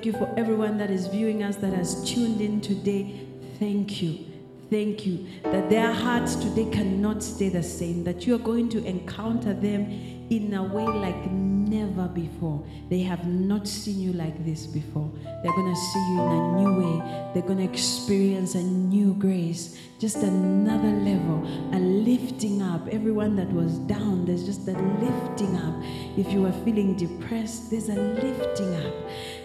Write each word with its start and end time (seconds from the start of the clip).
thank 0.00 0.14
you 0.14 0.18
for 0.18 0.32
everyone 0.38 0.78
that 0.78 0.90
is 0.90 1.08
viewing 1.08 1.42
us, 1.42 1.56
that 1.56 1.74
has 1.74 2.10
tuned 2.10 2.40
in 2.40 2.58
today. 2.62 3.20
Thank 3.58 4.00
you. 4.00 4.24
Thank 4.70 5.04
you 5.04 5.26
that 5.42 5.68
their 5.68 5.92
hearts 5.92 6.36
today 6.36 6.70
cannot 6.70 7.22
stay 7.22 7.50
the 7.50 7.62
same, 7.62 8.02
that 8.04 8.26
you 8.26 8.34
are 8.34 8.38
going 8.38 8.70
to 8.70 8.82
encounter 8.86 9.52
them 9.52 9.90
in 10.30 10.54
a 10.54 10.62
way 10.62 10.86
like 10.86 11.30
never 11.30 12.08
before. 12.08 12.64
They 12.88 13.00
have 13.00 13.26
not 13.26 13.68
seen 13.68 14.00
you 14.00 14.12
like 14.14 14.42
this 14.44 14.66
before. 14.66 15.10
They're 15.24 15.52
going 15.52 15.74
to 15.74 15.80
see 15.80 16.14
you 16.14 16.22
in 16.22 16.32
a 16.32 16.62
new 16.62 16.80
way. 16.80 17.30
They're 17.34 17.42
going 17.42 17.58
to 17.58 17.64
experience 17.64 18.54
a 18.54 18.62
new 18.62 19.12
grace, 19.14 19.78
just 19.98 20.16
another 20.18 20.88
level, 20.88 21.46
a 21.74 21.78
lifting 21.78 22.62
up. 22.62 22.88
Everyone 22.88 23.36
that 23.36 23.52
was 23.52 23.78
down, 23.80 24.24
there's 24.24 24.46
just 24.46 24.66
a 24.68 24.72
lifting 24.72 25.56
up. 25.56 25.74
If 26.16 26.32
you 26.32 26.46
are 26.46 26.52
feeling 26.64 26.96
depressed, 26.96 27.70
there's 27.70 27.88
a 27.88 27.96
lifting 27.96 28.74
up. 28.76 28.94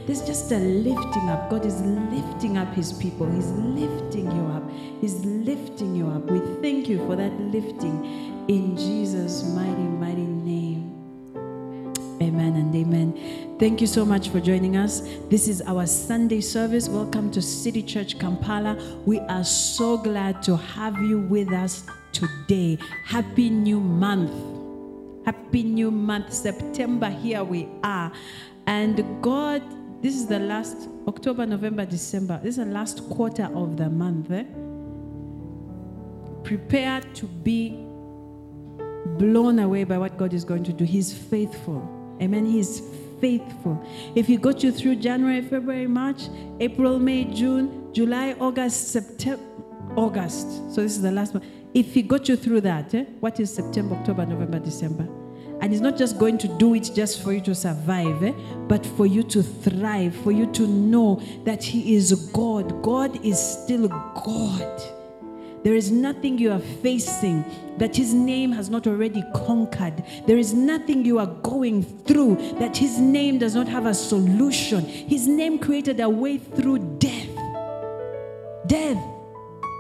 There's 0.06 0.22
just 0.22 0.52
a 0.52 0.60
lifting 0.60 1.30
up. 1.30 1.50
God 1.50 1.66
is 1.66 1.82
lifting 1.82 2.60
up 2.60 2.72
His 2.76 2.94
people. 2.94 3.28
He's 3.32 3.50
lifting 3.50 4.32
you 4.32 4.46
up. 4.54 4.70
He's 5.02 5.26
lifting 5.26 5.96
you 5.96 6.08
up. 6.10 6.26
We 6.26 6.42
thank 6.62 6.88
you 6.88 7.00
for 7.08 7.16
that 7.16 7.34
lifting 7.40 8.46
in 8.48 8.78
Jesus' 8.78 9.44
mighty, 9.56 9.82
mighty 9.82 10.22
name. 10.22 10.92
Amen 12.22 12.56
and 12.56 12.76
amen. 12.76 13.58
Thank 13.58 13.82
you 13.82 13.88
so 13.88 14.06
much 14.06 14.30
for 14.30 14.40
joining 14.40 14.78
us. 14.78 15.02
This 15.32 15.48
is 15.48 15.64
our 15.64 15.88
Sunday 15.88 16.42
service. 16.42 16.88
Welcome 16.88 17.32
to 17.32 17.42
City 17.42 17.82
Church 17.82 18.20
Kampala. 18.20 18.78
We 19.08 19.20
are 19.22 19.44
so 19.44 19.98
glad 19.98 20.44
to 20.44 20.56
have 20.56 21.02
you 21.02 21.22
with 21.22 21.52
us 21.52 21.84
today. 22.12 22.78
Happy 23.06 23.50
new 23.50 23.80
month. 23.80 24.32
Happy 25.26 25.64
new 25.64 25.90
month, 25.90 26.32
September. 26.32 27.10
Here 27.10 27.44
we 27.44 27.68
are. 27.84 28.12
And 28.68 29.04
God, 29.24 29.64
this 30.06 30.14
is 30.18 30.28
the 30.28 30.38
last 30.38 30.88
October, 31.08 31.48
November, 31.48 31.84
December. 31.84 32.40
This 32.44 32.60
is 32.60 32.64
the 32.64 32.72
last 32.72 33.10
quarter 33.10 33.50
of 33.56 33.76
the 33.76 33.90
month. 33.90 34.30
eh? 34.30 34.44
Prepare 36.44 37.02
to 37.02 37.26
be 37.26 37.72
blown 39.18 39.58
away 39.58 39.84
by 39.84 39.98
what 39.98 40.16
God 40.16 40.32
is 40.36 40.44
going 40.44 40.64
to 40.66 40.74
do. 40.74 40.84
He's 40.84 41.12
faithful. 41.12 41.82
Amen. 42.22 42.46
He's 42.46 42.84
faithful. 43.20 43.84
If 44.14 44.28
He 44.28 44.38
got 44.38 44.62
you 44.62 44.72
through 44.72 44.98
January, 44.98 45.42
February, 45.42 45.88
March, 45.88 46.30
April, 46.60 47.00
May, 47.00 47.24
June, 47.24 47.92
July, 47.92 48.36
August, 48.40 48.90
September, 48.90 49.42
August. 49.96 50.48
So 50.72 50.84
this 50.84 50.98
is 50.98 51.02
the 51.02 51.12
last 51.12 51.34
one. 51.34 51.44
If 51.74 51.96
He 51.96 52.04
got 52.04 52.30
you 52.30 52.36
through 52.36 52.62
that, 52.62 52.94
eh, 52.94 53.06
what 53.22 53.40
is 53.40 53.52
September, 53.52 53.96
October, 53.96 54.28
November, 54.28 54.60
December? 54.60 55.08
And 55.62 55.72
He's 55.72 55.82
not 55.82 55.98
just 55.98 56.20
going 56.20 56.38
to 56.40 56.48
do 56.48 56.74
it 56.76 56.92
just 56.94 57.24
for 57.24 57.34
you 57.34 57.42
to 57.42 57.56
survive, 57.56 58.24
eh, 58.24 58.34
but 58.68 58.86
for 58.86 59.06
you 59.06 59.24
to 59.24 59.42
thrive, 59.42 60.16
for 60.18 60.32
you 60.32 60.46
to 60.54 60.68
know 60.68 61.22
that 61.44 61.64
He 61.64 61.96
is 61.96 62.14
God. 62.34 62.82
God 62.84 63.24
is 63.26 63.40
still 63.40 63.88
God. 63.88 64.82
There 65.64 65.74
is 65.74 65.90
nothing 65.90 66.38
you 66.38 66.52
are 66.52 66.60
facing 66.60 67.44
that 67.80 67.96
His 67.96 68.14
name 68.14 68.52
has 68.52 68.70
not 68.70 68.86
already 68.86 69.24
conquered. 69.34 70.04
There 70.28 70.38
is 70.38 70.54
nothing 70.54 71.04
you 71.04 71.18
are 71.18 71.26
going 71.26 71.82
through 71.82 72.36
that 72.60 72.78
His 72.78 73.00
name 73.00 73.40
does 73.40 73.56
not 73.56 73.68
have 73.68 73.88
a 73.88 73.94
solution. 73.94 74.86
His 74.86 75.28
name 75.28 75.58
created 75.58 76.00
a 76.02 76.08
way 76.08 76.38
through 76.38 76.98
death. 77.00 77.30
Death. 78.68 79.04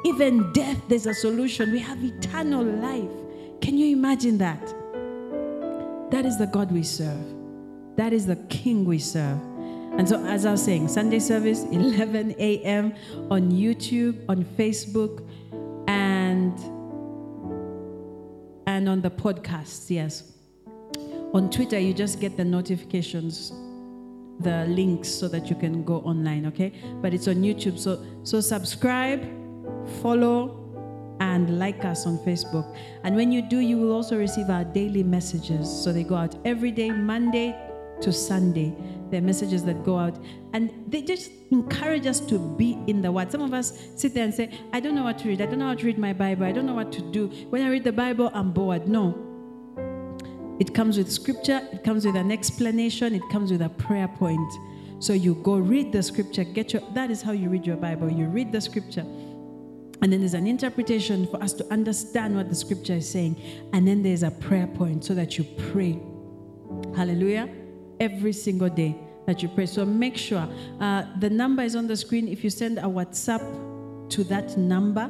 Even 0.05 0.51
death, 0.53 0.81
there's 0.87 1.05
a 1.05 1.13
solution. 1.13 1.71
We 1.71 1.79
have 1.79 2.03
eternal 2.03 2.63
life. 2.63 3.09
Can 3.61 3.77
you 3.77 3.95
imagine 3.95 4.39
that? 4.39 4.73
That 6.11 6.25
is 6.25 6.37
the 6.37 6.47
God 6.47 6.71
we 6.71 6.83
serve. 6.83 7.25
That 7.95 8.13
is 8.13 8.25
the 8.25 8.35
King 8.47 8.85
we 8.85 8.99
serve. 8.99 9.39
And 9.97 10.07
so, 10.07 10.23
as 10.25 10.45
I 10.45 10.51
was 10.51 10.63
saying, 10.63 10.89
Sunday 10.89 11.19
service, 11.19 11.63
11 11.71 12.35
a.m. 12.37 12.93
on 13.31 13.51
YouTube, 13.51 14.23
on 14.27 14.43
Facebook, 14.43 15.27
and 15.87 16.53
and 18.67 18.89
on 18.89 19.01
the 19.01 19.09
podcasts. 19.09 19.89
Yes, 19.89 20.33
on 21.33 21.49
Twitter, 21.49 21.79
you 21.79 21.93
just 21.93 22.19
get 22.19 22.35
the 22.35 22.43
notifications, 22.43 23.51
the 24.41 24.65
links, 24.67 25.09
so 25.09 25.29
that 25.29 25.49
you 25.49 25.55
can 25.55 25.83
go 25.83 25.99
online. 26.01 26.45
Okay, 26.47 26.73
but 27.01 27.13
it's 27.13 27.29
on 27.29 27.35
YouTube. 27.35 27.79
So 27.79 28.03
so 28.23 28.41
subscribe, 28.41 29.25
follow, 30.01 30.64
and 31.25 31.59
like 31.59 31.83
us 31.83 32.05
on 32.05 32.17
Facebook. 32.19 32.77
And 33.03 33.15
when 33.15 33.31
you 33.31 33.41
do, 33.41 33.59
you 33.59 33.77
will 33.77 33.91
also 33.91 34.17
receive 34.17 34.49
our 34.49 34.63
daily 34.63 35.03
messages. 35.03 35.65
So 35.83 35.91
they 35.91 36.03
go 36.03 36.15
out 36.15 36.35
every 36.45 36.71
day, 36.71 36.91
Monday 36.91 37.55
to 38.01 38.11
Sunday. 38.13 38.73
They're 39.09 39.21
messages 39.21 39.63
that 39.65 39.83
go 39.83 39.97
out 39.97 40.17
and 40.53 40.71
they 40.87 41.01
just 41.01 41.31
encourage 41.51 42.05
us 42.05 42.19
to 42.31 42.37
be 42.57 42.77
in 42.87 43.01
the 43.01 43.11
Word. 43.11 43.31
Some 43.31 43.41
of 43.41 43.53
us 43.53 43.67
sit 43.95 44.13
there 44.13 44.23
and 44.23 44.33
say, 44.33 44.49
I 44.73 44.79
don't 44.79 44.95
know 44.95 45.03
what 45.03 45.17
to 45.19 45.27
read. 45.27 45.41
I 45.41 45.45
don't 45.45 45.59
know 45.59 45.67
how 45.67 45.75
to 45.75 45.85
read 45.85 45.97
my 45.97 46.13
Bible. 46.13 46.45
I 46.45 46.51
don't 46.51 46.65
know 46.65 46.73
what 46.73 46.91
to 46.93 47.01
do. 47.01 47.27
When 47.49 47.61
I 47.61 47.69
read 47.69 47.83
the 47.83 47.93
Bible, 47.93 48.31
I'm 48.33 48.51
bored. 48.51 48.87
No. 48.87 49.15
It 50.59 50.73
comes 50.73 50.97
with 50.97 51.11
scripture, 51.11 51.61
it 51.73 51.83
comes 51.83 52.05
with 52.05 52.15
an 52.15 52.31
explanation, 52.31 53.13
it 53.13 53.23
comes 53.29 53.51
with 53.51 53.61
a 53.61 53.69
prayer 53.69 54.07
point. 54.07 54.53
So 54.99 55.11
you 55.11 55.35
go 55.35 55.57
read 55.57 55.91
the 55.91 56.01
scripture, 56.01 56.45
get 56.45 56.71
your 56.71 56.81
that 56.93 57.11
is 57.11 57.21
how 57.21 57.33
you 57.33 57.49
read 57.49 57.67
your 57.67 57.75
Bible. 57.75 58.09
You 58.09 58.27
read 58.27 58.51
the 58.53 58.61
scripture. 58.61 59.05
And 60.01 60.11
then 60.11 60.19
there's 60.19 60.33
an 60.33 60.47
interpretation 60.47 61.27
for 61.27 61.41
us 61.41 61.53
to 61.53 61.71
understand 61.71 62.35
what 62.35 62.49
the 62.49 62.55
scripture 62.55 62.95
is 62.95 63.09
saying. 63.09 63.41
And 63.73 63.87
then 63.87 64.03
there's 64.03 64.23
a 64.23 64.31
prayer 64.31 64.67
point 64.67 65.05
so 65.05 65.13
that 65.13 65.37
you 65.37 65.45
pray. 65.71 65.99
Hallelujah. 66.95 67.49
Every 67.99 68.33
single 68.33 68.69
day 68.69 68.95
that 69.25 69.41
you 69.41 69.49
pray. 69.49 69.65
So 69.65 69.85
make 69.85 70.17
sure 70.17 70.47
uh, 70.79 71.05
the 71.19 71.29
number 71.29 71.63
is 71.63 71.75
on 71.75 71.87
the 71.87 71.95
screen. 71.95 72.27
If 72.27 72.43
you 72.43 72.49
send 72.49 72.77
a 72.77 72.83
WhatsApp 72.83 74.09
to 74.09 74.23
that 74.25 74.57
number, 74.57 75.09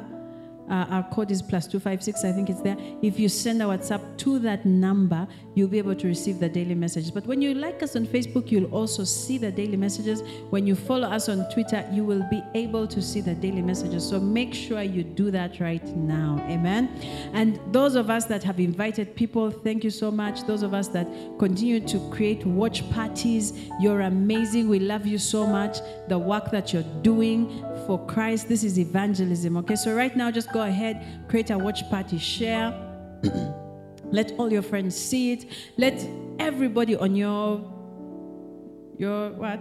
uh, 0.68 0.86
our 0.90 1.02
code 1.10 1.30
is 1.30 1.42
plus 1.42 1.66
256, 1.66 2.24
I 2.24 2.32
think 2.32 2.50
it's 2.50 2.60
there. 2.60 2.76
If 3.02 3.18
you 3.18 3.28
send 3.28 3.62
a 3.62 3.66
WhatsApp 3.66 4.16
to 4.18 4.38
that 4.40 4.64
number, 4.64 5.26
you'll 5.54 5.68
be 5.68 5.78
able 5.78 5.94
to 5.94 6.06
receive 6.06 6.38
the 6.38 6.48
daily 6.48 6.74
messages. 6.74 7.10
But 7.10 7.26
when 7.26 7.40
you 7.40 7.54
like 7.54 7.82
us 7.82 7.96
on 7.96 8.06
Facebook, 8.06 8.50
you'll 8.50 8.72
also 8.74 9.04
see 9.04 9.38
the 9.38 9.50
daily 9.50 9.76
messages. 9.76 10.22
When 10.50 10.66
you 10.66 10.74
follow 10.74 11.08
us 11.08 11.28
on 11.28 11.48
Twitter, 11.52 11.88
you 11.92 12.04
will 12.04 12.26
be 12.30 12.42
able 12.54 12.86
to 12.88 13.00
see 13.00 13.20
the 13.20 13.34
daily 13.34 13.62
messages. 13.62 14.08
So 14.08 14.20
make 14.20 14.54
sure 14.54 14.82
you 14.82 15.02
do 15.02 15.30
that 15.30 15.60
right 15.60 15.84
now. 15.96 16.44
Amen. 16.48 16.88
And 17.32 17.60
those 17.72 17.94
of 17.94 18.10
us 18.10 18.24
that 18.26 18.42
have 18.42 18.60
invited 18.60 19.14
people, 19.14 19.50
thank 19.50 19.84
you 19.84 19.90
so 19.90 20.10
much. 20.10 20.42
Those 20.46 20.62
of 20.62 20.74
us 20.74 20.88
that 20.88 21.06
continue 21.38 21.80
to 21.80 22.10
create 22.10 22.44
watch 22.44 22.88
parties, 22.90 23.52
you're 23.80 24.02
amazing. 24.02 24.68
We 24.68 24.80
love 24.80 25.06
you 25.06 25.18
so 25.18 25.46
much. 25.46 25.78
The 26.08 26.18
work 26.18 26.50
that 26.50 26.72
you're 26.72 26.90
doing 27.02 27.64
for 27.86 28.04
Christ, 28.06 28.48
this 28.48 28.64
is 28.64 28.78
evangelism. 28.78 29.56
Okay, 29.58 29.76
so 29.76 29.94
right 29.94 30.14
now, 30.16 30.30
just 30.30 30.50
go 30.56 30.62
ahead, 30.62 31.24
create 31.28 31.50
a 31.50 31.58
watch 31.58 31.88
party, 31.90 32.16
share. 32.16 32.72
Mm-hmm. 33.20 34.10
Let 34.10 34.32
all 34.38 34.50
your 34.50 34.62
friends 34.62 34.96
see 34.96 35.32
it. 35.32 35.44
Let 35.76 35.98
everybody 36.38 36.96
on 36.96 37.14
your 37.14 37.60
your 38.96 39.30
what? 39.32 39.60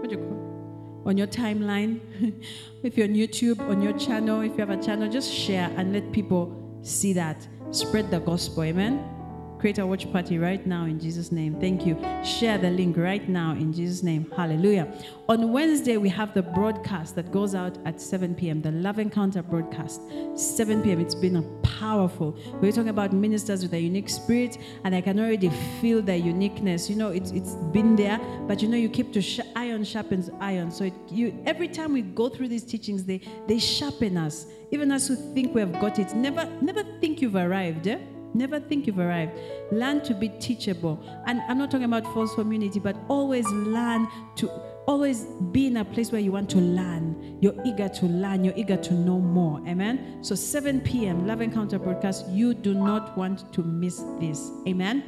What 0.00 0.10
do 0.10 0.16
you 0.16 0.22
call? 0.24 1.02
On 1.06 1.16
your 1.16 1.28
timeline, 1.28 2.00
if 2.82 2.96
you're 2.96 3.06
on 3.06 3.14
YouTube, 3.14 3.60
on 3.68 3.80
your 3.80 3.96
channel, 3.96 4.40
if 4.40 4.52
you 4.52 4.58
have 4.58 4.70
a 4.70 4.82
channel, 4.82 5.08
just 5.08 5.32
share 5.32 5.70
and 5.76 5.92
let 5.92 6.10
people 6.10 6.42
see 6.82 7.12
that. 7.12 7.46
Spread 7.70 8.10
the 8.10 8.18
gospel, 8.18 8.64
amen. 8.64 9.21
Create 9.62 9.78
a 9.78 9.86
watch 9.86 10.10
party 10.10 10.38
right 10.38 10.66
now 10.66 10.86
in 10.86 10.98
Jesus' 10.98 11.30
name. 11.30 11.54
Thank 11.60 11.86
you. 11.86 11.96
Share 12.24 12.58
the 12.58 12.68
link 12.68 12.96
right 12.96 13.28
now 13.28 13.52
in 13.52 13.72
Jesus' 13.72 14.02
name. 14.02 14.28
Hallelujah. 14.36 14.92
On 15.28 15.52
Wednesday, 15.52 15.98
we 15.98 16.08
have 16.08 16.34
the 16.34 16.42
broadcast 16.42 17.14
that 17.14 17.30
goes 17.30 17.54
out 17.54 17.78
at 17.84 18.00
7 18.00 18.34
p.m., 18.34 18.60
the 18.60 18.72
Love 18.72 18.98
Encounter 18.98 19.40
broadcast. 19.40 20.00
7 20.34 20.82
p.m. 20.82 21.00
It's 21.00 21.14
been 21.14 21.36
a 21.36 21.42
powerful. 21.62 22.36
We're 22.60 22.72
talking 22.72 22.88
about 22.88 23.12
ministers 23.12 23.62
with 23.62 23.72
a 23.74 23.78
unique 23.78 24.08
spirit, 24.08 24.58
and 24.82 24.96
I 24.96 25.00
can 25.00 25.20
already 25.20 25.50
feel 25.80 26.02
their 26.02 26.16
uniqueness. 26.16 26.90
You 26.90 26.96
know, 26.96 27.10
it's 27.10 27.30
it's 27.30 27.54
been 27.70 27.94
there, 27.94 28.18
but 28.48 28.62
you 28.62 28.68
know, 28.68 28.76
you 28.76 28.88
keep 28.88 29.12
to 29.12 29.22
sh- 29.22 29.46
iron 29.54 29.84
sharpens 29.84 30.28
iron. 30.40 30.72
So 30.72 30.86
it, 30.86 30.94
you 31.08 31.40
every 31.46 31.68
time 31.68 31.92
we 31.92 32.02
go 32.02 32.28
through 32.28 32.48
these 32.48 32.64
teachings, 32.64 33.04
they 33.04 33.20
they 33.46 33.60
sharpen 33.60 34.16
us. 34.16 34.46
Even 34.72 34.90
us 34.90 35.06
who 35.06 35.14
think 35.34 35.54
we 35.54 35.60
have 35.60 35.74
got 35.74 36.00
it, 36.00 36.12
never 36.16 36.50
never 36.60 36.82
think 37.00 37.22
you've 37.22 37.36
arrived. 37.36 37.86
Eh? 37.86 38.00
Never 38.34 38.60
think 38.60 38.86
you've 38.86 38.98
arrived. 38.98 39.32
Learn 39.70 40.00
to 40.02 40.14
be 40.14 40.28
teachable. 40.28 41.02
And 41.26 41.40
I'm 41.48 41.58
not 41.58 41.70
talking 41.70 41.84
about 41.84 42.04
false 42.14 42.34
community, 42.34 42.80
but 42.80 42.96
always 43.08 43.46
learn 43.46 44.08
to 44.36 44.50
always 44.86 45.24
be 45.52 45.66
in 45.66 45.76
a 45.76 45.84
place 45.84 46.10
where 46.10 46.20
you 46.20 46.32
want 46.32 46.50
to 46.50 46.58
learn. 46.58 47.38
You're 47.40 47.54
eager 47.64 47.88
to 47.88 48.06
learn. 48.06 48.44
You're 48.44 48.56
eager 48.56 48.76
to 48.76 48.94
know 48.94 49.18
more. 49.18 49.60
Amen. 49.68 50.18
So 50.22 50.34
7 50.34 50.80
p.m. 50.80 51.26
Love 51.26 51.40
Encounter 51.40 51.78
broadcast. 51.78 52.28
You 52.28 52.54
do 52.54 52.74
not 52.74 53.16
want 53.16 53.52
to 53.52 53.62
miss 53.62 54.02
this. 54.18 54.50
Amen. 54.66 55.04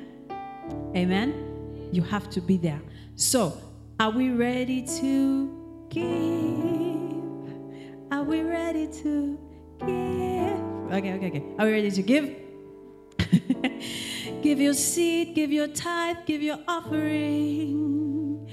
Amen. 0.97 1.89
You 1.93 2.03
have 2.03 2.31
to 2.31 2.41
be 2.41 2.57
there. 2.57 2.81
So, 3.17 3.57
are 4.01 4.11
we 4.11 4.31
ready 4.31 4.83
to 4.99 5.87
give? 5.89 6.05
Are 8.11 8.25
we 8.25 8.43
ready 8.43 8.89
to 8.89 9.39
give? 9.81 10.93
Okay, 10.93 11.15
okay, 11.15 11.27
okay. 11.27 11.45
Are 11.59 11.67
we 11.67 11.73
ready 11.73 11.91
to 11.91 12.03
give? 12.03 12.44
give 14.43 14.61
your 14.61 14.75
seed, 14.75 15.35
give 15.35 15.53
your 15.53 15.69
tithe, 15.69 16.19
give 16.27 16.43
your 16.43 16.59
offering, 16.69 18.49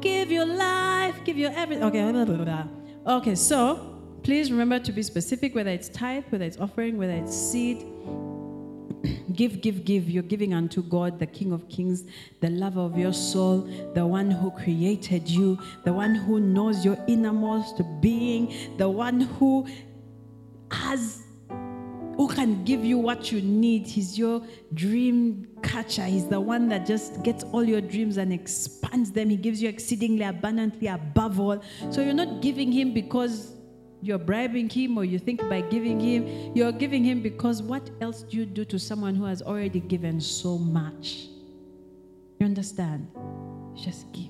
give 0.00 0.30
your 0.30 0.46
life, 0.46 1.16
give 1.24 1.38
your 1.38 1.52
everything. 1.52 1.84
Okay, 1.84 2.10
blah, 2.10 2.24
blah, 2.24 2.36
blah. 2.36 3.16
okay. 3.18 3.34
So 3.34 3.98
please 4.22 4.50
remember 4.50 4.78
to 4.78 4.92
be 4.92 5.02
specific, 5.02 5.54
whether 5.54 5.70
it's 5.70 5.88
tithe, 5.88 6.24
whether 6.30 6.44
it's 6.44 6.58
offering, 6.58 6.98
whether 6.98 7.12
it's 7.12 7.36
seed. 7.36 7.86
give, 9.32 9.60
give, 9.60 9.84
give. 9.84 10.08
You're 10.08 10.22
giving 10.22 10.54
unto 10.54 10.82
God, 10.82 11.18
the 11.18 11.26
King 11.26 11.52
of 11.52 11.68
Kings, 11.68 12.04
the 12.40 12.50
lover 12.50 12.80
of 12.80 12.96
your 12.96 13.12
soul, 13.12 13.68
the 13.94 14.06
one 14.06 14.30
who 14.30 14.50
created 14.50 15.28
you, 15.28 15.58
the 15.84 15.92
one 15.92 16.14
who 16.14 16.40
knows 16.40 16.84
your 16.84 16.98
innermost 17.08 17.82
being, 18.00 18.54
the 18.76 18.88
one 18.88 19.20
who 19.20 19.66
has 20.70 21.24
who 22.16 22.28
can 22.28 22.64
give 22.64 22.84
you 22.84 22.98
what 22.98 23.32
you 23.32 23.40
need. 23.40 23.86
He's 23.86 24.18
your 24.18 24.42
dream 24.74 25.48
catcher. 25.62 26.04
He's 26.04 26.26
the 26.26 26.40
one 26.40 26.68
that 26.68 26.86
just 26.86 27.22
gets 27.22 27.44
all 27.44 27.64
your 27.64 27.80
dreams 27.80 28.16
and 28.16 28.32
expands 28.32 29.10
them. 29.12 29.30
He 29.30 29.36
gives 29.36 29.62
you 29.62 29.68
exceedingly 29.68 30.24
abundantly 30.24 30.88
above 30.88 31.40
all. 31.40 31.62
So 31.90 32.02
you're 32.02 32.14
not 32.14 32.42
giving 32.42 32.70
him 32.70 32.92
because 32.92 33.54
you're 34.02 34.18
bribing 34.18 34.68
him 34.68 34.98
or 34.98 35.04
you 35.04 35.18
think 35.18 35.40
by 35.48 35.60
giving 35.60 36.00
him, 36.00 36.52
you're 36.54 36.72
giving 36.72 37.04
him 37.04 37.22
because 37.22 37.62
what 37.62 37.88
else 38.00 38.22
do 38.22 38.36
you 38.36 38.44
do 38.44 38.64
to 38.64 38.78
someone 38.78 39.14
who 39.14 39.24
has 39.24 39.42
already 39.42 39.80
given 39.80 40.20
so 40.20 40.58
much? 40.58 41.28
You 42.40 42.46
understand? 42.46 43.08
Just 43.74 44.12
give. 44.12 44.28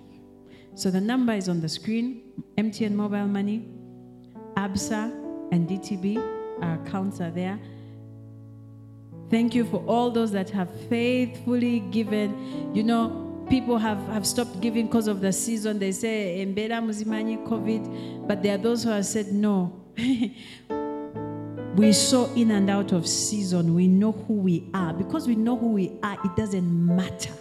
So 0.74 0.90
the 0.90 1.00
number 1.00 1.32
is 1.32 1.48
on 1.48 1.60
the 1.60 1.68
screen 1.68 2.22
MTN 2.58 2.92
Mobile 2.92 3.26
Money, 3.26 3.66
ABSA, 4.56 5.10
and 5.52 5.68
DTB. 5.68 6.18
Our 6.62 6.74
accounts 6.82 7.20
are 7.20 7.30
there. 7.30 7.58
Thank 9.32 9.54
you 9.54 9.64
for 9.64 9.82
all 9.86 10.10
those 10.10 10.30
that 10.32 10.50
have 10.50 10.68
faithfully 10.90 11.80
given. 11.80 12.74
You 12.74 12.82
know, 12.82 13.46
people 13.48 13.78
have, 13.78 13.96
have 14.08 14.26
stopped 14.26 14.60
giving 14.60 14.88
because 14.88 15.06
of 15.06 15.22
the 15.22 15.32
season. 15.32 15.78
They 15.78 15.92
say, 15.92 16.44
Mbera 16.46 16.82
Muzimani 16.84 17.42
COVID. 17.48 18.28
But 18.28 18.42
there 18.42 18.56
are 18.56 18.58
those 18.58 18.84
who 18.84 18.90
have 18.90 19.06
said, 19.06 19.32
no. 19.32 19.72
we 21.76 21.92
saw 21.94 22.30
in 22.34 22.50
and 22.50 22.68
out 22.68 22.92
of 22.92 23.08
season. 23.08 23.74
We 23.74 23.88
know 23.88 24.12
who 24.12 24.34
we 24.34 24.68
are. 24.74 24.92
Because 24.92 25.26
we 25.26 25.34
know 25.34 25.56
who 25.56 25.68
we 25.68 25.98
are, 26.02 26.18
it 26.22 26.36
doesn't 26.36 26.94
matter 26.94 27.32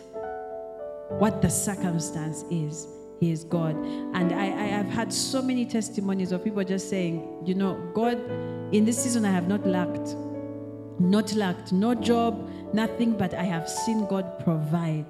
what 1.19 1.41
the 1.41 1.49
circumstance 1.49 2.45
is. 2.49 2.88
He 3.19 3.34
is 3.34 3.43
God. 3.43 3.75
And 3.75 4.32
I, 4.32 4.45
I 4.45 4.67
have 4.67 4.88
had 4.88 5.12
so 5.12 5.41
many 5.41 5.65
testimonies 5.65 6.32
of 6.32 6.41
people 6.41 6.63
just 6.63 6.89
saying, 6.89 7.43
you 7.45 7.54
know, 7.54 7.73
God, 7.93 8.17
in 8.73 8.86
this 8.86 9.04
season 9.04 9.25
I 9.25 9.32
have 9.32 9.49
not 9.49 9.67
lacked 9.67 10.15
not 11.10 11.34
lacked, 11.34 11.72
no 11.72 11.96
job, 11.96 12.50
nothing, 12.74 13.18
but 13.18 13.34
I 13.34 13.44
have 13.44 13.70
seen 13.70 14.06
God 14.06 14.40
provide. 14.40 15.06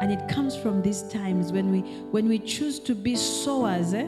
And 0.00 0.12
it 0.12 0.28
comes 0.28 0.56
from 0.56 0.82
these 0.82 1.02
times 1.02 1.52
when 1.52 1.70
we 1.70 1.80
when 2.10 2.28
we 2.28 2.38
choose 2.38 2.78
to 2.80 2.94
be 2.94 3.16
sowers, 3.16 3.94
eh? 3.94 4.06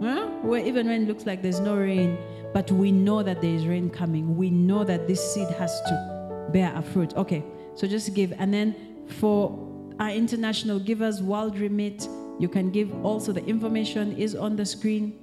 Huh? 0.00 0.28
Where 0.42 0.64
even 0.64 0.86
when 0.86 1.02
it 1.02 1.08
looks 1.08 1.26
like 1.26 1.42
there's 1.42 1.60
no 1.60 1.76
rain, 1.76 2.16
but 2.54 2.70
we 2.70 2.92
know 2.92 3.22
that 3.22 3.40
there 3.40 3.54
is 3.54 3.66
rain 3.66 3.90
coming. 3.90 4.36
We 4.36 4.50
know 4.50 4.84
that 4.84 5.08
this 5.08 5.34
seed 5.34 5.48
has 5.50 5.80
to 5.82 6.48
bear 6.52 6.72
a 6.76 6.82
fruit. 6.82 7.16
Okay, 7.16 7.44
so 7.74 7.86
just 7.86 8.14
give. 8.14 8.32
And 8.38 8.54
then 8.54 8.74
for 9.18 9.58
our 9.98 10.10
international 10.10 10.78
givers, 10.78 11.22
World 11.22 11.58
Remit, 11.58 12.08
you 12.38 12.48
can 12.48 12.70
give 12.70 13.04
also. 13.04 13.32
The 13.32 13.44
information 13.44 14.16
is 14.16 14.36
on 14.36 14.54
the 14.54 14.64
screen. 14.64 15.18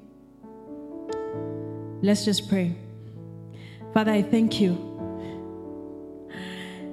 Let's 2.02 2.26
just 2.26 2.50
pray. 2.50 2.76
Father, 3.96 4.12
I 4.12 4.24
thank 4.24 4.60
you 4.60 4.76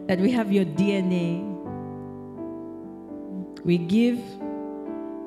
that 0.06 0.20
we 0.20 0.30
have 0.30 0.52
your 0.52 0.64
DNA. 0.64 1.42
We 3.64 3.76
give 3.76 4.20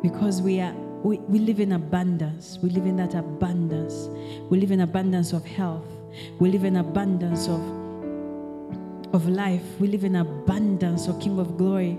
because 0.02 0.42
we 0.42 0.62
are 0.62 0.74
we, 1.04 1.18
we 1.18 1.38
live 1.40 1.60
in 1.60 1.74
abundance. 1.74 2.60
We 2.64 2.70
live 2.70 2.86
in 2.86 2.96
that 2.96 3.14
abundance. 3.14 4.08
We 4.50 4.58
live 4.58 4.72
in 4.72 4.80
abundance 4.80 5.34
of 5.34 5.46
health. 5.46 5.86
We 6.40 6.50
live 6.50 6.64
in 6.64 6.78
abundance 6.78 7.50
of 7.50 7.60
of 9.14 9.28
life. 9.28 9.66
We 9.78 9.90
live 9.90 10.06
in 10.06 10.16
abundance, 10.16 11.10
O 11.10 11.14
King 11.16 11.40
of 11.40 11.58
Glory 11.58 11.98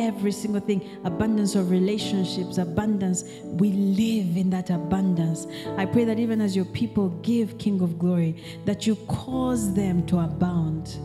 every 0.00 0.32
single 0.32 0.60
thing 0.60 0.80
abundance 1.04 1.54
of 1.54 1.70
relationships, 1.70 2.58
abundance. 2.58 3.24
We 3.44 3.72
live 3.72 4.36
in 4.36 4.50
that 4.50 4.70
abundance. 4.70 5.46
I 5.76 5.86
pray 5.86 6.04
that 6.04 6.18
even 6.18 6.40
as 6.40 6.56
your 6.56 6.64
people 6.64 7.10
give, 7.22 7.58
King 7.58 7.80
of 7.82 7.98
Glory, 7.98 8.42
that 8.64 8.86
you 8.86 8.96
cause 9.06 9.74
them 9.74 10.06
to 10.06 10.18
abound. 10.20 10.96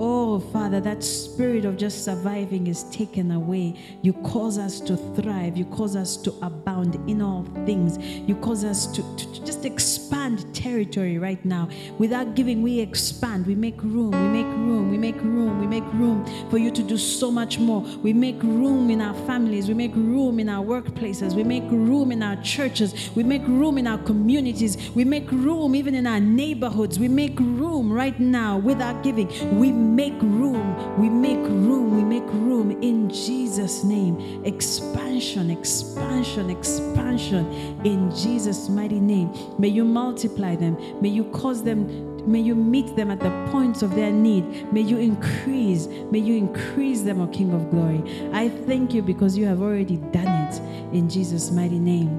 Oh, 0.00 0.38
Father, 0.38 0.78
that 0.82 1.02
spirit 1.02 1.64
of 1.64 1.76
just 1.76 2.04
surviving 2.04 2.68
is 2.68 2.84
taken 2.84 3.32
away. 3.32 3.74
You 4.02 4.12
cause 4.12 4.56
us 4.56 4.78
to 4.82 4.96
thrive. 4.96 5.56
You 5.56 5.64
cause 5.64 5.96
us 5.96 6.16
to 6.18 6.32
abound 6.40 6.94
in 7.10 7.20
all 7.20 7.42
things. 7.66 7.98
You 7.98 8.36
cause 8.36 8.62
us 8.62 8.86
to, 8.86 9.02
to, 9.16 9.44
just 9.44 9.64
expand 9.64 10.54
territory 10.54 11.18
right 11.18 11.44
now. 11.44 11.68
Without 11.98 12.36
giving, 12.36 12.62
we 12.62 12.78
expand. 12.78 13.44
We 13.44 13.56
make 13.56 13.82
room. 13.82 14.12
We 14.12 14.42
make 14.42 14.46
room. 14.46 14.88
We 14.92 14.98
make 14.98 15.16
room. 15.16 15.58
We 15.58 15.66
make 15.66 15.92
room 15.94 16.24
for 16.48 16.58
you 16.58 16.70
to 16.70 16.82
do 16.84 16.96
so 16.96 17.32
much 17.32 17.58
more. 17.58 17.80
We 17.80 18.12
make 18.12 18.37
room 18.42 18.90
in 18.90 19.00
our 19.00 19.14
families. 19.26 19.68
We 19.68 19.74
make 19.74 19.94
room 19.94 20.40
in 20.40 20.48
our 20.48 20.64
workplaces. 20.64 21.34
We 21.34 21.44
make 21.44 21.64
room 21.64 22.12
in 22.12 22.22
our 22.22 22.36
churches. 22.42 23.10
We 23.14 23.22
make 23.22 23.42
room 23.46 23.78
in 23.78 23.86
our 23.86 23.98
communities. 23.98 24.90
We 24.94 25.04
make 25.04 25.30
room 25.30 25.74
even 25.74 25.94
in 25.94 26.06
our 26.06 26.20
neighborhoods. 26.20 26.98
We 26.98 27.08
make 27.08 27.38
room 27.38 27.92
right 27.92 28.18
now 28.18 28.58
with 28.58 28.80
our 28.80 29.00
giving. 29.02 29.28
We 29.58 29.72
make 29.72 30.20
room. 30.22 30.98
We 30.98 31.08
make 31.08 31.38
room. 31.38 31.96
We 31.96 32.04
make 32.04 32.28
room 32.32 32.70
in 32.82 33.10
Jesus' 33.10 33.84
name. 33.84 34.44
Expansion, 34.44 35.50
expansion, 35.50 36.50
expansion 36.50 37.46
in 37.84 38.10
Jesus' 38.14 38.68
mighty 38.68 39.00
name. 39.00 39.32
May 39.58 39.68
you 39.68 39.84
multiply 39.84 40.56
them. 40.56 40.76
May 41.00 41.08
you 41.08 41.24
cause 41.24 41.62
them 41.62 42.17
May 42.28 42.40
you 42.40 42.54
meet 42.54 42.94
them 42.96 43.10
at 43.10 43.20
the 43.20 43.30
points 43.50 43.82
of 43.82 43.94
their 43.94 44.12
need. 44.12 44.72
May 44.72 44.82
you 44.82 44.98
increase. 44.98 45.86
May 46.10 46.18
you 46.18 46.36
increase 46.36 47.02
them, 47.02 47.20
O 47.20 47.26
King 47.26 47.52
of 47.54 47.70
Glory. 47.70 48.02
I 48.32 48.48
thank 48.48 48.94
you 48.94 49.02
because 49.02 49.36
you 49.36 49.46
have 49.46 49.62
already 49.62 49.96
done 49.96 50.28
it 50.28 50.60
in 50.94 51.08
Jesus' 51.08 51.50
mighty 51.50 51.78
name. 51.78 52.10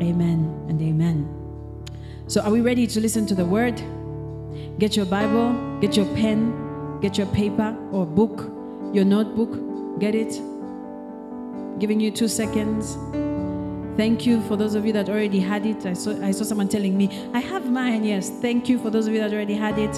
Amen 0.00 0.64
and 0.68 0.80
amen. 0.80 1.28
So, 2.26 2.40
are 2.42 2.50
we 2.50 2.60
ready 2.60 2.86
to 2.86 3.00
listen 3.00 3.26
to 3.26 3.34
the 3.34 3.44
word? 3.44 3.80
Get 4.78 4.96
your 4.96 5.06
Bible, 5.06 5.78
get 5.80 5.96
your 5.96 6.06
pen, 6.14 6.68
Get 7.00 7.16
your 7.16 7.28
paper 7.28 7.76
or 7.92 8.04
book, 8.04 8.50
your 8.92 9.04
notebook, 9.04 10.00
get 10.00 10.16
it. 10.16 10.40
Giving 11.78 12.00
you 12.00 12.10
two 12.10 12.26
seconds. 12.26 12.96
Thank 13.98 14.26
you 14.26 14.40
for 14.42 14.54
those 14.54 14.76
of 14.76 14.86
you 14.86 14.92
that 14.92 15.08
already 15.08 15.40
had 15.40 15.66
it. 15.66 15.84
I 15.84 15.92
saw, 15.92 16.12
I 16.24 16.30
saw 16.30 16.44
someone 16.44 16.68
telling 16.68 16.96
me, 16.96 17.28
I 17.34 17.40
have 17.40 17.68
mine. 17.68 18.04
Yes, 18.04 18.30
thank 18.30 18.68
you 18.68 18.78
for 18.78 18.90
those 18.90 19.08
of 19.08 19.12
you 19.12 19.18
that 19.18 19.32
already 19.32 19.54
had 19.54 19.76
it. 19.76 19.92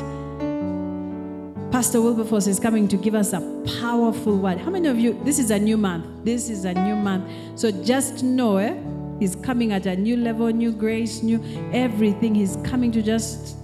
Pastor 1.71 2.01
Wilberforce 2.01 2.47
is 2.47 2.59
coming 2.59 2.89
to 2.89 2.97
give 2.97 3.15
us 3.15 3.35
a 3.35 3.41
powerful 3.79 4.39
word. 4.39 4.57
How 4.57 4.71
many 4.71 4.89
of 4.89 4.99
you? 4.99 5.23
This 5.23 5.39
is 5.39 5.51
a 5.51 5.59
new 5.59 5.77
month. 5.77 6.25
This 6.25 6.49
is 6.49 6.65
a 6.65 6.73
new 6.73 6.97
month. 6.97 7.31
So 7.57 7.71
just 7.71 8.25
know, 8.25 8.57
eh? 8.57 8.75
He's 9.19 9.37
coming 9.37 9.71
at 9.73 9.85
a 9.85 9.95
new 9.95 10.17
level, 10.17 10.47
new 10.49 10.73
grace, 10.73 11.23
new 11.23 11.45
everything. 11.75 12.35
He's 12.35 12.57
coming 12.65 12.91
to 12.93 13.03
just 13.03 13.59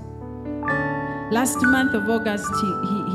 Last 1.33 1.61
month 1.61 1.93
of 1.93 2.09
August, 2.09 2.47
he, 2.61 2.67
he, 2.89 3.06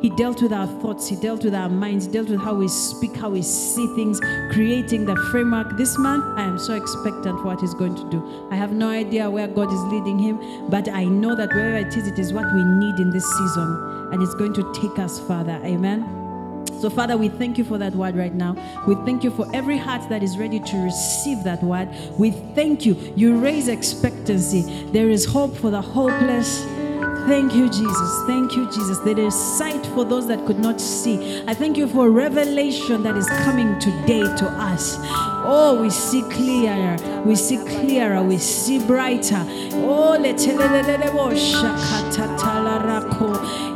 he, 0.00 0.10
dealt 0.10 0.42
with 0.42 0.52
our 0.52 0.66
thoughts, 0.80 1.08
He 1.08 1.16
dealt 1.16 1.44
with 1.44 1.54
our 1.54 1.68
minds, 1.68 2.06
He 2.06 2.12
dealt 2.12 2.28
with 2.28 2.40
how 2.40 2.54
we 2.54 2.68
speak, 2.68 3.16
how 3.16 3.30
we 3.30 3.42
see 3.42 3.86
things, 3.94 4.20
creating 4.52 5.04
the 5.04 5.16
framework. 5.30 5.76
This 5.76 5.98
month, 5.98 6.24
I 6.38 6.44
am 6.44 6.58
so 6.58 6.74
expectant 6.74 7.38
for 7.40 7.46
what 7.46 7.60
He's 7.60 7.74
going 7.74 7.94
to 7.96 8.10
do. 8.10 8.48
I 8.50 8.56
have 8.56 8.72
no 8.72 8.88
idea 8.88 9.28
where 9.30 9.48
God 9.48 9.72
is 9.72 9.82
leading 9.84 10.18
Him, 10.18 10.68
but 10.68 10.88
I 10.88 11.04
know 11.04 11.34
that 11.34 11.50
wherever 11.50 11.76
it 11.76 11.96
is, 11.96 12.06
it 12.06 12.18
is 12.18 12.32
what 12.32 12.46
we 12.54 12.62
need 12.64 13.00
in 13.00 13.10
this 13.10 13.24
season, 13.24 14.08
and 14.12 14.22
it's 14.22 14.34
going 14.34 14.54
to 14.54 14.72
take 14.72 14.98
us 14.98 15.20
further. 15.20 15.60
Amen. 15.64 16.18
So, 16.80 16.88
Father, 16.88 17.16
we 17.16 17.28
thank 17.28 17.58
you 17.58 17.64
for 17.64 17.76
that 17.78 17.92
word 17.94 18.14
right 18.14 18.32
now. 18.32 18.54
We 18.86 18.94
thank 19.04 19.24
you 19.24 19.32
for 19.32 19.50
every 19.52 19.76
heart 19.76 20.08
that 20.10 20.22
is 20.22 20.38
ready 20.38 20.60
to 20.60 20.76
receive 20.76 21.42
that 21.42 21.60
word. 21.60 21.88
We 22.16 22.30
thank 22.30 22.86
you. 22.86 22.94
You 23.16 23.36
raise 23.36 23.66
expectancy. 23.66 24.62
There 24.92 25.10
is 25.10 25.24
hope 25.24 25.56
for 25.56 25.70
the 25.72 25.80
hopeless. 25.80 26.64
Thank 27.26 27.54
you, 27.54 27.68
Jesus. 27.68 28.22
Thank 28.26 28.56
you, 28.56 28.64
Jesus. 28.70 28.98
There 29.00 29.18
is 29.18 29.34
sight 29.34 29.84
for 29.88 30.04
those 30.04 30.26
that 30.28 30.44
could 30.46 30.58
not 30.58 30.80
see. 30.80 31.42
I 31.46 31.54
thank 31.54 31.76
you 31.76 31.86
for 31.86 32.10
revelation 32.10 33.02
that 33.02 33.16
is 33.16 33.28
coming 33.44 33.78
today 33.78 34.22
to 34.22 34.46
us. 34.58 34.96
Oh, 35.44 35.78
we 35.80 35.90
see 35.90 36.22
clearer. 36.22 36.96
We 37.24 37.36
see 37.36 37.58
clearer. 37.58 38.22
We 38.22 38.38
see 38.38 38.78
brighter. 38.78 39.44
Oh, 39.74 40.16
letelelelebo 40.18 41.34
shakatalarako. 41.34 43.68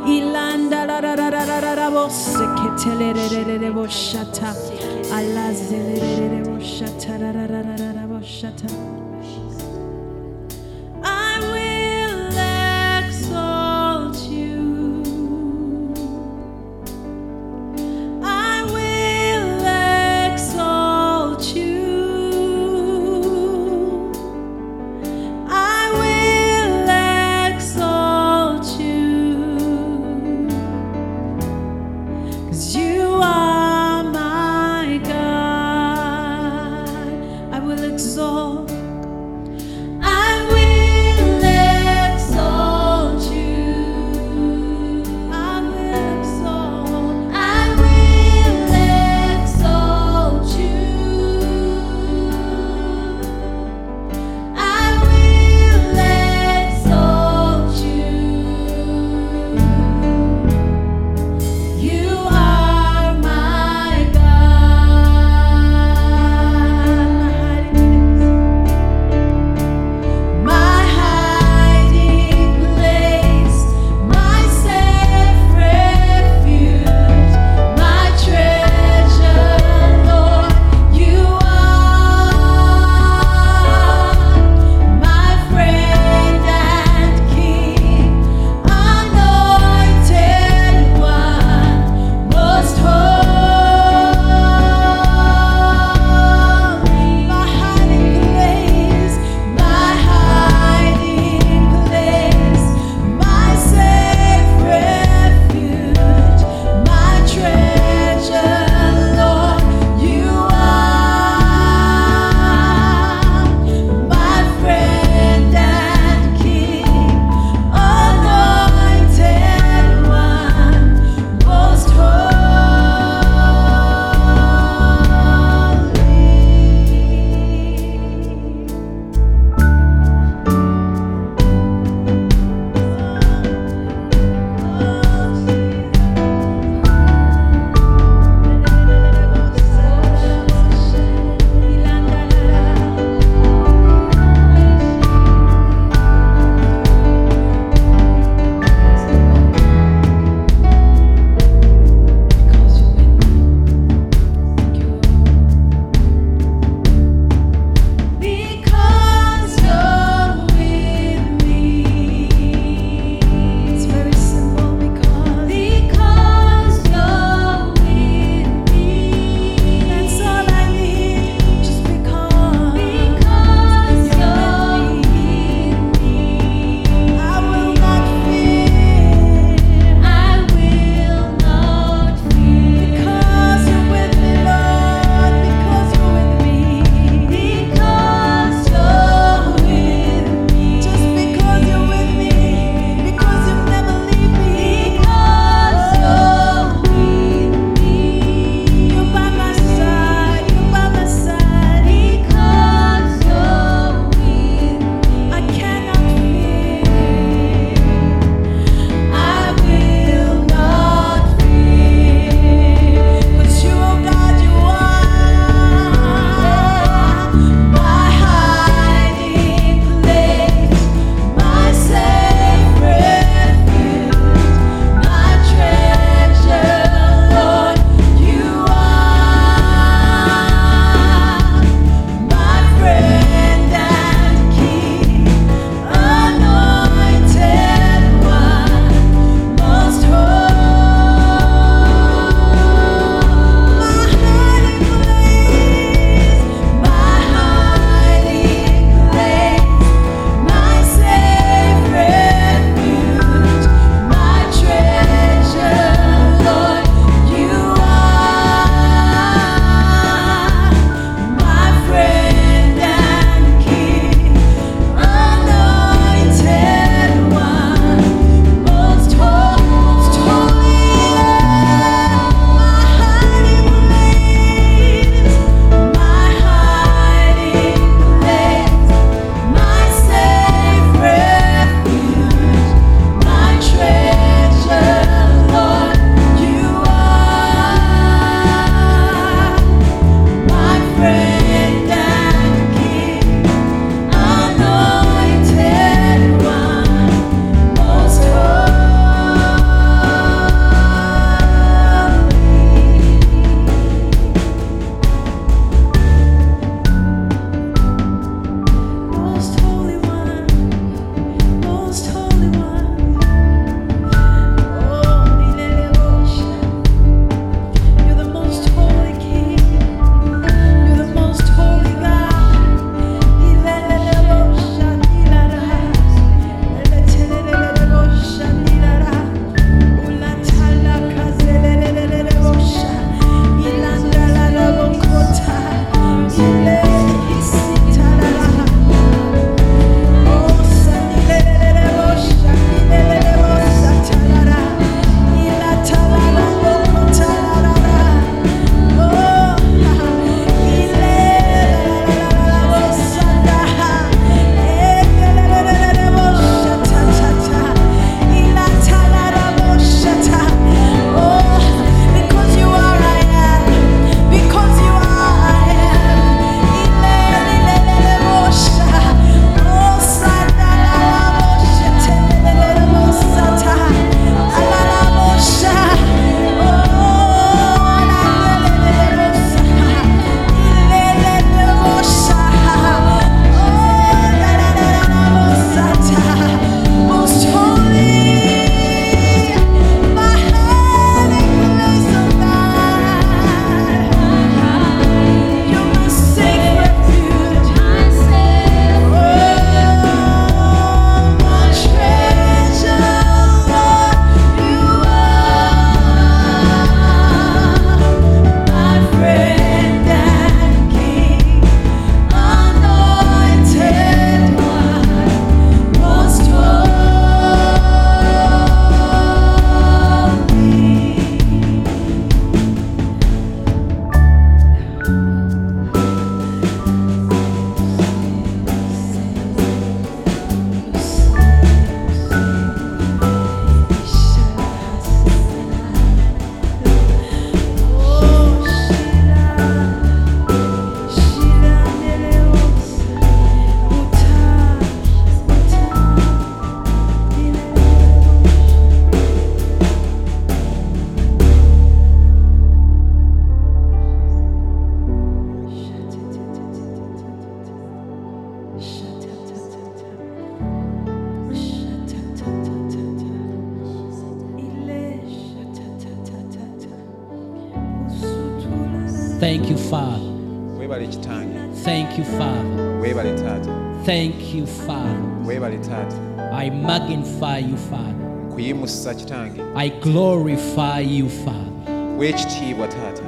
Nkuyimusa 479.03 479.13
kitange 479.13 479.61
I 479.75 479.89
glorify 479.89 480.99
you, 481.01 481.29
Father. 481.29 482.17
weekitiibwa 482.17 482.87
taata 482.87 483.23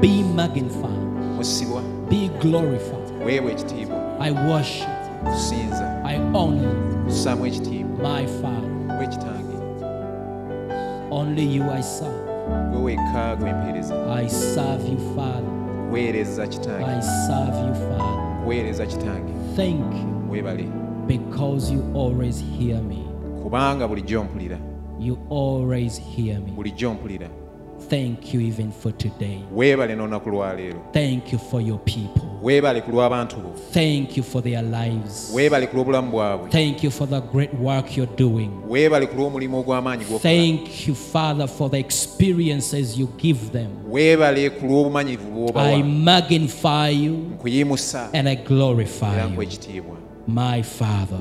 Be 0.00 0.22
magnified. 0.34 1.02
musibwa 1.36 1.82
Be 2.10 2.30
glorified. 2.40 3.26
weebwa 3.26 3.52
ekitiibwa 3.52 3.96
I 4.20 4.30
worship. 4.30 4.88
tusinza 5.24 6.02
I 6.04 6.16
honor 6.34 6.62
you, 6.62 7.04
tussaamu 7.08 7.46
ekitiibwa 7.46 7.98
my 8.20 8.26
Father. 8.26 8.98
wekitange 9.00 9.52
Only 11.10 11.56
you 11.56 11.62
I 11.70 11.82
serve. 11.82 12.22
gwe 12.70 12.82
wekka 12.82 13.36
gwempeereza 13.36 14.14
I 14.14 14.28
serve 14.28 14.88
you, 14.92 14.98
Father. 15.16 15.50
weereza 15.92 16.46
kitange 16.46 16.84
I 16.84 17.02
serve 17.02 17.58
you, 17.68 17.74
Father. 17.74 18.46
weereza 18.46 18.86
kitange 18.86 19.32
Thank 19.56 19.94
you 19.94 20.30
weebale 20.30 20.68
because 21.06 21.72
you 21.74 21.82
always 21.94 22.44
hear 22.58 22.82
me. 22.82 23.11
Kubanga 23.42 23.88
bulijjo 23.88 24.24
mpulira 24.24 24.58
You 25.00 25.18
always 25.30 26.00
hear 26.16 26.40
me. 26.40 26.52
bulijjo 26.56 26.94
mpulira 26.94 27.28
Thank 27.90 28.34
you 28.34 28.40
even 28.40 28.70
for 28.72 28.92
today. 28.96 29.38
weebale 29.54 29.94
n'olunaku 29.96 30.30
lwaleero 30.30 30.80
Thank 30.92 31.32
you 31.32 31.38
for 31.38 31.60
your 31.62 31.78
people. 31.84 32.22
weebale 32.42 32.80
ku 32.80 32.90
lw'abantu 32.90 33.36
bo 33.36 33.52
Thank 33.72 34.16
you 34.16 34.22
for 34.22 34.42
their 34.42 34.62
lives. 34.62 35.30
weebale 35.34 35.66
ku 35.66 35.76
lw'obulamu 35.76 36.10
bwabwe 36.10 36.48
Thank 36.50 36.84
you 36.84 36.90
for 36.90 37.08
the 37.08 37.20
great 37.20 37.50
work 37.60 37.96
you're 37.96 38.16
doing. 38.16 38.50
weebale 38.68 39.06
ku 39.06 39.16
lw'omulimu 39.16 39.58
ogw'amaanyi 39.58 40.04
gw'okola 40.04 40.20
Thank 40.20 40.86
you, 40.88 40.94
Father, 40.94 41.48
for 41.48 41.70
the 41.70 41.78
experiences 41.78 42.98
you 42.98 43.08
give 43.18 43.50
them. 43.52 43.68
weebale 43.90 44.50
ku 44.50 44.66
lw'obumanyivu 44.66 45.50
I 45.56 45.82
magnify 45.82 46.88
you 47.04 47.12
nkuyimusa 47.12 48.10
and 48.14 48.28
I 48.28 48.36
glorify 48.36 49.24
you. 49.24 49.82
My 50.26 50.62
Father, 50.62 51.18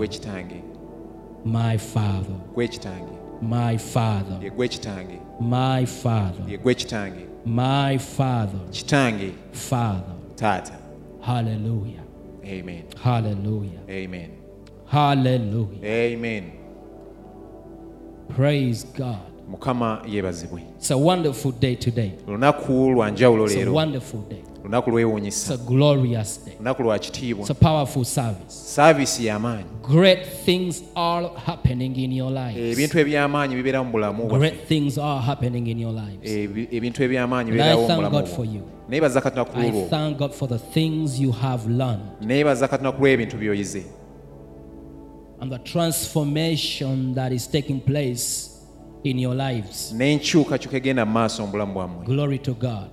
my 1.45 1.77
Father, 1.77 2.35
gwekitange 2.55 3.17
my 3.41 3.77
Father, 3.77 4.39
ye 4.43 4.49
gwekitange 4.49 5.19
my 5.39 5.85
Father, 5.85 6.43
ye 6.47 6.57
gwekitange 6.57 7.25
my 7.45 7.97
Father, 7.97 8.59
kitange 8.71 9.31
Father. 9.51 10.13
taata 10.35 10.73
Hallelujah. 11.21 12.03
amen 12.45 12.83
Hallelujah. 13.03 13.79
amen 13.89 14.29
Hallelujah. 14.85 15.85
amen 15.85 16.43
Praise 18.35 18.85
God. 18.97 19.17
mukama 19.49 20.01
yeebazibwe 20.07 20.61
It's 20.77 20.91
a 20.91 20.97
wonderful 20.97 21.51
day 21.51 21.75
today. 21.75 22.11
lunaku 22.27 22.89
lwa 22.91 23.11
njawulo 23.11 23.45
It's 23.45 23.53
a 23.55 23.57
leero 23.59 23.73
wonderful 23.73 24.19
day. 24.29 24.43
lunaku 24.63 24.91
lwewuunyisa 24.91 25.57
lunaku 26.59 26.83
lwa 26.83 26.99
eh, 32.55 32.71
ebintu 32.71 32.99
ebyamaanyi 32.99 33.55
bibeera 33.55 33.83
mu 33.83 33.91
bulamu 33.91 34.23
eh, 36.23 36.67
ebintu 36.71 37.03
ebyamaanyi 37.03 37.51
bibeerawo 37.51 37.87
katonda 39.21 39.45
ku 39.45 39.59
lulwo 39.59 39.87
katonda 42.67 42.91
ku 42.91 43.01
lw'ebintu 43.01 43.37
by'oyize. 43.37 43.83
And 45.41 45.51
the 45.51 45.57
transformation 45.57 47.15
that 47.15 47.31
is 47.31 47.47
taking 47.47 47.79
place 47.79 48.51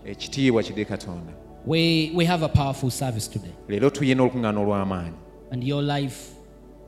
ekitiibwa 0.04 0.62
eh, 0.62 0.68
kidde 0.68 0.84
katonda. 0.84 1.37
We, 1.68 2.12
we 2.14 2.24
have 2.24 2.42
a 2.42 2.48
powerful 2.48 2.90
service 2.90 3.28
today, 3.28 3.52
leero 3.68 3.90
olukuŋŋaana 3.90 4.58
olw'amaanyi 4.58 5.12
and 5.50 5.62
your 5.62 5.82
life 5.82 6.30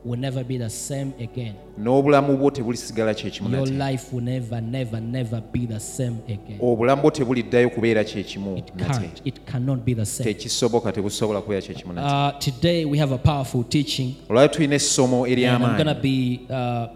will 0.03 0.19
never 0.19 0.43
be 0.43 0.57
the 0.57 0.69
same 0.69 1.13
again. 1.19 1.53
n'obulamu 1.77 2.37
bwo 2.37 2.51
tebulisigala 2.51 3.13
kyekimu 3.13 3.49
Your 3.49 3.67
nate 3.67 3.91
life 3.91 4.11
will 4.11 4.23
never, 4.23 4.59
never, 4.61 4.99
never 4.99 5.39
be 5.51 5.67
the 5.67 5.79
same 5.79 6.15
again. 6.27 6.57
obulamu 6.61 7.01
bwo 7.01 7.11
tebuliddayo 7.11 7.69
kubeera 7.69 8.03
kyekimu 8.03 8.57
It 8.57 8.75
nate 8.75 8.99
can't. 8.99 9.21
It 9.25 9.45
cannot 9.45 9.85
be 9.85 9.93
the 9.93 10.05
same. 10.05 10.33
tekisoboka 10.33 10.91
tebusobola 10.91 11.41
kubeera 11.41 11.61
kyekimu 11.61 11.93
nate 11.93 12.07
Uh, 12.07 12.39
today 12.39 12.85
we 12.85 12.97
have 12.97 13.11
a 13.11 13.17
powerful 13.19 13.63
teaching, 13.63 14.15
tulina 14.27 14.75
essomo 14.75 15.25
and 15.27 15.39
I'm 15.45 15.61
going 15.61 15.77
to 15.77 15.93
ery'amaanyi 15.93 16.01
be 16.01 16.47
uh, 16.49 16.87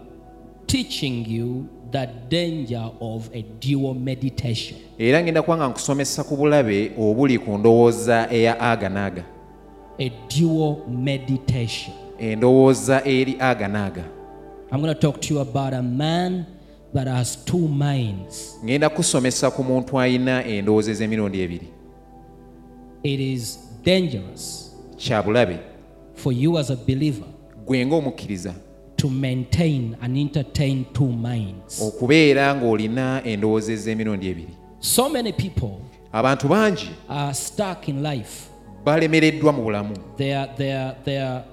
teaching 0.66 1.24
you 1.24 1.68
the 1.96 2.08
danger 2.28 2.90
of 3.00 3.30
a 3.34 3.42
dual 3.60 3.94
meditation. 3.94 4.78
era 4.98 5.22
ngenda 5.22 5.42
kuba 5.42 5.56
nga 5.56 5.68
nkusomesa 5.68 6.24
ku 6.24 6.36
bulabe 6.36 6.92
obuli 6.98 7.38
ku 7.38 7.58
ndowooza 7.58 8.28
eya 8.30 8.60
aga 8.60 8.88
naaga 8.88 9.24
A 9.98 10.10
dual 10.38 10.76
meditation. 10.88 11.94
endowooza 12.18 13.04
eri 13.04 13.36
aga 13.40 13.68
naaga 13.68 14.04
I'm 14.72 14.80
going 14.82 14.94
to 14.94 15.00
talk 15.00 15.20
to 15.20 15.34
you 15.34 15.40
about 15.40 15.72
a 15.74 15.82
man 15.82 16.44
that 16.94 17.06
has 17.06 17.36
two 17.44 17.68
minds. 17.68 18.58
ngenda 18.64 18.88
kusomesa 18.88 19.50
ku 19.50 19.62
muntu 19.64 20.00
alina 20.00 20.44
endowooza 20.44 20.90
ez'emirundi 20.92 21.40
ebiri 21.40 21.68
It 23.02 23.20
is 23.20 23.58
dangerous 23.84 24.72
kya 24.96 25.22
bulabe 25.22 25.58
for 26.14 26.32
you 26.32 26.58
as 26.58 26.70
a 26.70 26.76
believer 26.76 27.26
gwe 27.66 27.86
ng'omukkiriza 27.86 28.54
to 29.06 29.10
maintain 29.10 29.96
and 30.02 30.16
entertain 30.18 30.84
two 30.92 31.08
minds. 31.12 31.80
okubeera 31.82 32.54
ng'olina 32.54 33.22
endowooza 33.24 33.72
ez'emirundi 33.72 34.28
ebiri 34.28 34.48
So 34.80 35.08
many 35.08 35.32
people 35.32 35.80
abantu 36.12 36.48
bangi 36.48 36.88
are 37.08 37.34
stuck 37.34 37.88
in 37.88 38.02
life. 38.02 38.48
balemereddwa 38.84 39.52
mu 39.52 39.62
bulamu 39.62 39.94
They 40.16 40.34
are, 40.34 40.50
they 40.56 40.72
are, 40.72 40.94
they 41.04 41.18
are 41.22 41.44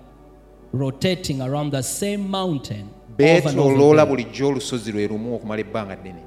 rotating 0.74 1.42
around 1.42 1.72
the 1.72 1.84
same 1.84 2.18
mountain 2.30 2.86
again. 3.20 4.06
bulijjo 4.08 4.48
olusozi 4.48 4.92
lwe 4.92 5.08
lumu 5.08 5.36
okumala 5.36 5.62
ebbanga 5.62 5.96
ddene 5.96 6.24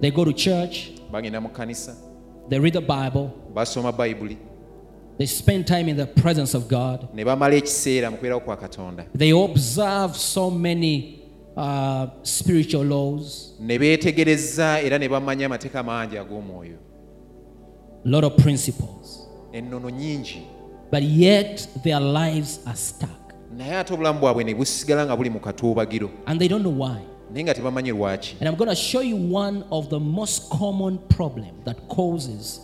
They 0.00 0.10
go 0.10 0.24
to 0.24 0.32
church, 0.32 0.90
bagenda 1.12 1.40
mu 1.40 1.48
kkanisa 1.48 1.94
they 2.48 2.58
read 2.58 2.72
the 2.72 2.80
Bible, 2.80 3.30
basoma 3.54 3.92
bayibuli 3.92 4.36
they 5.20 5.26
spend 5.26 5.66
time 5.66 5.86
in 5.86 5.96
the 5.98 6.06
presence 6.06 6.54
of 6.54 6.66
God, 6.66 7.08
ne 7.14 7.24
bamala 7.24 7.54
ekiseera 7.54 8.10
mu 8.10 8.16
kubeerawo 8.16 8.40
kwa 8.40 8.56
katonda. 8.56 9.04
They 9.14 9.32
observe 9.32 10.16
so 10.16 10.50
many 10.50 11.20
uh, 11.56 12.06
spiritual 12.22 12.84
laws, 12.84 13.52
ne 13.60 13.78
beetegereza 13.78 14.82
era 14.82 14.98
ne 14.98 15.08
bamanya 15.08 15.46
amateeka 15.46 15.82
mangi 15.82 16.16
ag'omwoyo. 16.16 16.78
A 18.04 18.08
lot 18.08 18.24
of 18.24 18.36
principles, 18.36 19.28
ennono 19.52 19.90
nyingi 19.90 20.42
but 20.90 21.02
yet 21.02 21.68
their 21.84 22.00
lives 22.00 22.60
are 22.66 22.76
stuck. 22.76 23.34
Naye 23.54 23.76
ate 23.76 23.92
obulamu 23.92 24.20
bwabwe 24.20 24.44
ne 24.44 24.54
busigala 24.54 25.06
nga 25.06 25.16
buli 25.16 25.30
mu 25.30 25.40
katuubagiro. 25.40 26.10
And 26.26 26.40
they 26.40 26.48
don't 26.48 26.62
know 26.62 26.70
why. 26.70 27.02
naye 27.30 27.44
nga 27.44 27.54
tebamanyi 27.54 27.92
lwaki. 27.92 28.36
And 28.40 28.48
I'm 28.48 28.56
going 28.56 28.70
to 28.70 28.74
show 28.76 29.00
you 29.00 29.16
one 29.16 29.64
of 29.70 29.90
the 29.90 30.00
most 30.00 30.48
common 30.50 30.98
problem 31.08 31.54
that 31.64 31.76
causes 31.88 32.60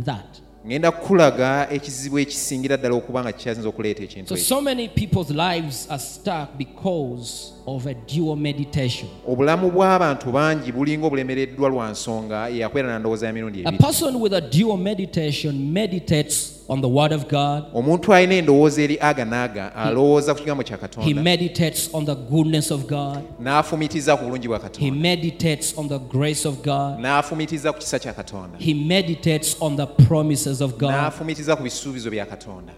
that. 0.00 0.40
Kukulaga 0.90 1.66
ekizibu 1.70 2.18
ekisingira 2.18 2.76
ddala 2.76 2.94
okuba 2.94 3.22
nga 3.22 3.32
kikyasinza 3.32 3.68
okuleeta 3.68 4.02
ekintu 4.02 4.28
So, 4.28 4.36
so 4.36 4.60
many 4.60 4.88
people's 4.88 5.30
lives 5.30 5.86
are 5.90 5.98
stuck 5.98 6.58
because 6.58 7.52
of 7.66 7.86
a 7.86 7.94
dual 7.94 8.36
meditation. 8.36 9.08
obulamu 9.28 9.70
bw'abantu 9.70 10.32
bangi 10.32 10.72
bulinga 10.72 11.06
obulemereddwa 11.06 11.68
lwa 11.68 11.90
nsonga 11.90 12.48
yakwera 12.48 12.88
na 12.88 12.98
ndowooza 12.98 13.26
ya 13.26 13.32
mirundi 13.32 13.62
A 13.64 13.72
person 13.72 14.16
with 14.16 14.32
a 14.32 14.40
dual 14.40 14.76
meditation 14.76 15.72
meditates 15.72 16.60
on 16.68 16.80
the 16.80 16.88
Word 16.88 17.12
of 17.12 17.28
God, 17.28 17.64
omuntu 17.74 18.14
alina 18.14 18.34
endowooza 18.34 18.82
eri 18.82 18.98
aga 19.00 19.24
naaga 19.24 19.74
alowooza 19.74 20.34
ku 20.34 20.40
kigambo 20.40 20.62
kya 20.62 20.76
he 20.76 20.80
katonda 20.80 21.22
meditates 21.22 21.90
on 21.92 22.06
the 22.06 22.14
goodness 22.14 22.70
of 22.70 22.86
God, 22.86 23.22
n'afumitiza 23.40 24.16
ku 24.16 24.24
bulungi 24.24 24.48
bwa 24.48 24.58
he 24.58 24.62
katonda 24.62 24.96
meditates 25.00 25.78
on 25.78 25.88
the 25.88 25.98
grace 25.98 26.48
of 26.48 26.62
God, 26.62 27.00
n'afumitiza 27.00 27.72
ku 27.72 27.78
kisa 27.78 27.98
kya 27.98 28.12
katonda. 28.12 28.58
He 28.58 28.74
meditates 28.74 29.56
on 29.60 29.76
the 29.76 29.86
promises 29.86 30.60
of 30.60 30.78
God, 30.78 30.90
n'afumitiza 30.90 31.56
ku 31.56 31.62
bisuubizo 31.62 32.10
bya 32.10 32.26
katonda. 32.26 32.72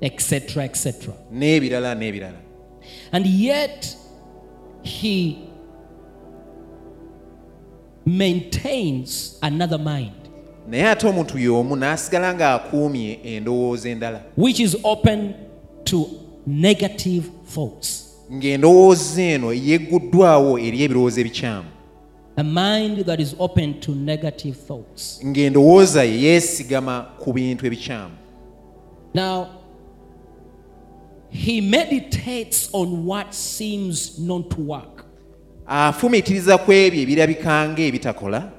Etc. 0.00 0.56
etc. 0.64 1.12
n'ebirala 1.32 1.94
n'ebirala 1.94 2.47
And 3.12 3.26
yet, 3.26 3.96
he 4.82 5.38
maintains 8.06 9.38
another 9.42 9.78
mind, 9.78 10.12
naye 10.68 10.84
ate 10.90 11.06
omuntu 11.06 11.38
y'omu 11.38 11.76
n'asigala 11.76 12.34
ng'akuumye 12.34 13.18
endowooza 13.24 13.88
endala 13.90 14.20
which 14.36 14.60
is 14.60 14.76
open 14.84 15.34
to 15.84 16.06
negative 16.46 17.24
thoughts. 17.54 18.04
ng'endowooza 18.32 19.22
eno 19.22 19.52
yegguddwawo 19.52 20.58
eri 20.58 20.82
ebirowoozo 20.82 21.20
ebikyamu 21.20 21.68
A 22.36 22.42
mind 22.44 23.04
that 23.06 23.18
is 23.20 23.34
open 23.38 23.80
to 23.80 23.92
negative 23.94 24.56
thoughts. 24.56 25.20
ng'endowooza 25.24 26.04
ye 26.04 26.22
yeesigama 26.22 27.06
ku 27.18 27.32
bintu 27.32 27.66
ebikyamu 27.66 28.14
Now, 29.14 29.46
he 31.30 31.60
meditates 31.60 32.68
on 32.72 33.04
what 33.06 33.34
seems 33.34 34.18
not 34.18 34.50
to 34.50 34.60
work. 34.60 35.04
afumiitiriza 35.66 36.58
ku 36.58 36.72
ebyo 36.72 37.02
ebirabika 37.02 37.68
ng'ebitakola 37.68 38.50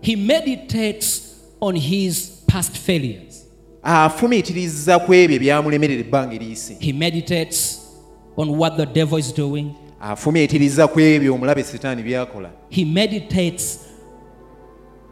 he 0.00 0.16
meditates 0.16 1.34
on 1.60 1.76
his 1.76 2.42
past 2.46 2.76
failures. 2.78 3.46
afumiitiriza 3.82 4.98
ku 4.98 5.14
ebyo 5.14 5.36
ebyamulemerera 5.36 6.00
ebbanga 6.00 6.34
eriyise 6.34 6.76
He 6.80 6.92
meditates 6.92 7.80
on 8.36 8.50
what 8.58 8.76
the 8.76 8.86
devil 8.86 9.18
is 9.18 9.34
doing. 9.34 9.74
afumiitiriza 10.00 10.86
ku 10.88 11.00
ebyo 11.00 11.34
omulabe 11.34 11.62
setaani 11.64 12.02
byakola 12.02 12.50
He 12.70 12.84
meditates 12.84 13.78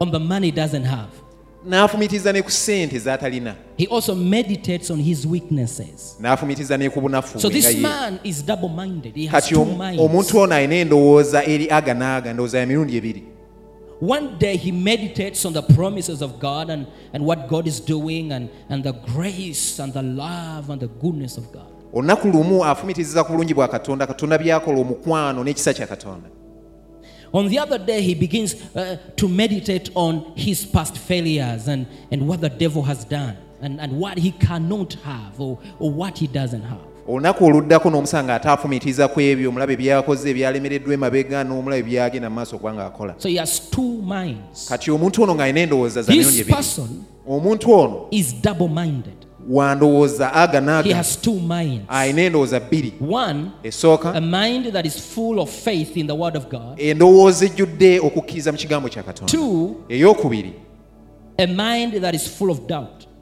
on 0.01 0.11
the 0.11 0.19
money 0.21 0.47
he 0.47 0.53
doesn't 0.53 0.85
have. 0.85 1.11
N'afumiitiriza 1.69 2.33
ne 2.33 2.43
ku 2.43 2.51
ssente 2.51 2.99
z'atalina 2.99 3.55
He 3.79 3.87
also 3.91 4.15
meditates 4.15 4.91
on 4.91 5.01
his 5.01 5.27
weaknesses. 5.27 6.17
n'afumiitiriza 6.21 6.77
ne 6.79 6.89
ku 6.91 7.01
bunafu 7.01 7.41
So 7.41 7.49
this 7.49 7.77
man 7.79 8.19
is 8.25 8.43
double 8.47 8.69
minded. 8.69 9.15
He 9.17 9.27
has 9.27 9.45
kati 9.45 9.55
two 9.55 9.65
minds. 9.65 10.01
omuntu 10.03 10.39
ono 10.39 10.55
alina 10.55 10.75
endowooza 10.75 11.45
eri 11.45 11.71
aga 11.71 11.95
n'aga 11.95 12.33
ndowooza 12.33 12.59
ya 12.59 12.67
mirundi 12.67 12.97
ebiri 12.97 13.23
One 14.09 14.29
day 14.39 14.57
he 14.57 14.73
meditates 14.73 15.45
on 15.45 15.53
the 15.53 15.63
promises 15.63 16.23
of 16.23 16.41
God 16.41 16.71
and, 16.71 16.87
and 17.13 17.25
what 17.25 17.47
God 17.49 17.69
is 17.69 17.79
doing 17.85 18.33
and, 18.33 18.49
and 18.69 18.83
the 18.83 18.93
grace 18.93 19.79
and 19.83 19.93
the 19.93 20.03
love 20.03 20.71
and 20.73 20.81
the 20.81 20.89
goodness 20.89 21.39
of 21.39 21.45
God. 21.53 21.67
olunaku 21.93 22.29
lumu 22.29 22.65
afumiitiriza 22.65 23.25
ku 23.25 23.33
bulungi 23.33 23.55
bwa 23.55 23.69
katonda 23.69 24.07
katonda 24.07 24.39
byakola 24.39 24.81
omukwano 24.81 25.45
n'ekisa 25.45 25.75
kya 25.75 25.87
katonda 25.87 26.29
On 27.35 27.49
the 27.49 27.59
other 27.59 27.79
day, 27.79 28.03
he 28.03 28.15
begins 28.15 28.55
uh, 28.77 28.97
to 29.17 29.29
meditate 29.29 29.91
on 29.95 30.33
his 30.37 30.67
past 30.67 30.99
failures 30.99 31.67
and, 31.69 31.87
and 32.11 32.29
what 32.29 32.41
the 32.41 32.51
devil 32.51 32.83
has 32.83 33.05
done 33.05 33.37
and, 33.63 33.81
and 33.81 33.93
what 33.99 34.19
he 34.19 34.33
cannot 34.33 34.93
have 35.05 35.41
or, 35.41 35.59
or 35.79 35.91
what 35.91 36.19
he 36.19 36.27
doesn't 36.27 36.63
have. 36.63 36.81
olunaku 37.09 37.45
oluddako 37.45 37.91
n'omusanga 37.91 38.35
ate 38.35 38.49
afumiitiriza 38.49 39.09
ku 39.09 39.21
ebyo 39.21 39.49
omulaba 39.49 39.73
ebyakoze 39.73 40.31
ebyalemereddwa 40.31 40.95
emabega 40.95 41.45
n'omulaba 41.45 41.77
ebyagenda 41.83 42.31
mu 42.31 42.37
maaso 42.37 42.57
okuba 42.57 42.73
ng'akola 42.75 43.15
So 43.19 43.29
he 43.29 43.37
has 43.39 43.59
two 43.71 44.03
minds. 44.03 44.69
kati 44.69 44.91
omuntu 44.91 45.23
ono 45.23 45.35
ng'alina 45.35 45.61
endowooza 45.61 46.03
za 46.03 46.13
mirundi 46.13 46.31
This 46.31 46.41
ebiri 46.41 46.55
person 46.55 46.89
omuntu 47.29 47.73
ono 47.73 48.07
wa 49.49 49.75
ndowooza 49.75 50.33
aga. 50.33 50.61
Naga 50.61 50.89
alina 51.89 52.23
endowooza 52.23 52.61
bbiri. 52.61 52.93
Esooka. 53.63 54.15
endowooza 56.77 57.45
ejjudde 57.47 58.01
okukkiriza 58.01 58.53
mu 58.53 58.59
kigambo 58.59 58.89
kya 58.89 59.03
katonda. 59.03 59.33
Ey'okubiri 59.89 60.53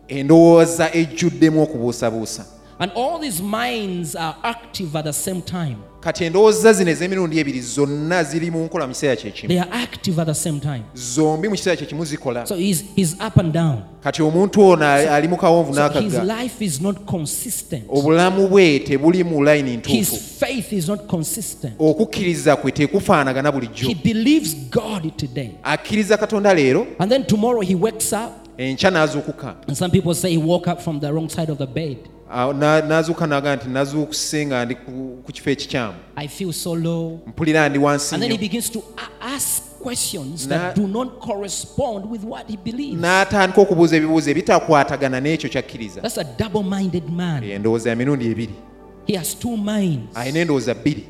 endowooza 0.09 0.95
ejjuddemu 0.95 1.63
okubuusabuusa. 1.63 2.45
And 2.79 2.93
all 2.97 3.19
these 3.21 3.43
minds 3.43 4.17
are 4.17 4.37
active 4.43 4.97
at 4.97 5.05
the 5.05 5.13
same 5.13 5.43
time. 5.43 5.77
Kati 6.01 6.25
endowooza 6.25 6.73
zino 6.73 6.91
ez'emirundi 6.91 7.39
ebiri 7.39 7.61
zonna 7.61 8.25
ziri 8.25 8.51
mu 8.51 8.65
nkola 8.65 8.87
mu 8.87 8.93
kiseera 8.93 9.17
kyekimu 9.17 9.49
They 9.49 9.61
are 9.61 9.71
active 9.83 10.19
at 10.23 10.27
the 10.29 10.35
same 10.35 10.61
time. 10.61 10.83
zombi 10.95 11.49
mu 11.49 11.55
kiseera 11.55 11.77
kyekimu 11.77 12.05
zikola 12.05 12.47
So 12.47 12.55
he's, 12.57 12.85
he's 12.97 13.13
up 13.15 13.37
and 13.39 13.53
down. 13.53 13.83
kati 14.03 14.23
omuntu 14.23 14.63
ono 14.69 14.87
ali 14.87 15.29
mu 15.29 15.37
kawonvu 15.37 15.73
n'akagga 15.73 16.25
life 16.43 16.65
is 16.65 16.81
not 16.81 16.97
consistent. 17.07 17.85
obulamu 17.89 18.49
bwe 18.49 18.79
tebuli 18.79 19.25
mu 19.25 19.43
layini 19.43 19.71
His 19.71 19.79
ntuufu 20.13 20.17
faith 20.39 20.73
is 20.73 20.89
not 20.89 21.07
consistent. 21.07 21.75
okukkiriza 21.79 22.57
kwe 22.57 22.73
tekufaanagana 22.73 23.53
bulijjo 23.53 23.89
He 23.89 23.95
believes 23.95 24.57
God 24.71 25.17
today. 25.17 25.51
akkiriza 25.63 26.17
katonda 26.17 26.55
leero 26.55 26.87
And 26.99 27.11
then 27.13 27.25
tomorrow 27.25 27.61
he 27.63 27.75
wakes 27.75 28.13
up. 28.13 28.31
enkya 28.59 28.91
n'azuukuka 28.91 29.55
And 32.33 32.61
some 32.61 32.61
people 32.61 32.91
say 32.91 33.05
he 33.05 33.13
woke 33.13 33.21
up 33.21 33.21
from 33.21 33.31
the 33.31 33.37
wrong 33.37 33.49
side 33.49 33.51
of 33.51 33.51
the 33.51 33.51
bed. 33.51 33.51
Awo 33.51 33.53
na- 33.53 33.57
n'azuukuka 33.57 33.57
nti 33.57 33.69
nazuukuse 33.69 34.47
nga 34.47 34.65
ndi 34.65 34.75
ku 34.75 35.33
kifo 35.33 35.51
ekikyamu 35.51 35.95
I 36.17 36.29
feel 36.29 36.53
so 36.53 36.75
low. 36.75 37.21
mpulira 37.27 37.69
ndi 37.69 37.79
wansi 37.79 38.15
And 38.15 38.23
then 38.23 38.31
he 38.33 38.39
begins 38.39 38.71
to 38.71 38.83
ask 39.21 39.63
questions 39.83 40.49
that 40.49 40.77
do 40.77 40.87
not 40.87 41.19
correspond 41.21 42.11
with 42.11 42.23
what 42.25 42.49
he 42.51 42.57
believes. 42.57 43.01
n'atandika 43.01 43.61
okubuuza 43.61 43.97
ebibuuzo 43.97 44.31
ebitakwatagana 44.31 45.21
n'ekyo 45.21 45.49
ky'akkiriza 45.51 46.01
That's 46.03 46.19
a 46.19 46.25
double 46.25 46.63
minded 46.63 47.09
man. 47.11 47.45
endowooza 47.45 47.91
ya 47.91 47.97
mirundi 47.97 48.27
ebiri 48.31 48.55
He 49.07 49.17
has 49.17 49.35
two 49.39 49.57
minds. 49.57 50.17
alina 50.17 50.39
endowooza 50.41 50.75
bbiri 50.75 51.07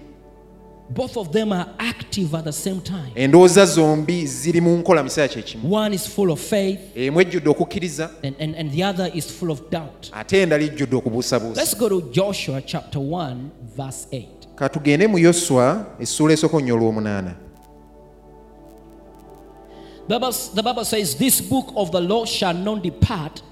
Both 0.91 1.16
of 1.16 1.30
them 1.32 1.53
are 1.53 1.66
active 1.78 2.34
at 2.34 2.45
the 2.45 2.53
same 2.53 2.80
time. 2.80 3.12
endowooza 3.14 3.66
zombi 3.66 4.26
ziri 4.26 4.61
mu 4.61 4.76
nkola 4.76 5.03
mu 5.03 5.09
kiseera 5.09 5.28
kyekimu 5.28 5.74
One 5.74 5.95
is 5.95 6.07
full 6.09 6.30
of 6.30 6.41
faith, 6.41 6.80
emu 6.97 7.20
ejjudde 7.20 7.51
okukkiriza 7.51 8.11
and, 8.22 8.34
and, 8.41 8.55
and 8.57 8.72
the 8.72 8.84
other 8.84 9.11
is 9.14 9.26
full 9.32 9.51
of 9.51 9.61
doubt. 9.70 10.11
ate 10.12 10.43
endala 10.43 10.64
ejjudde 10.64 10.97
okubuusabuusa 10.97 11.61
Let's 11.61 11.74
go 11.78 11.88
to 11.88 12.01
Joshua 12.12 12.61
chapter 12.62 13.01
1, 13.01 13.34
verse 13.76 14.07
8. 14.12 14.26
katugende 14.55 15.07
mu 15.07 15.18
yoswa 15.18 15.86
essuula 16.01 16.32
esooka 16.34 16.57
onnyo 16.57 16.74
olw'omunaana 16.74 17.34
the 20.09 20.62
Bible 20.62 20.84
says, 20.84 21.14
This 21.14 21.41
book 21.41 21.72
of 21.76 21.93
the 21.93 22.01
law 22.01 22.24
shall 22.24 22.55
not 22.55 22.82
depart 22.82 23.43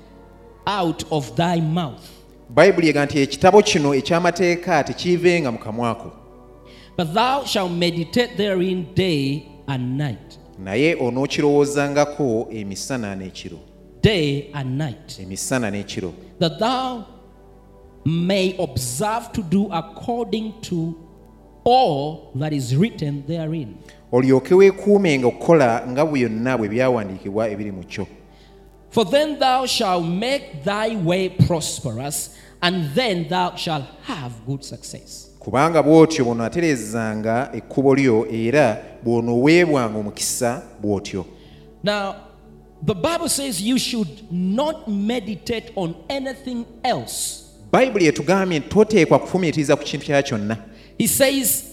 out 0.67 1.05
of 1.13 1.37
thy 1.37 1.61
mouth, 1.61 2.03
bayibuli 2.51 2.89
ega 2.89 3.07
nti 3.07 3.19
ekitabo 3.19 3.63
kino 3.63 3.95
eky'amateeka 3.95 4.85
tekiivenga 4.85 5.53
mu 5.53 5.59
kamwako 5.59 6.13
but 6.99 7.15
thou 7.15 7.45
shalt 7.45 7.71
meditate 7.73 8.37
therein 8.37 8.87
day 8.95 9.47
and 9.69 9.97
night. 9.99 10.39
naye 10.59 10.95
onookirowoozangako 10.95 12.49
emisana 12.51 13.17
n'ekiro 13.17 13.59
Day 14.03 14.51
and 14.55 14.79
night. 14.79 15.19
emisana 15.23 15.71
n'ekiro 15.71 16.13
That 16.39 16.59
thou 16.59 17.05
may 18.05 18.57
observe 18.59 19.33
to 19.33 19.43
do 19.43 19.69
according 19.73 20.53
to 20.63 20.95
all 21.65 22.31
that 22.35 22.53
is 22.53 22.75
written 22.77 23.23
therein. 23.27 23.77
olyoke 24.13 24.55
weekuumenga 24.55 25.27
okukola 25.27 25.87
nga 25.89 26.05
byonna 26.07 26.59
bwe 26.59 26.69
byawandiikibwa 26.69 27.49
ebiri 27.51 27.73
mu 27.73 27.83
kyo 27.85 28.07
For 28.91 29.05
then 29.05 29.39
thou 29.39 29.67
shalt 29.67 30.05
make 30.07 30.65
thy 30.65 30.97
way 30.97 31.29
prosperous, 31.29 32.31
and 32.63 32.91
then 32.95 33.29
thou 33.29 33.55
shalt 33.57 33.85
have 34.07 34.33
good 34.47 34.65
success. 34.65 35.28
Kubanga 35.49 35.83
bw'otyo 35.83 36.25
bw'onaaterezanga 36.25 37.51
ekkubo 37.59 37.95
lyo 37.97 38.27
era 38.33 38.77
bw'onooweebwanga 39.05 39.99
omukisa 39.99 40.63
bw'otyo 40.83 41.25
Now, 41.83 42.15
the 42.87 42.95
Bible 42.95 43.29
says 43.29 43.61
you 43.63 43.79
should 43.79 44.09
not 44.31 44.89
meditate 44.89 45.73
on 45.77 45.95
anything 46.09 46.65
else. 46.85 47.45
bayibuli 47.73 48.07
etugambye 48.07 48.59
nti 48.59 48.69
toteekwa 48.69 49.19
kufumiitiriza 49.19 49.77
ku 49.77 49.85
kintu 49.85 50.07
kya 50.07 50.23
kyonna 50.23 50.57
He 50.99 51.07
says, 51.09 51.65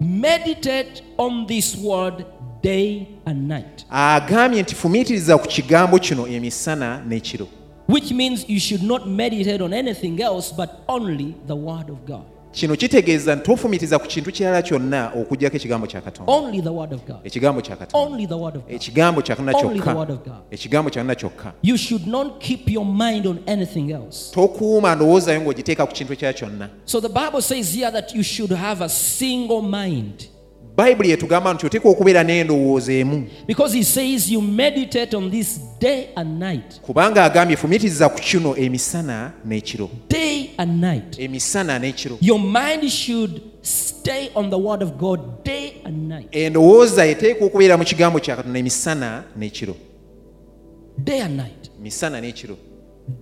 meditate 0.00 1.02
on 1.18 1.46
this 1.46 1.76
word 1.82 2.24
day 2.62 3.06
and 3.24 3.48
night, 3.48 3.86
agambye 3.90 4.62
nti 4.62 4.74
fumiitiriza 4.74 5.38
ku 5.38 5.48
kigambo 5.48 5.98
kino 5.98 6.26
emisana 6.28 7.02
n'ekiro 7.08 7.46
which 7.88 8.10
means 8.12 8.44
you 8.48 8.58
should 8.60 8.82
not 8.82 9.06
meditate 9.06 9.62
on 9.64 9.72
anything 9.72 10.20
else 10.20 10.52
but 10.56 10.68
only 10.88 11.34
the 11.46 11.54
word 11.56 11.88
of 11.90 11.98
God. 12.06 12.24
kino 12.56 12.76
kitegeeza 12.76 13.36
tofumitiriza 13.36 13.98
ku 13.98 14.06
kintu 14.06 14.32
kirala 14.32 14.62
kyonna 14.62 15.12
okugjako 15.14 15.56
ekigambo 15.56 15.86
kya 15.86 16.00
katonda. 16.00 16.32
Ekigambo 17.24 17.60
kyokka. 21.14 21.52
tokuuma 24.34 24.94
ndowoozayo 24.94 25.40
ng'ogiteeka 25.40 25.86
ku 25.86 25.92
kintu 25.92 26.12
ekirala 26.12 26.32
kyonna 26.34 26.68
bayibuli 30.76 31.10
etugamba 31.10 31.54
nti 31.54 31.66
oteekwa 31.66 31.90
okubeera 31.90 32.22
n'endowooza 32.24 32.92
emu 32.92 33.26
Because 33.46 33.76
he 33.78 33.84
says 33.84 34.30
you 34.30 34.42
meditate 34.42 35.16
on 35.16 35.30
this 35.30 35.60
day 35.80 36.08
and 36.16 36.38
night. 36.40 36.80
kubanga 36.82 37.24
agambye 37.24 37.56
fumiitiriza 37.56 38.08
ku 38.08 38.20
kino 38.20 38.56
emisana 38.56 39.32
n'ekiro 39.46 39.88
Day 40.08 40.50
and 40.58 40.80
night. 40.80 41.18
emisana 41.18 41.78
n'ekiro 41.78 42.18
Your 42.20 42.38
mind 42.40 42.88
should 42.90 43.40
stay 43.62 44.30
on 44.34 44.50
the 44.50 44.58
word 44.58 44.82
of 44.82 44.90
God 44.98 45.20
day 45.44 45.72
and 45.84 46.08
night. 46.08 46.28
endowooza 46.36 47.06
eteekwa 47.06 47.46
okubeera 47.46 47.76
mu 47.76 47.84
kigambo 47.84 48.20
kya 48.20 48.36
katonda 48.36 48.58
emisana 48.58 49.24
n'ekiro 49.38 49.74
Day 50.98 51.20
and 51.22 51.36
night. 51.36 51.70
misana 51.82 52.20
n'ekiro 52.20 52.56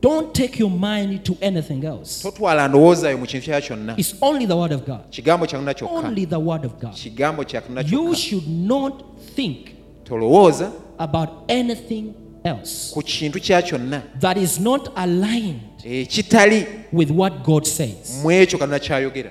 Don't 0.01 0.32
take 0.35 0.59
your 0.59 0.70
mind 0.70 1.24
to 1.24 1.37
anything 1.41 1.85
else. 1.85 2.22
totwala 2.22 2.68
ndowoozayo 2.68 3.18
mu 3.18 3.26
kintu 3.26 3.45
kya 3.47 3.61
kyonna 3.61 3.95
It's 3.97 4.14
only 4.20 4.47
the 4.47 4.55
word 4.57 4.72
of 4.72 4.87
God. 4.87 5.01
kigambo 5.11 5.47
kya 5.47 5.74
kyokka 5.74 5.95
Only 5.95 6.26
the 6.26 6.37
word 6.41 6.64
of 6.64 6.72
God. 6.80 6.95
kigambo 6.95 7.43
You 7.43 7.47
kyokka 7.49 8.16
should 8.16 8.49
not 8.49 9.05
think 9.37 9.59
tolowooza 10.05 10.72
about 10.99 11.28
anything 11.49 12.14
else 12.45 12.93
ku 12.95 13.03
kintu 13.03 13.41
kya 13.41 13.62
kyonna 13.62 14.03
that 14.20 14.37
is 14.37 14.61
not 14.61 14.89
aligned 14.97 15.61
ekitali 15.85 16.66
with 16.93 17.11
what 17.11 17.43
God 17.45 17.64
says. 17.66 18.20
mu 18.22 18.30
ekyo 18.30 18.59
katonda 18.59 18.78
kyayogera 18.78 19.30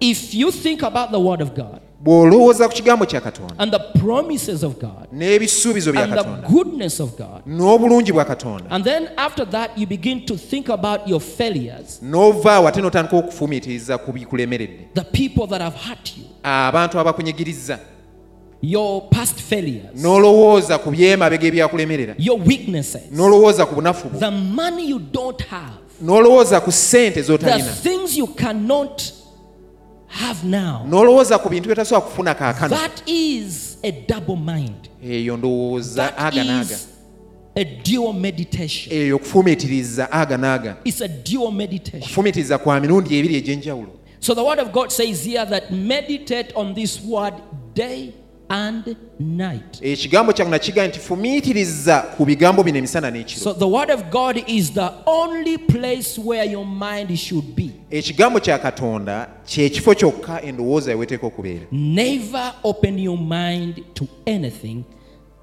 If 0.00 0.34
you 0.34 0.50
think 0.50 0.82
about 0.82 1.10
the 1.10 1.20
word 1.20 1.42
of 1.42 1.54
God 1.54 1.80
bw'olowooza 2.04 2.68
ku 2.68 2.74
kigambo 2.74 3.06
kya 3.06 3.20
katonda 3.20 3.54
n'ebisuubizo 5.12 5.92
bya 5.92 6.06
katonda 6.16 6.48
n'obulungi 7.46 8.12
bwa 8.12 8.24
katonda. 8.24 8.64
N'ova 12.02 12.68
ate 12.68 12.80
n'otandika 12.80 13.16
okufumiitiriza 13.16 13.98
ku 13.98 14.12
bikulemeredde 14.12 14.88
abantu 16.42 16.98
abakunyigirizza 16.98 17.78
nolowooza 19.96 20.78
ku 20.78 20.90
byemabega 20.90 21.46
ebyakulemerera. 21.48 22.14
Nolowooza 23.12 23.66
ku 23.66 23.74
bunafu 23.74 24.08
bwo. 24.08 24.20
Nolowooza 26.02 26.60
ku 26.60 26.70
ssente 26.72 27.22
z'otalina 27.22 27.64
have 30.10 30.44
now. 30.44 30.84
n'olowooza 30.88 31.38
ku 31.38 31.48
bintu 31.48 31.68
byetasobola 31.68 32.00
kufuna 32.00 32.34
kaakano 32.34 32.76
That 32.76 33.02
is 33.08 33.78
a 33.82 33.90
double 33.92 34.36
mind. 34.36 34.88
eyo 35.04 35.36
ndowooza 35.36 36.16
aga 36.18 36.44
naaga 36.44 36.78
a 37.56 37.64
dual 37.64 38.12
meditation. 38.14 38.96
eyo 38.98 39.18
kufumiitiriza 39.18 40.12
aga 40.12 40.36
naaga 40.36 40.76
It's 40.84 41.00
a 41.00 41.08
dual 41.08 41.52
meditation. 41.52 42.02
kufumiitiriza 42.02 42.58
kwa 42.58 42.80
mirundi 42.80 43.18
ebiri 43.18 43.34
egy'enjawulo 43.36 43.88
So 44.22 44.34
the 44.34 44.42
word 44.44 44.58
of 44.60 44.70
God 44.72 44.90
says 44.90 45.24
here 45.24 45.46
that 45.46 45.70
meditate 45.70 46.52
on 46.54 46.74
this 46.74 47.00
word 47.04 47.34
day 47.74 48.12
and 48.50 48.96
night. 49.18 49.78
ekigambo 49.82 50.32
kyange 50.32 50.50
nakigamba 50.50 50.88
nti 50.88 50.98
fumiitiriza 51.00 52.00
ku 52.16 52.24
bigambo 52.24 52.62
bino 52.62 52.78
emisana 52.78 53.10
n'ekiro 53.10 53.40
So 53.42 53.52
the 53.52 53.66
word 53.68 53.90
of 53.90 54.02
God 54.10 54.42
is 54.46 54.70
the 54.72 54.90
only 55.06 55.58
place 55.58 56.18
where 56.20 56.44
your 56.50 56.66
mind 56.66 57.16
should 57.18 57.54
be. 57.56 57.70
ekigambo 57.90 58.40
kya 58.40 58.58
katonda 58.58 59.28
kyekifo 59.46 59.94
kyokka 59.94 60.42
endowooza 60.42 60.96
weteeka 60.96 61.26
okubeera 61.26 61.66
Never 61.72 62.52
open 62.62 62.98
your 62.98 63.18
mind 63.18 63.84
to 63.94 64.06
anything 64.26 64.84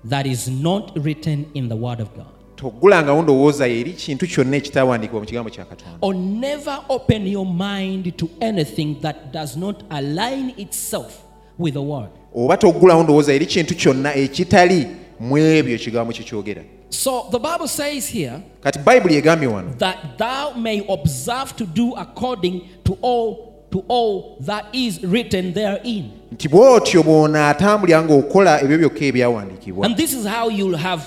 that 0.09 0.25
is 0.25 0.47
not 0.47 0.91
written 1.05 1.45
in 1.53 1.69
the 1.69 1.75
word 1.75 2.01
of 2.01 2.09
God. 2.15 2.25
toggulangawo 2.55 3.21
ndowooza 3.21 3.67
eri 3.67 3.93
kintu 3.93 4.27
kyonna 4.27 4.57
ekitawandiikibwa 4.57 5.19
mu 5.21 5.25
kigambo 5.27 5.49
kya 5.49 5.65
katonda 5.65 5.97
Or 6.01 6.15
never 6.15 6.79
open 6.89 7.27
your 7.27 7.45
mind 7.45 8.17
to 8.17 8.29
anything 8.41 8.95
that 9.01 9.15
does 9.33 9.57
not 9.57 9.83
align 9.89 10.53
itself 10.57 11.13
with 11.59 11.73
the 11.73 11.81
word. 11.81 12.09
Oba 12.35 12.57
toggulawo 12.57 13.03
ndowooza 13.03 13.33
eri 13.33 13.45
kintu 13.45 13.75
kyonna 13.75 14.15
ekitali 14.15 14.87
mu 15.19 15.37
ebyo 15.37 15.75
ekigambo 15.75 16.13
kyekyogera 16.13 16.61
So 16.89 17.27
the 17.31 17.39
Bible 17.39 17.67
says 17.67 18.07
here 18.07 18.41
that 18.63 20.17
thou 20.17 20.53
may 20.57 20.85
observe 20.87 21.53
to 21.57 21.65
do 21.65 21.93
according 21.97 22.61
to 22.85 22.97
all 23.01 23.53
to 23.71 23.83
all 23.89 24.37
that 24.45 24.65
is 24.73 25.03
written 25.03 25.53
therein. 25.53 26.11
nti 26.31 26.47
bw'otyo 26.49 27.03
bw'onaatambulira 27.03 28.03
ng'okola 28.03 28.61
ebyo 28.63 28.77
byokka 28.77 29.05
ebyawandiikibwa 29.05 29.85
And 29.85 29.97
this 29.97 30.13
is 30.13 30.25
how 30.25 30.49
you'll 30.49 30.77
have 30.77 31.03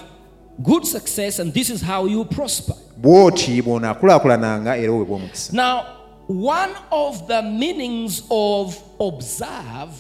good 0.63 0.85
success 0.85 1.39
and 1.39 1.53
this 1.55 1.71
is 1.71 1.83
how 1.83 2.07
you 2.07 2.25
prosper. 2.25 2.75
bw'oti 3.01 3.63
bw'onaakulaakulananga 3.63 4.77
era 4.77 4.93
owe 4.93 5.05
bw'omukisa 5.05 5.53
Now, 5.57 5.85
one 6.29 6.73
of 6.93 7.27
the 7.27 7.43
meanings 7.43 8.23
of 8.31 8.77
observe 9.01 9.93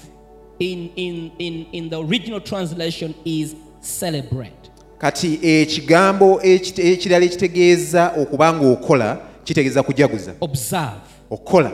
in, 0.61 0.90
in, 0.96 1.30
in, 1.38 1.66
in 1.72 1.90
the 1.90 1.96
original 1.96 2.40
translation 2.40 3.14
is 3.24 3.54
celebrate. 3.80 4.52
kati 4.98 5.38
eh, 5.42 5.62
ekigambo 5.62 6.40
ekite- 6.42 6.82
eh, 6.82 6.92
ekirala 6.92 7.24
eh, 7.24 7.30
ekitegeeza 7.30 8.12
okuba 8.18 8.52
ng'okola 8.52 9.18
kitegeeza 9.44 9.82
kujaguza 9.82 10.34
Observe, 10.40 11.00
okukola 11.30 11.72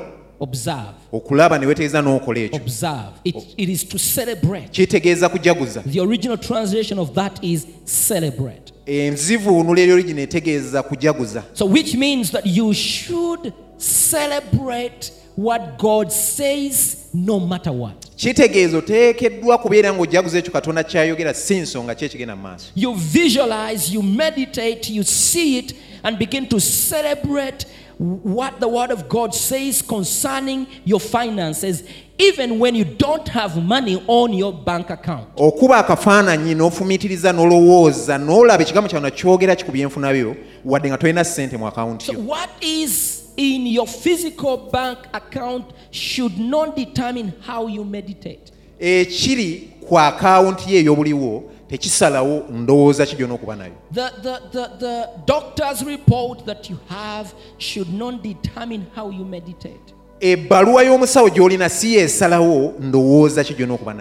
okulaba 1.12 1.58
ne 1.58 1.66
wetegeeza 1.66 2.02
n'okola 2.02 2.40
ekyo 2.40 2.56
observe. 2.56 3.12
It, 3.24 3.36
it 3.56 3.68
is 3.68 3.84
to 3.88 3.98
celebrate. 3.98 4.68
kitegeeza 4.70 5.28
kujaguza 5.28 5.80
The 5.82 6.00
original 6.00 6.38
translation 6.38 6.98
of 6.98 7.12
that 7.14 7.38
is 7.44 7.66
celebrate. 7.84 8.72
enzivuunula 8.86 9.80
ery'origina 9.80 10.20
etegeeza 10.22 10.82
kujaguza 10.82 11.42
So, 11.54 11.66
which 11.66 11.94
means 11.94 12.30
that 12.30 12.46
you 12.46 12.72
should 12.74 13.52
celebrate 13.78 15.12
what 15.36 15.60
God 15.78 16.10
says 16.12 16.96
no 17.14 17.40
matter 17.40 17.72
what. 17.72 18.06
kitegeeza 18.16 18.78
oteekeddwa 18.78 19.58
kubeera 19.58 19.92
ng'ojaguza 19.92 20.38
ekyo 20.38 20.52
katonda 20.52 20.84
kyayogera 20.84 21.34
si 21.34 21.54
nsonga 21.60 21.94
ki 21.94 22.04
ekigenda 22.04 22.36
mu 22.36 22.42
maaso 22.42 22.66
You 22.74 22.94
visualize, 22.94 23.94
you 23.94 24.02
meditate, 24.02 24.90
you 24.92 25.02
see 25.04 25.58
it, 25.58 25.74
and 26.02 26.18
begin 26.18 26.46
to 26.48 26.60
celebrate 26.60 27.66
what 27.98 28.60
the 28.60 28.68
Word 28.68 28.90
of 28.90 29.08
God 29.08 29.34
says 29.34 29.82
concerning 29.82 30.66
your 30.84 31.00
finances, 31.00 31.82
even 32.18 32.58
when 32.58 32.74
you 32.74 32.84
don't 32.84 33.28
have 33.28 33.62
money 33.62 34.02
on 34.06 34.32
your 34.34 34.52
bank 34.52 34.90
account. 34.90 35.28
okuba 35.36 35.78
akafaananyi 35.78 36.54
n'ofumiitiriza 36.54 37.32
n'olowooza 37.32 38.18
n'olaba 38.18 38.62
ekigambo 38.62 38.88
kyano 38.90 39.10
kyogera 39.10 39.56
kikubya 39.56 39.82
enfuna 39.82 40.12
byo 40.12 40.36
wadde 40.64 40.88
nga 40.88 40.98
tolina 40.98 41.24
ssente 41.24 41.56
mu 41.56 41.66
akawunti 41.66 42.12
yo 42.12 42.20
what 42.26 42.50
is 42.60 43.15
in 43.36 43.66
your 43.66 43.86
physical 43.86 44.56
bank 44.72 44.98
account 45.12 45.64
should 45.90 46.38
not 46.38 46.76
determine 46.76 47.32
how 47.46 47.66
you 47.68 47.84
meditate. 47.84 48.52
ekiri 48.78 49.70
ku 49.88 49.98
akawunti 49.98 50.74
ye 50.74 50.80
ey'obuliwo 50.82 51.42
tekisalawo 51.68 52.44
ndowooza 52.50 53.06
ki 53.06 53.16
gy'onookuba 53.16 53.56
nayo 53.56 53.72
The, 53.92 54.10
the, 54.22 54.40
the, 54.52 54.68
the 54.78 55.08
doctor's 55.26 55.82
report 55.84 56.46
that 56.46 56.70
you 56.70 56.78
have 56.88 57.34
should 57.58 57.92
not 57.92 58.22
determine 58.22 58.86
how 58.94 59.10
you 59.10 59.24
meditate. 59.24 59.92
ebbaluwa 60.20 60.82
y'omusawo 60.82 61.30
gy'olina 61.30 61.68
si 61.68 61.94
yeesalawo 61.94 62.74
ndowooza 62.80 63.44
ki 63.44 63.54
gy'ona 63.54 63.74
okuba 63.74 63.94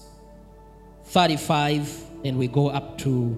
35, 1.14 1.82
and 2.26 2.38
we 2.38 2.48
go 2.48 2.68
up 2.70 2.98
to 2.98 3.38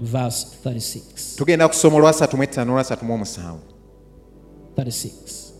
verse 0.00 0.44
36. 0.64 1.36
tugenda 1.36 1.68
kusoma 1.68 1.96
olwa 1.96 2.10
35 2.12 2.62
olwa 2.70 2.82
37 2.82 3.56
36. 4.76 5.52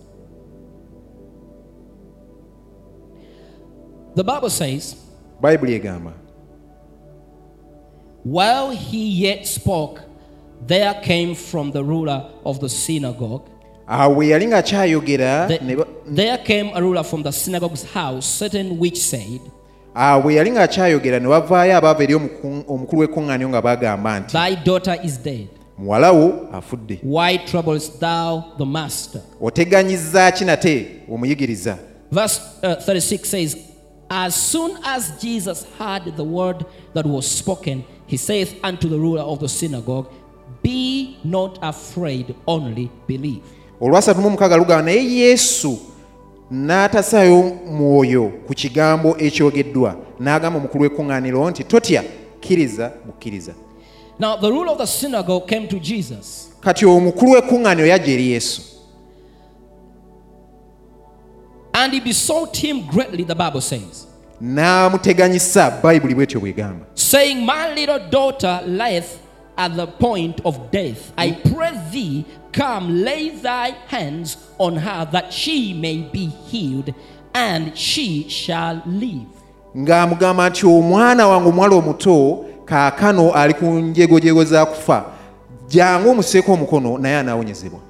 The 4.14 4.24
Bible 4.24 4.50
says, 4.50 4.96
egamba 5.42 6.12
While 8.24 8.70
he 8.70 9.08
yet 9.26 9.46
spoke, 9.46 10.02
there 10.66 10.92
came 11.02 11.34
from 11.34 11.70
the 11.70 11.82
ruler 11.82 12.26
of 12.44 12.60
the 12.60 12.68
synagogue. 12.68 13.48
awo 13.88 14.14
bwe 14.14 14.26
yali 14.28 14.46
ng'akyayogera 14.46 15.48
the- 15.48 15.86
there 16.06 16.38
came 16.38 16.70
a 16.74 16.80
ruler 16.80 17.02
from 17.02 17.22
the 17.22 17.32
synagogue's 17.32 17.82
house, 17.82 18.24
certain 18.26 18.78
which 18.78 18.98
said, 18.98 19.40
awo 19.94 20.22
bwe 20.22 20.34
yali 20.34 20.50
ng'akyayogera 20.50 21.20
ne 21.20 21.26
wavaayo 21.28 21.76
abaava 21.76 22.02
eri 22.02 22.14
omukulu 22.14 23.48
nga 23.48 23.62
bagamba 23.62 24.20
nti 24.20 24.32
Thy 24.32 24.54
daughter 24.54 24.96
is 25.02 25.16
dead. 25.18 25.48
Muwala 25.80 26.12
wo 26.12 26.48
afudde 26.52 27.00
Why 27.02 27.38
troubles 27.38 27.98
thou 27.98 28.42
the 28.58 28.64
master? 28.64 29.20
oteganyizza 29.40 30.32
ki 30.32 30.44
nate 30.44 30.86
omuyigiriza 31.12 31.78
Verse 32.12 32.40
uh, 32.62 32.74
36 32.74 33.24
says, 33.30 33.56
As 34.08 34.34
soon 34.52 34.72
as 34.84 35.12
Jesus 35.22 35.64
heard 35.78 36.16
the 36.16 36.24
word 36.24 36.64
that 36.94 37.06
was 37.06 37.38
spoken, 37.38 37.84
he 38.06 38.16
saith 38.18 38.54
unto 38.64 38.88
the 38.88 38.96
ruler 38.98 39.22
of 39.22 39.38
the 39.38 39.48
synagogue, 39.48 40.06
Be 40.62 41.16
not 41.24 41.58
afraid, 41.62 42.34
only 42.46 42.90
believe. 43.06 43.42
olwa 43.80 44.00
36 44.00 44.56
lugamba 44.58 44.82
naye 44.82 45.14
yesu 45.14 45.78
n'atasaayo 46.50 47.42
mwoyo 47.70 48.32
ku 48.46 48.54
kigambo 48.54 49.16
ekyogeddwa 49.18 49.96
n'agamba 50.20 50.58
omukulu 50.58 50.84
w'ekkuŋŋaaniro 50.84 51.50
nti 51.50 51.64
totya 51.64 52.02
kkiriza 52.40 52.92
bukkiriza 53.06 53.52
Now, 54.20 54.36
the 54.36 54.52
ruler 54.52 54.72
of 54.72 54.78
the 54.78 54.86
synagogue 54.86 55.48
came 55.48 55.66
to 55.68 55.80
Jesus 55.80 56.50
kati 56.60 56.84
omukulu 56.84 57.32
w'ekkuŋŋaaniro 57.32 57.86
yajja 57.86 58.12
eri 58.12 58.28
yesu 58.32 58.62
and 61.72 61.92
he 61.94 62.00
besought 62.00 62.54
him 62.56 62.86
greatly, 62.86 63.24
the 63.24 63.34
Bible 63.34 63.62
says, 63.62 64.06
n'amuteganyisa 64.42 65.80
bayibuli 65.82 66.14
bw'etyo 66.14 66.40
bw'egamba 66.40 66.84
saying, 66.94 67.46
My 67.46 67.72
little 67.72 68.10
daughter 68.10 68.60
lieth 68.66 69.22
at 69.56 69.74
the 69.76 69.86
point 69.86 70.40
of 70.44 70.70
death. 70.70 71.12
I 71.16 71.32
pray 71.32 71.80
thee, 71.90 72.26
come 72.52 73.02
lay 73.02 73.30
thy 73.30 73.70
hands 73.88 74.36
on 74.58 74.76
her 74.76 75.08
that 75.12 75.32
she 75.32 75.72
may 75.72 75.98
be 75.98 76.26
healed, 76.26 76.94
and 77.34 77.76
she 77.76 78.28
shall 78.28 78.82
live. 78.84 79.28
ng'amugamba 79.76 80.50
nti 80.50 80.66
omwana 80.66 81.28
wange 81.28 81.48
omuwala 81.48 81.76
omuto 81.76 82.44
kaakano 82.70 83.32
ali 83.32 83.54
ku 83.54 83.64
njegojego 83.64 84.44
za 84.44 84.66
kufa 84.66 85.04
jangu 85.68 86.10
omuseeko 86.10 86.52
omukono 86.52 86.98
naye 86.98 87.16
anaawonyezebwa. 87.16 87.80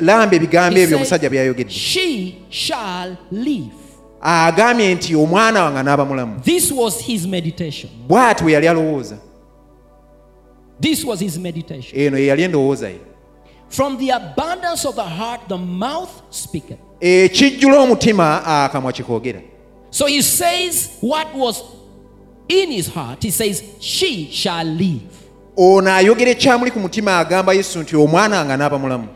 Lamba 0.00 0.36
ebigambo 0.36 0.78
ebyo 0.78 0.96
omusajja 0.96 1.30
by'ayogedde 1.30 1.70
She 1.70 2.34
shall 2.50 3.16
live. 3.32 3.74
agambye 4.20 4.94
nti 4.94 5.16
omwana 5.16 5.62
wange 5.64 5.78
anaaba 5.78 6.04
mulamu. 6.04 6.40
This 6.40 6.72
was 6.72 7.00
his 7.00 7.26
meditation. 7.26 7.90
bw'ati 8.08 8.44
bwe 8.44 8.52
yali 8.52 8.68
alowooza. 8.68 9.16
This 10.80 11.04
was 11.04 11.22
eno 11.94 12.18
yeyali 12.18 12.42
endowooza 12.42 12.88
ye. 12.88 13.00
From 13.68 13.98
the 13.98 14.10
abundance 14.12 14.88
of 14.88 14.94
the 14.94 15.02
heart, 15.02 15.40
the 15.48 15.56
mouth 15.58 16.10
speaketh. 16.30 16.78
ekijjula 17.00 17.80
omutima 17.80 18.44
akamwa 18.64 18.92
kikoogera 18.92 19.40
So 19.90 20.06
he 20.06 20.22
says 20.22 20.90
what 21.00 21.26
was 21.34 21.62
in 22.48 22.70
his 22.70 22.88
heart. 22.88 23.22
He 23.22 23.30
says, 23.30 23.62
She 23.80 24.30
shall 24.30 24.64
live. 24.64 25.02
ono 25.56 25.90
ayogera 25.90 26.30
ekyamuli 26.30 26.70
ku 26.70 26.80
mutima 26.80 27.18
agamba 27.18 27.52
yesu 27.54 27.78
nti 27.82 27.96
omwana 27.96 28.44
mulamu 28.78 29.08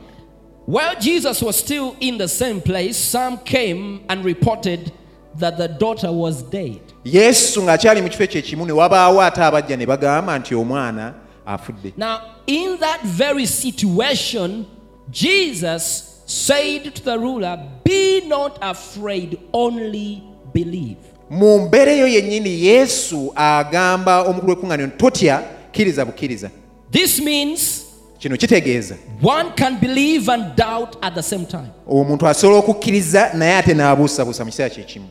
While 0.67 0.95
Jesus 1.01 1.43
was 1.43 1.57
still 1.57 1.97
in 2.01 2.19
the 2.19 2.29
same 2.29 2.61
place, 2.61 2.97
some 2.97 3.39
came 3.39 4.01
and 4.09 4.25
reported 4.25 4.93
that 5.39 5.57
the 5.59 5.69
daughter 5.69 6.13
was 6.13 6.43
dead. 6.43 6.81
yesu 7.05 7.63
ng'akyali 7.63 8.03
mu 8.03 8.09
kifo 8.09 8.25
ekyo 8.25 8.39
ekimu 8.41 8.67
ne 8.67 8.73
wabaawo 8.73 9.21
ate 9.23 9.41
abajja 9.43 9.77
ne 9.77 9.87
bagamba 9.87 10.39
nti 10.39 10.55
omwana 10.55 11.15
afudde 11.47 11.93
Now, 11.97 12.21
in 12.47 12.79
that 12.81 13.03
very 13.05 13.47
situation, 13.47 14.67
Jesus 15.11 16.23
said 16.27 16.95
to 16.95 17.05
the 17.05 17.19
ruler, 17.19 17.59
Be 17.85 18.21
not 18.27 18.59
afraid, 18.63 19.39
only 19.53 20.23
believe. 20.53 20.99
Mu 21.31 21.59
mbeera 21.59 21.93
eyo 21.93 22.07
yennyini 22.09 22.65
yesu 22.67 23.33
agamba 23.37 24.23
omukulu 24.23 24.53
w'ekkuŋŋaaniro 24.53 24.87
nti 24.87 24.97
totya 24.97 25.43
kkiriza 25.73 26.05
bukkiriza 26.05 26.51
This 26.93 27.21
means 27.23 27.85
kino 28.19 28.37
kitegeeza 28.37 28.95
one 29.23 29.51
can 29.57 29.79
believe 29.81 30.29
and 30.33 30.45
doubt 30.57 30.97
at 31.03 31.15
the 31.15 31.23
same 31.23 31.45
time. 31.47 31.71
omuntu 31.89 32.27
asobola 32.29 32.59
okukkiriza 32.59 33.31
naye 33.35 33.57
ate 33.57 33.75
n'abuusabuusa 33.75 34.45
mu 34.45 34.51
kiseera 34.51 34.71
kyekimu 34.75 35.07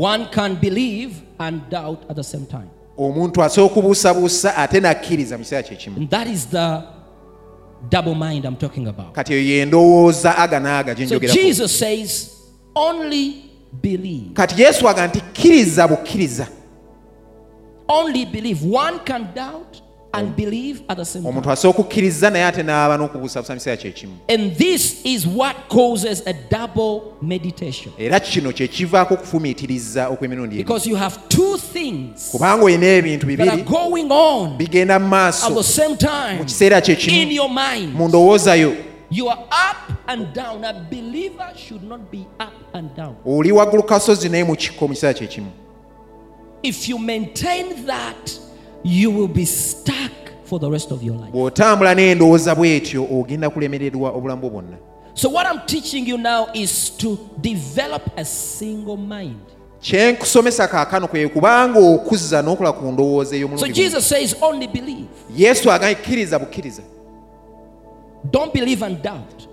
One 0.00 0.26
can 0.34 0.54
believe 0.56 1.14
and 1.38 1.60
doubt 1.70 1.98
at 2.10 2.16
the 2.16 2.22
same 2.24 2.44
time. 2.46 2.68
omuntu 2.98 3.42
asobola 3.42 3.72
okubuusabuusa 3.72 4.56
ate 4.56 4.80
n'akkiriza 4.80 5.38
mu 5.38 5.44
kiseera 5.44 5.62
kyekimu 5.62 6.08
that 6.08 6.26
is 6.28 6.46
the 6.46 6.82
double 7.90 8.14
mind 8.14 8.44
I'm 8.44 8.56
talking 8.56 8.86
about. 8.86 9.12
kati 9.14 9.32
eyo 9.32 9.42
yendowooza 9.42 10.38
aga 10.38 10.60
n'aga 10.60 10.94
gye 10.94 11.04
njogera 11.06 11.34
Jesus 11.34 11.78
says, 11.78 12.30
only 12.74 13.47
believe. 13.72 14.30
kati 14.34 14.62
yesu 14.62 14.88
aga 14.88 15.06
nti 15.06 15.20
kkiriza 15.20 15.88
bukkiriza 15.88 16.46
Only 17.90 18.26
believe. 18.26 18.60
One 18.76 18.98
can 19.04 19.28
doubt 19.34 19.80
and 20.12 20.36
believe 20.36 20.82
at 20.88 20.96
the 20.98 21.04
same 21.04 21.22
time. 21.24 21.28
omuntu 21.34 21.50
asobola 21.50 21.70
okukkiriza 21.80 22.30
naye 22.30 22.44
ate 22.44 22.62
n'aba 22.62 22.96
n'okubuusabuusa 22.96 23.52
mu 23.54 23.58
kiseera 23.58 23.76
kyekimu 23.76 24.12
And 24.28 24.56
this 24.56 25.00
is 25.04 25.26
what 25.26 25.56
causes 25.68 26.22
a 26.26 26.32
double 26.50 27.00
meditation. 27.22 27.92
era 27.98 28.20
kino 28.20 28.52
kye 28.52 28.68
kivaako 28.68 29.14
okufumiitiriza 29.14 30.08
okw'emirundi 30.08 30.56
Because 30.56 30.90
you 30.90 30.96
have 30.96 31.18
two 31.28 31.56
things 31.58 32.30
kubanga 32.30 32.64
olina 32.64 32.86
ebintu 32.86 33.26
bibiri 33.26 33.62
going 33.62 34.10
on 34.10 34.56
bigenda 34.56 34.98
mu 34.98 35.16
at 35.16 35.54
the 35.54 35.62
same 35.62 35.96
time 35.96 36.38
mu 36.38 36.44
kiseera 36.44 36.82
in 37.08 37.30
your 37.30 37.50
mind. 37.50 37.94
mu 37.94 38.08
ndowoozayo 38.08 38.87
You 39.10 39.28
are 39.28 39.38
up 39.50 39.92
and 40.06 40.32
down. 40.34 40.64
A 40.64 40.72
believer 40.90 41.50
should 41.56 41.82
not 41.82 42.00
be 42.10 42.26
up 42.40 42.52
and 42.74 42.94
down. 42.96 43.16
oli 43.26 43.52
waggulu 43.52 43.82
kasozi 43.82 44.28
naye 44.28 44.44
mu 44.44 44.56
kikko 44.56 44.88
mu 44.88 44.94
kiseera 44.94 45.14
kyekimu 45.14 45.50
If 46.62 46.88
you 46.88 46.98
maintain 46.98 47.86
that, 47.86 48.38
you 48.84 49.10
will 49.10 49.28
be 49.28 49.44
stuck 49.46 50.12
for 50.44 50.58
the 50.60 50.70
rest 50.70 50.90
of 50.92 51.02
your 51.02 51.16
life. 51.16 51.32
bw'otambula 51.32 51.94
n'endowooza 51.94 52.54
bw'etyo 52.54 53.04
ogenda 53.10 53.50
kulemererwa 53.50 54.10
obulamu 54.10 54.40
bwo 54.42 54.50
bwonna 54.50 54.76
So, 55.14 55.28
what 55.30 55.46
I'm 55.46 55.66
teaching 55.66 56.06
you 56.06 56.16
now 56.16 56.46
is 56.54 56.90
to 56.98 57.18
develop 57.40 58.02
a 58.16 58.24
single 58.24 58.96
mind. 58.96 59.40
kye 59.80 60.12
nkusomesa 60.12 60.68
kaakano 60.68 61.08
kwe 61.08 61.28
kubanga 61.28 61.78
okuzza 61.80 62.42
n'okola 62.42 62.72
ku 62.72 62.92
ndowooza 62.92 63.36
ey'omulundi 63.36 63.62
gumu. 63.72 63.74
Jesus 63.74 64.08
says, 64.08 64.34
only 64.42 64.66
believe. 64.66 65.08
yesu 65.36 65.72
agakkiriza 65.72 66.38
bukkiriza 66.38 66.82
Don't 68.24 68.52
believe 68.52 68.82
and 68.82 69.02
doubt. 69.02 69.48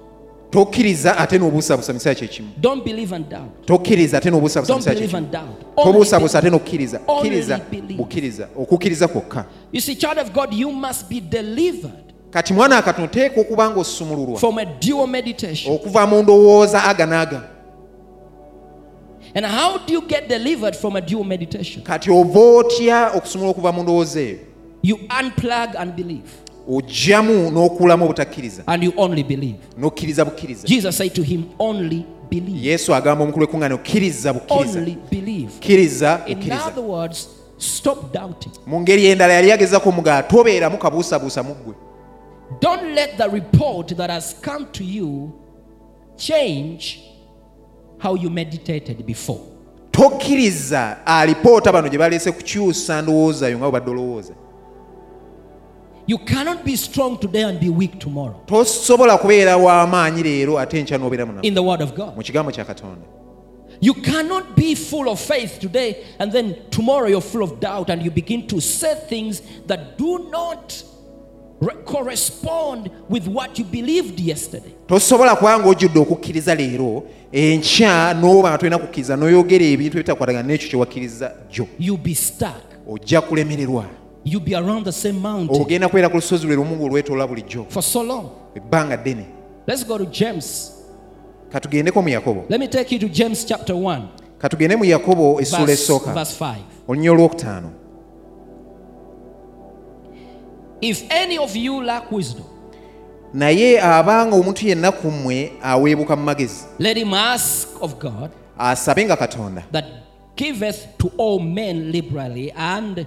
tokkiriza 0.55 1.17
ate 1.17 1.37
n'obuusabuusa 1.37 1.93
misaya 1.93 2.15
kye 2.15 2.27
kimu. 2.27 2.49
Tokkiriza 3.65 4.17
ate 4.17 4.29
n'obuusabuusa 4.29 4.95
tobuusabuusa 5.75 6.39
ate 6.39 6.49
n'okkiriza. 6.49 6.99
kkiriza 6.99 7.59
bukkiriza. 7.97 8.47
Okukkiriza 8.55 9.07
kwokka. 9.07 9.45
Kati 12.31 12.53
mwana 12.53 12.77
akatonda 12.77 13.11
teeka 13.11 13.41
okuba 13.41 13.69
ng'osumululwa. 13.69 14.39
okuva 15.69 16.07
mu 16.07 16.23
ndowooza 16.23 16.83
aga 16.83 17.05
n'aga. 17.05 17.41
Kati 21.83 22.11
ova 22.11 22.39
otya 22.39 23.11
okusumula 23.15 23.49
okuva 23.49 23.71
mu 23.71 23.83
ndowooza 23.83 24.19
eyo? 24.21 24.39
Ojjamu 26.69 27.51
n'okuulamu 27.51 28.05
obutakkiriza 28.05 28.63
and 28.67 28.83
you 28.83 28.93
only 28.97 29.23
believe. 29.23 29.57
n'okkiriza 29.77 30.25
bukkiriza 30.25 30.67
Jesus 30.67 30.97
said 30.97 31.13
to 31.13 31.21
him, 31.23 31.43
Only 31.59 32.05
believe. 32.29 32.67
yesu 32.69 32.95
agamba 32.95 33.23
omukulu 33.23 33.45
w'ekkuŋŋaaniro 33.45 33.77
kkiriza 33.77 34.33
bukkiriza 34.33 34.79
Only 34.79 34.97
believe. 35.11 35.51
kkiriza 35.59 36.21
In 36.27 36.51
other 36.51 36.83
words, 36.83 37.27
stop 37.57 38.13
doubting. 38.13 38.51
mu 38.67 38.81
ngeri 38.81 39.05
endala 39.05 39.33
yali 39.33 39.49
yagezako 39.49 39.91
mugaa 39.91 40.23
tobeeramu 40.23 40.77
kabuusabuusa 40.77 41.43
mu 41.43 41.53
ggwe 41.55 41.73
Don't 42.61 42.93
let 42.95 43.17
the 43.17 43.27
report 43.29 43.95
that 43.97 44.09
has 44.09 44.35
come 44.41 44.65
to 44.71 44.83
you 44.83 45.31
change 46.17 46.99
how 47.97 48.15
you 48.15 48.29
meditated 48.29 49.03
before. 49.05 49.39
tokkiriza 49.91 50.97
alipoota 51.05 51.71
bano 51.71 51.89
gye 51.89 51.97
baleese 51.97 52.31
kukyusa 52.31 53.01
ndowoozayo 53.01 53.57
nga 53.57 53.65
bwe 53.69 53.71
badde 53.79 53.91
olowooza 53.91 54.33
You 56.07 56.17
cannot 56.19 56.63
be 56.63 56.75
strong 56.77 57.17
today 57.19 57.43
and 57.43 57.59
be 57.59 57.69
weak 57.69 57.99
tomorrow 57.99 58.35
tosobola 58.45 59.17
kubeera 59.17 59.57
w'amaanyi 59.57 60.23
leero 60.23 60.59
ate 60.59 60.79
enkya 60.79 60.97
n'obeera 60.97 61.25
munamu 61.25 61.43
in 61.45 61.53
the 61.53 61.63
Word 61.63 61.81
of 61.81 61.93
God. 61.95 62.15
mu 62.15 62.23
kigambo 62.23 62.51
kya 62.51 62.65
katonda 62.65 63.05
You 63.81 63.93
cannot 63.93 64.55
be 64.55 64.73
full 64.75 65.09
of 65.09 65.19
faith 65.19 65.59
today 65.59 65.95
and 66.19 66.31
then 66.31 66.55
tomorrow 66.69 67.07
you're 67.09 67.21
full 67.31 67.43
of 67.43 67.59
doubt 67.59 67.89
and 67.89 68.01
you 68.01 68.11
begin 68.11 68.47
to 68.47 68.61
say 68.61 68.95
things 69.09 69.41
that 69.67 69.97
do 69.97 70.29
not 70.31 70.83
re- 71.59 71.73
correspond 71.85 72.89
with 73.09 73.27
what 73.27 73.59
you 73.59 73.65
believed 73.65 74.19
yesterday. 74.19 74.73
tosobola 74.87 75.35
kuba 75.35 75.59
ngaojjudde 75.59 75.99
okukkiriza 75.99 76.55
leero 76.55 77.03
enkya 77.31 78.13
n'oba 78.13 78.49
nga 78.49 78.57
tolina 78.57 78.77
kukkiriza 78.77 79.15
n'oyogera 79.17 79.65
ebintu 79.65 79.97
ebitakwatagana 79.97 80.47
n'ekyo 80.47 80.69
kye 80.69 80.79
wakkiriza 80.79 81.31
jjo 81.51 81.67
You'll 81.79 81.97
be 82.03 82.15
stuck. 82.15 82.63
ojja 82.87 83.21
kulemererwa 83.21 83.85
You'll 84.25 84.43
be 84.43 84.55
around 84.55 84.85
the 84.85 84.91
same 84.91 85.19
mountain 85.19 85.61
ogenda 85.61 85.87
kwera 85.89 86.09
ku 86.09 86.15
lusozi 86.15 86.47
lwe 86.47 86.55
lumu 86.55 86.75
ng'olwetoola 86.75 87.27
bulijjo 87.27 87.65
for 87.69 87.83
so 87.83 88.03
long. 88.03 88.29
ebbanga 88.55 88.97
ddene 88.97 89.25
Let's 89.67 89.83
go 89.87 89.97
to 89.97 90.05
James. 90.05 90.71
katugendeko 91.51 92.01
mu 92.01 92.09
yakobo 92.09 92.45
Let 92.49 92.59
me 92.59 92.67
take 92.67 92.91
you 92.91 92.99
to 92.99 93.07
James 93.09 93.45
chapter 93.45 93.75
1, 93.75 94.01
katugende 94.39 94.75
mu 94.75 94.85
yakobo 94.85 95.39
essuula 95.41 95.65
verse, 95.65 95.83
esooka 95.83 96.13
verse 96.13 96.35
5. 96.45 96.55
olunya 96.87 97.11
olwokutaano 97.11 97.71
If 100.81 101.03
any 101.09 101.37
of 101.37 101.55
you 101.55 101.81
lack 101.83 102.11
wisdom, 102.11 102.45
naye 103.33 103.81
abanga 103.81 104.35
omuntu 104.35 104.67
yenna 104.67 104.91
ku 104.91 105.11
mmwe 105.11 105.51
aweebuka 105.63 106.15
mu 106.15 106.23
magezi 106.23 106.65
let 106.79 106.97
him 106.97 107.13
ask 107.13 107.67
of 107.81 107.95
God 107.99 108.31
asabe 108.57 109.05
nga 109.05 109.15
katonda 109.17 109.63
that 109.71 109.85
giveth 110.35 110.97
to 110.97 111.11
all 111.17 111.39
men 111.39 111.91
liberally 111.91 112.51
and. 112.51 113.05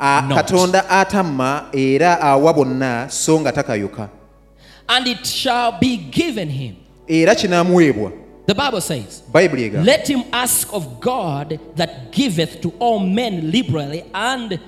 A- 0.00 0.22
katonda 0.34 0.88
atamma 0.88 1.64
era 1.72 2.20
awa 2.20 2.52
bonna 2.54 3.06
so 3.10 3.40
nga 3.40 3.52
takayuka 3.52 4.08
And 4.88 5.06
it 5.06 5.26
shall 5.26 5.72
be 5.80 5.96
given 5.96 6.48
him. 6.48 6.76
era 7.08 7.34
kinaamuweebwa 7.34 8.12
The 8.46 8.54
Bible 8.54 8.80
says, 8.80 9.22
Let 9.34 10.08
him 10.08 10.22
ask 10.32 10.72
of 10.72 11.00
God 11.00 11.60
that 11.76 12.10
giveth 12.12 12.62
to 12.62 12.72
all 12.78 12.98
men 12.98 13.50
liberally 13.50 14.04
and 14.14 14.58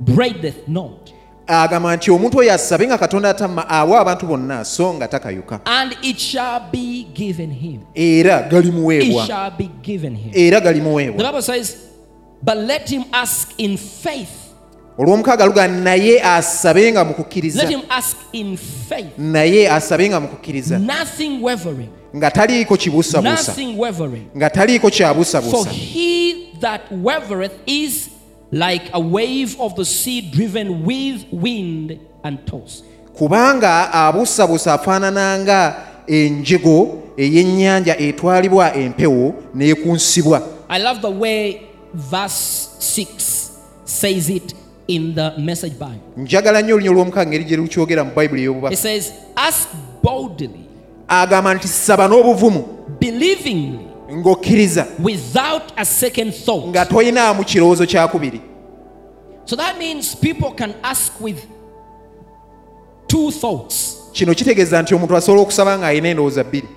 upbraideth 0.00 0.66
not. 0.68 1.12
agamba 1.46 1.96
nti 1.96 2.10
omuntu 2.10 2.38
oyo 2.38 2.52
asabe 2.52 2.86
nga 2.86 2.98
katonda 2.98 3.30
atamma 3.30 3.68
awa 3.68 4.00
abantu 4.00 4.26
bonna 4.26 4.64
so 4.64 4.94
nga 4.94 5.08
takayuka 5.08 5.60
And 5.64 5.96
it 6.02 6.18
shall 6.18 6.60
be 6.72 7.04
given 7.14 7.50
him. 7.50 7.80
era 7.94 8.40
It 8.46 8.50
galimuweebwa 8.52 9.26
shall 9.26 9.50
be 9.50 9.70
given 9.82 10.14
him. 10.16 10.32
era 10.34 10.60
The 10.60 10.64
galimuweebwa 10.64 11.18
Bible 11.24 11.42
says, 11.42 11.76
But 12.42 12.56
let 12.58 12.88
him 12.88 13.04
ask 13.12 13.52
in 13.58 13.76
faith. 13.76 14.30
olw'omukaaga 14.98 15.46
luga 15.46 15.68
naye 15.68 16.22
asabe 16.22 16.92
nga 16.92 17.04
mu 17.04 17.14
kukkiriza 17.14 17.62
Let 17.62 17.70
him 17.70 17.82
ask 17.90 18.16
in 18.32 18.56
faith. 18.56 19.18
naye 19.18 19.68
asabe 19.70 20.08
nga 20.08 20.20
mu 20.20 20.28
kukkiriza 20.28 20.78
Nothing 20.78 21.42
wavering. 21.42 21.88
nga 22.16 22.30
taliiko 22.30 22.76
kibuusabuusa 22.76 23.52
Nothing 23.52 23.76
wavering. 23.78 24.26
nga 24.36 24.50
taliiko 24.50 24.88
For 24.88 24.96
kyabuusabuusa 24.96 25.70
he 25.70 26.48
that 26.60 26.80
wavereth 26.90 27.52
is 27.66 28.08
like 28.52 28.88
a 28.92 29.00
wave 29.00 29.56
of 29.60 29.74
the 29.76 29.84
sea 29.84 30.20
driven 30.22 30.84
with 30.86 31.24
wind 31.32 31.98
and 32.24 32.38
tossed. 32.46 32.84
kubanga 33.18 33.92
abuusabuusa 33.92 34.74
afaanana 34.74 35.38
nga 35.38 35.76
enjego 36.06 37.02
ey'ennyanja 37.18 37.98
etwalibwa 37.98 38.74
empewo 38.74 39.34
n'ekunsibwa 39.54 40.42
I 40.68 40.78
love 40.82 41.00
the 41.00 41.10
way 41.10 41.60
verse 41.94 42.68
6 42.78 43.50
says 43.84 44.28
it 44.30 44.54
in 44.88 45.14
the 45.14 45.32
message 45.38 45.72
Bible. 45.78 46.00
njagala 46.16 46.62
nnyo 46.62 46.74
olunya 46.74 46.90
olw'omukaaga 46.90 47.30
ngeri 47.30 47.44
gye 47.44 47.56
lukyogera 47.56 48.04
mu 48.04 48.10
bayibuli 48.14 48.42
ey'obubaka 48.42 48.76
says, 48.76 49.12
Ask 49.36 49.68
boldly, 50.02 50.50
agamba 51.08 51.54
nti 51.54 51.68
saba 51.68 52.08
n'obuvumu 52.08 52.64
believingly, 53.00 53.78
ng'okkiriza 54.12 54.86
without 55.02 55.72
a 55.76 55.84
second 55.84 56.32
thought. 56.34 56.66
nga 56.68 56.84
toyinaamu 56.86 57.44
kirowoozo 57.44 57.86
kyakubiri 57.86 58.40
So 59.44 59.56
that 59.56 59.78
means 59.78 60.14
people 60.16 60.50
can 60.50 60.74
ask 60.82 61.20
with 61.20 61.46
two 63.08 63.30
thoughts. 63.30 63.96
kino 64.12 64.34
kitegeeza 64.34 64.82
nti 64.82 64.94
omuntu 64.94 65.16
asobola 65.16 65.42
okusaba 65.42 65.78
ng'ayina 65.78 66.08
endowooza 66.08 66.44
bbiri 66.44 66.68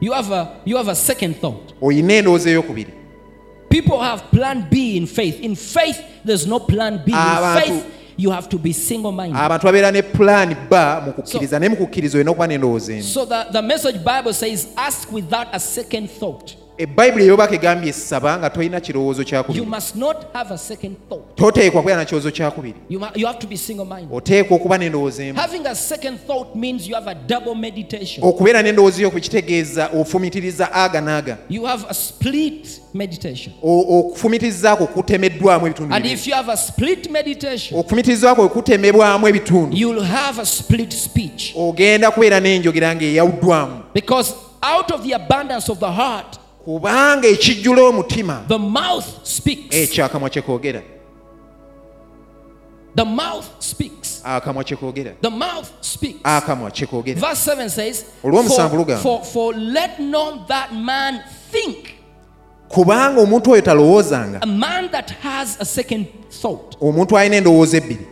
You 0.00 0.12
have 0.12 0.34
a 0.34 0.48
you 0.64 0.76
have 0.76 0.90
a 0.90 0.94
second 0.94 1.34
thought. 1.40 1.72
oyina 1.82 2.14
endowooza 2.14 2.50
ey'okubiri 2.50 2.92
People 3.74 4.00
have 4.00 4.30
plan 4.30 4.68
B 4.70 4.96
in 4.96 5.04
faith. 5.04 5.40
In 5.40 5.56
faith, 5.56 6.00
there's 6.24 6.46
no 6.46 6.60
plan 6.60 7.02
B. 7.04 7.10
In 7.10 7.18
ah, 7.18 7.60
faith, 7.60 7.84
you 8.16 8.30
have 8.30 8.48
to 8.50 8.56
be 8.56 8.72
single-minded. 8.72 9.36
Ah, 9.36 9.46
abantu 9.48 9.66
babeera 9.66 9.90
ne 9.90 10.00
bba 10.00 11.00
mu 11.04 11.12
kukkiriza 11.12 11.58
naye 11.58 11.68
mu 11.70 11.76
kukkiriza 11.76 12.18
olina 12.18 12.30
okuba 12.30 12.46
n'endowooza 12.46 12.92
emu 12.92 13.02
So 13.02 13.24
the, 13.24 13.48
the 13.50 13.62
message 13.62 14.04
Bible 14.04 14.32
says, 14.32 14.68
ask 14.76 15.10
without 15.10 15.48
a 15.52 15.58
second 15.58 16.08
thought. 16.08 16.54
ebbayibuli 16.78 17.24
eyobaka 17.24 17.54
egambye 17.54 17.90
essaba 17.90 18.38
nga 18.38 18.50
tolina 18.50 18.80
kirowoozo 18.80 19.24
kyakutoteekwa 19.24 21.82
kubeera 21.82 22.00
na 22.00 22.04
kirowoozo 22.04 22.30
kyakubiri. 22.30 22.74
Oteekwa 24.12 24.56
okuba 24.56 24.78
n'endowooza 24.78 25.24
emu. 25.24 25.40
Okubeera 28.22 28.62
n'endowooza 28.62 29.02
yo 29.02 29.10
kwekitegeeza 29.10 29.90
ofumitiriza 30.00 30.72
aga 30.72 31.00
n'aga. 31.00 31.36
Okufumitirizaako 33.62 34.86
kutemeddwamu 34.86 35.66
ebitundu 35.66 35.94
okufumitirizaako 37.74 38.44
ekutemebwamu 38.44 39.28
ebitundu. 39.28 39.76
ogenda 41.56 42.10
kubeera 42.10 42.40
n'enjogera 42.40 42.94
ng'eyawuddwamu. 42.94 43.82
Out 44.62 44.90
of 44.92 45.02
the 45.02 45.12
abundance 45.12 45.68
of 45.68 45.78
the 45.78 45.92
heart 45.92 46.38
kubanga 46.64 47.28
ekijjula 47.28 47.82
omutima 47.82 48.44
ekyakamwa 49.70 50.30
kye 50.30 50.42
kwogera. 50.42 50.82
The 52.96 53.04
mouth 53.04 53.44
speaks. 53.58 54.22
The 55.20 55.30
mouth 55.30 55.68
speaks. 55.80 56.20
Verse 57.20 57.38
7 57.40 57.68
says, 57.68 58.04
for, 58.22 58.30
for, 59.02 59.24
for 59.24 59.52
let 59.52 59.98
not 59.98 60.46
that 60.48 60.72
man 60.72 61.22
think 61.50 61.94
kubanga 62.68 63.20
omuntu 63.20 63.50
oyo 63.50 63.62
talowoozanga 63.62 64.40
omuntu 66.80 67.18
alina 67.18 67.36
endowooza 67.36 67.76
ebbiri 67.76 68.06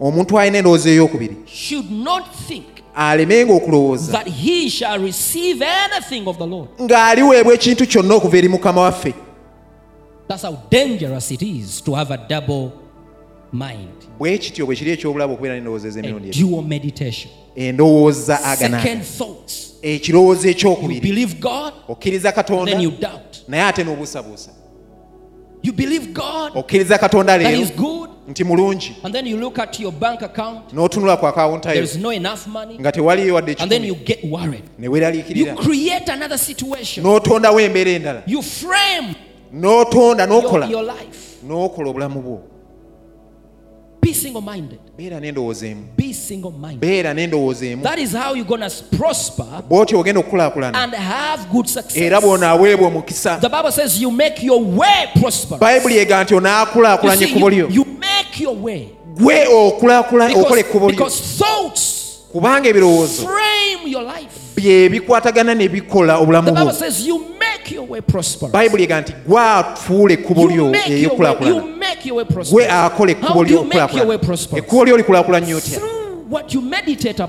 omuntu 0.00 0.38
alina 0.38 0.58
endowooza 0.58 0.90
ey'okubiri 0.90 1.36
alemenga 2.94 3.52
okulowooza. 3.54 4.12
ng'aliweebwa 6.82 7.54
ekintu 7.54 7.86
kyonna 7.86 8.14
okuva 8.14 8.36
eri 8.38 8.48
mukama 8.48 8.80
waffe. 8.80 9.14
Bwe 14.18 14.38
kityo 14.38 14.66
bwe 14.66 14.76
kiri 14.76 14.90
ekyobulabe 14.90 15.32
okubeera 15.34 15.54
n'endowooza 15.56 15.88
ez'emirundi 15.88 16.30
endowooza 17.56 18.38
aganana. 18.44 18.82
Ekirowoozo 19.82 20.48
ekyokubiri. 20.48 21.00
okkiriza 21.88 22.32
katonda 22.32 22.72
naye 23.48 23.62
ate 23.62 23.84
n'obuusabuusa. 23.84 24.50
Okkiriza 26.54 26.98
katonda 26.98 27.36
leero. 27.38 27.50
Nti 28.28 28.44
mulungi. 28.44 28.96
And 29.04 29.14
then 29.14 29.26
you 29.26 29.36
look 29.36 29.58
at 29.58 29.78
your 29.80 29.92
bank 29.92 30.22
account, 30.22 30.72
n'otunula 30.72 31.16
ku 31.18 31.26
akawunta 31.26 31.68
yo 31.68 31.74
there's 31.74 31.96
no 31.96 32.10
enough 32.10 32.46
money, 32.46 32.78
nga 32.78 32.92
tewaliyo 32.92 33.34
wadde 33.34 33.56
and 33.58 33.70
then 33.70 33.84
you 33.84 33.94
ekikumi 33.94 34.06
get 34.06 34.24
worried. 34.24 34.64
ne 34.78 34.86
You 35.34 35.54
create 35.56 36.08
another 36.08 36.38
situation. 36.38 37.04
n'otondawo 37.04 37.60
embeera 37.60 37.90
endala. 37.90 38.22
You 38.26 38.42
frame 38.42 39.14
n'otonda 39.52 40.26
n'okola. 40.26 40.68
n'okola 41.46 41.90
obulamu 41.90 42.22
bwo 42.22 42.49
Be 44.00 44.14
single 44.14 44.40
minded. 44.40 44.78
beera 44.96 45.20
n'endowooza 45.20 45.66
emu 45.66 45.82
Be 45.96 46.12
single 46.12 46.50
minded. 46.52 46.80
beera 46.80 47.14
n'endowooza 47.14 47.66
emu 47.66 47.82
That 47.82 47.98
is 47.98 48.12
how 48.12 48.34
you're 48.34 48.48
going 48.48 48.70
prosper 48.98 49.62
bw'otyo 49.68 49.98
ogenda 50.00 50.20
okukulaakulana 50.20 50.78
and 50.82 50.94
have 50.94 51.48
good 51.52 51.66
success. 51.66 51.96
era 51.96 52.20
bw'onaaweebwa 52.20 52.86
omukisa 52.88 53.38
The 53.40 53.48
Bible 53.48 53.72
says 53.72 54.00
you 54.02 54.10
make 54.10 54.42
your 54.42 54.62
way 54.62 55.06
prosperous. 55.20 55.60
bayibuli 55.60 55.98
ega 55.98 56.24
nti 56.24 56.34
onaakulaakulanya 56.34 57.26
ekkubo 57.26 57.50
lyo 57.50 57.68
you 57.70 57.84
make 57.84 58.42
your 58.42 58.56
way. 58.62 58.88
gwe 59.14 59.46
okulaakula 59.46 60.30
okola 60.34 60.60
ekkubo 60.60 60.90
lyo 60.90 61.10
kubanga 62.32 62.68
ebirowoozo 62.68 63.22
frame 63.22 63.90
your 63.90 64.04
bye 64.56 64.88
bikwatagana 64.88 65.54
ne 65.54 65.68
bikola 65.68 66.18
obulamu 66.18 66.52
bwo 66.52 66.72
bayibuli 68.52 68.82
ega 68.84 69.00
nti 69.00 69.12
gwe 69.26 69.40
atuula 69.40 70.12
ekkubo 70.14 70.48
lyo 70.48 70.72
ey'okulakulana 70.86 71.62
gwe 72.50 72.68
akola 72.68 73.10
ekkubo 73.12 73.44
lyo 73.44 73.60
okulakulana 73.60 74.12
ekkubo 74.56 74.84
lyo 74.84 74.96
likulakula 74.96 75.40
nnyo 75.40 75.56
otya? 75.56 75.80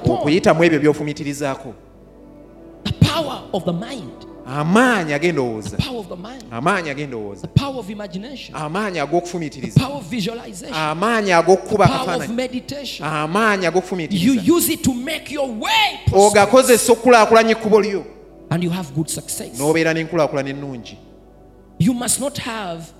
Okuyitamu 0.09 0.63
ebyo 0.63 0.79
by'ofumitirizaako 0.79 1.73
amaanyi 4.47 5.13
ag'endowooza 5.13 5.77
amaanyi 6.51 6.89
ag'endowooza 6.89 7.47
amaanyi 8.53 8.99
ag'okufumiitiriza 8.99 9.81
amaanyi 10.73 11.31
ag'okukuba 11.31 11.85
akafaananyi. 11.85 12.33
amaanyi 13.01 13.65
ag'okufumiitiriza 13.65 14.41
ogakozesa 16.13 16.91
okukulaakulanya 16.91 17.51
ekkubo 17.51 17.81
lyo 17.81 18.03
And 18.51 18.63
you 18.63 18.69
have 18.69 18.93
good 18.93 19.07
success. 19.09 19.57
n'obeera 19.59 19.93
n'enkulaakulana 19.93 20.49
ennungi 20.49 20.97
You 21.79 21.93
must 21.93 22.19
not 22.19 22.37
have 22.37 22.91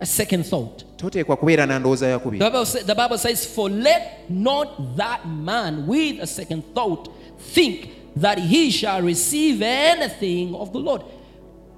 a 0.00 0.06
second 0.06 0.44
thought. 0.46 0.84
toteekwa 0.96 1.36
kubeera 1.36 1.66
na 1.66 1.78
ndowooza 1.78 2.06
The 2.06 2.12
yakubiri 2.12 2.38
Bible, 2.38 2.64
the 2.86 2.94
Bible 2.94 3.18
says, 3.18 3.46
For 3.46 3.70
let 3.70 4.30
not 4.30 4.96
that 4.96 5.26
man 5.26 5.86
with 5.86 6.20
a 6.20 6.26
second 6.26 6.62
thought 6.74 7.08
think 7.54 7.88
that 8.16 8.38
he 8.38 8.70
shall 8.70 9.02
receive 9.02 9.62
anything 9.62 10.54
of 10.54 10.72
the 10.72 10.78
Lord. 10.78 11.02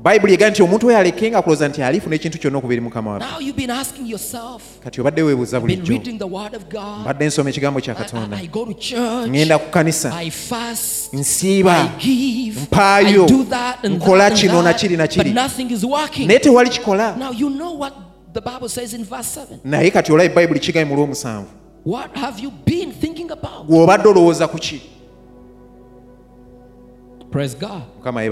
bayibuli 0.03 0.35
ega 0.35 0.51
nti 0.51 0.63
omuntu 0.63 0.87
oyo 0.87 0.99
aleke 0.99 1.31
ng'akulowooza 1.31 1.69
nti 1.69 1.83
alifu 1.83 2.09
n'ekintu 2.11 2.39
kyonna 2.39 2.59
okubeeri 2.59 2.81
mukama 2.81 3.11
waffe 3.11 3.25
kati 4.85 5.01
obadde 5.01 5.23
weebuuza 5.23 5.61
bulijjo 5.61 6.01
nsoma 7.21 7.51
ekigambo 7.51 7.81
kya 7.81 7.95
katonda. 7.95 8.37
Ŋŋenda 8.37 9.59
ku 9.59 9.71
kanisa 9.71 10.13
nsiiba 11.13 11.89
mpaayo 12.63 13.27
nkola 13.85 14.31
kino 14.31 14.63
nakiri 14.63 14.97
nakiri 14.97 15.33
naye 16.27 16.39
tewali 16.39 16.71
kikola. 16.71 17.17
Naye 19.65 19.91
kati 19.91 20.13
olabe 20.13 20.35
bayibuli 20.35 20.61
kigaye 20.61 20.85
mu 20.85 20.97
lw'omusanvu. 20.97 21.47
Olowooza 24.09 24.49
ku 24.49 24.59
ki? 24.59 24.81
Praise 27.31 27.55
God. 27.55 27.83
mukama 27.99 28.23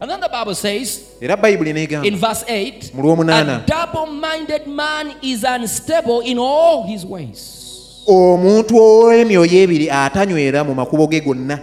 And 0.00 0.10
then 0.10 0.20
the 0.20 0.28
Bible 0.28 0.54
says 0.54 1.14
era 1.20 1.36
bayibuli 1.36 2.04
in 2.04 2.16
verse 2.16 2.44
8 2.48 2.94
mu 2.94 3.02
lw'omunaana 3.02 3.62
a 3.62 3.66
double 3.66 4.06
minded 4.06 4.66
man 4.66 5.14
is 5.22 5.44
unstable 5.44 6.20
in 6.20 6.38
all 6.38 6.82
his 6.82 7.04
ways. 7.04 8.02
omuntu 8.06 8.74
ow'emyoyo 8.76 9.46
ebiri 9.46 9.90
atanywera 9.90 10.64
mu 10.64 10.74
makubo 10.74 11.06
ge 11.06 11.20
gonna. 11.20 11.60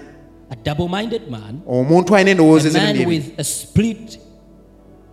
A 0.50 0.56
double 0.56 0.88
minded 0.88 1.30
man, 1.30 1.62
omuntu 1.68 2.16
alina 2.16 2.32
endowooza 2.32 2.70
a 2.70 2.74
man 2.74 3.06
with 3.06 3.38
a 3.38 3.44
split 3.44 4.18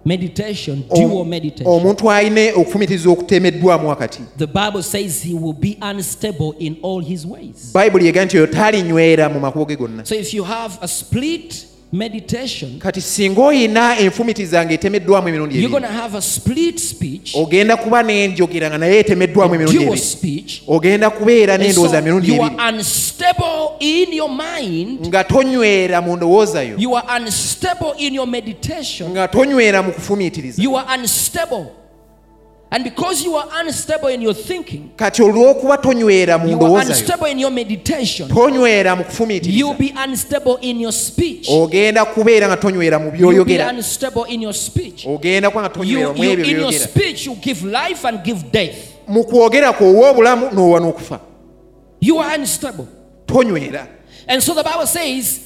meditation, 0.05 0.83
O- 0.91 0.97
dual 1.09 1.25
meditation. 1.25 1.73
omuntu 1.73 2.11
alina 2.11 2.41
okufumitiriza 2.57 3.11
okutemeddwamu 3.11 3.89
wakati 3.89 4.21
The 4.39 4.47
Bible 4.47 4.83
says 4.83 5.23
he 5.23 5.35
will 5.35 5.53
be 5.55 5.79
unstable 5.91 6.53
in 6.59 6.77
all 6.83 7.05
his 7.05 7.27
ways. 7.27 7.71
bayibuli 7.75 8.07
yega 8.07 8.25
nti 8.25 8.37
oyo 8.39 8.47
talinywera 8.47 9.29
mu 9.29 9.41
makubo 9.41 9.65
ge 9.65 9.77
gonna 9.77 10.05
So 10.05 10.15
if 10.15 10.35
you 10.35 10.45
have 10.45 10.79
a 10.81 10.89
split 10.89 11.67
kati 12.79 13.01
singa 13.01 13.43
oyina 13.43 13.99
enfumitiriza 13.99 14.65
ng'etemeddwamu 14.65 15.29
emirundi 15.29 15.63
you're 15.63 15.81
gonna 15.81 16.03
have 16.03 16.19
a 16.19 16.23
split 16.23 16.79
speech, 16.79 17.35
ogenda 17.35 17.77
kuba 17.77 18.03
n'enjogera 18.03 18.69
nga 18.69 18.79
naye 18.79 18.99
etemeddwamu 18.99 19.55
emirundi 19.55 19.83
ebiri. 19.83 20.63
ogenda 20.67 21.11
kubeera 21.11 21.57
n'endowooza 21.59 22.01
mirundi 22.01 22.27
ebiri 22.35 22.45
are 22.45 22.77
unstable 22.77 23.77
in 23.81 24.13
your 24.13 24.31
mind, 24.31 25.07
nga 25.07 25.25
tonywera 25.25 26.01
mu 26.01 26.17
ndowooza 26.17 26.63
yo 26.63 26.77
you 26.79 26.97
are 26.97 27.07
unstable 27.17 27.95
in 27.99 28.15
your 28.15 28.27
meditation, 28.27 29.11
nga 29.11 29.29
tonywera 29.29 29.83
mu 29.83 29.93
kufumiitiriza. 29.93 30.63
You 30.63 30.77
are 30.77 31.01
unstable. 31.01 31.84
And 32.75 32.83
because 32.83 33.23
you 33.23 33.37
are 33.37 33.47
unstable 33.53 34.09
in 34.09 34.21
your 34.21 34.35
thinking, 34.35 34.91
kati 34.97 35.23
olw'okuba 35.23 35.79
tonywera 35.79 36.39
mu 36.39 36.49
you 36.51 36.61
are 36.75 36.81
unstable 36.83 37.27
in 37.27 37.39
your 37.39 37.53
meditation, 37.53 38.29
tonywera 38.29 38.97
mu 38.97 39.05
you'll 39.05 39.75
kufumiitiriza 39.75 39.79
be 39.79 39.95
unstable 39.97 40.57
in 40.61 40.81
your 40.81 40.93
speech. 40.93 41.47
ogenda 41.49 42.05
kubeera 42.05 42.49
nga 42.49 42.57
tonywera 42.57 42.99
mu 42.99 43.13
You'll 43.17 43.45
be 43.45 43.55
byoyogera 43.55 43.69
unstable 43.69 44.25
in 44.25 44.43
your 44.43 44.53
speech. 44.55 45.07
ogenda 45.07 45.51
kuba 45.51 45.61
nga 45.63 45.69
tonywera 45.69 46.09
You, 46.09 46.15
mu 46.15 46.25
you, 46.25 46.31
ebyo 46.31 46.45
in 46.45 46.51
your 46.51 46.71
byoyogera 46.73 46.89
speech, 46.89 47.27
you 47.27 47.35
give 47.37 47.63
life 47.63 48.05
and 48.09 48.25
give 48.25 48.43
death. 48.51 48.93
mu 49.07 49.25
kwogera 49.25 49.73
kwo 49.73 49.87
owa 49.87 50.13
n'owa 50.53 50.81
n'okufa 50.81 51.21
You 52.01 52.19
are 52.19 52.35
unstable. 52.35 52.89
tonywera 53.27 53.87
And 54.27 54.43
so 54.43 54.53
the 54.53 54.65
Bible 54.65 54.87
says, 54.89 55.41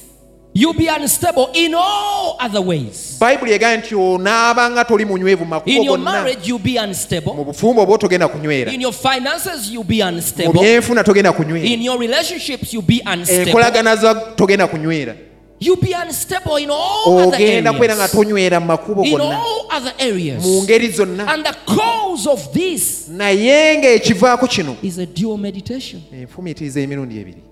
you'll 0.59 0.73
be 0.77 0.87
unstable 0.87 1.49
in 1.53 1.73
all 1.73 2.35
other 2.39 2.61
ways. 2.61 3.17
bayibuli 3.19 3.51
egamba 3.53 3.77
nti 3.77 3.95
onaabanga 3.95 4.85
toli 4.85 5.05
munywevu 5.05 5.45
In 5.65 5.83
your 5.83 5.97
marriage, 5.97 6.47
you'll 6.47 6.59
be 6.63 6.73
mu 6.73 6.83
unstable. 6.83 7.33
bufumbo 7.33 7.81
oba 7.81 7.97
togenda 7.97 8.27
kunywera 8.27 8.71
In 8.71 8.81
your 8.81 8.93
finances, 8.93 9.69
you'll 9.71 9.83
be 9.87 10.01
mu 10.03 10.07
unstable. 10.07 10.53
byenfuna 10.53 11.03
togenda 11.03 11.31
kunywera 11.31 11.65
In 11.65 11.81
your 11.81 11.99
relationships, 11.99 12.73
you'll 12.73 12.85
be 12.87 13.01
unstable. 13.05 13.49
enkolagana 13.49 13.95
za 13.95 14.13
togenda 14.35 14.67
kunywera 14.67 15.15
You'll 15.61 15.81
be 15.81 15.93
unstable 15.93 16.55
in 16.57 16.69
all 16.69 17.19
other 17.19 17.35
ogenda 17.35 17.73
kubeera 17.73 17.95
nga 17.95 18.03
areas. 18.03 18.11
tonywera 18.11 18.59
mu 18.59 18.65
makubo 18.65 19.03
In 19.03 19.11
gonna 19.17 19.35
all 19.37 19.67
other 19.77 19.93
areas. 19.99 20.43
mu 20.45 20.63
ngeri 20.63 20.91
zonna 20.91 21.27
And 21.33 21.45
the 21.45 21.53
cause 21.65 22.27
of 22.29 22.53
this 22.53 23.07
naye 23.09 23.77
ng'ekivaako 23.77 24.47
kino 24.47 24.75
is 24.81 24.97
a 24.97 25.05
dual 25.05 25.37
meditation. 25.37 26.01
enfumiitiriza 26.13 26.79
emirundi 26.81 27.19
ebiri 27.19 27.43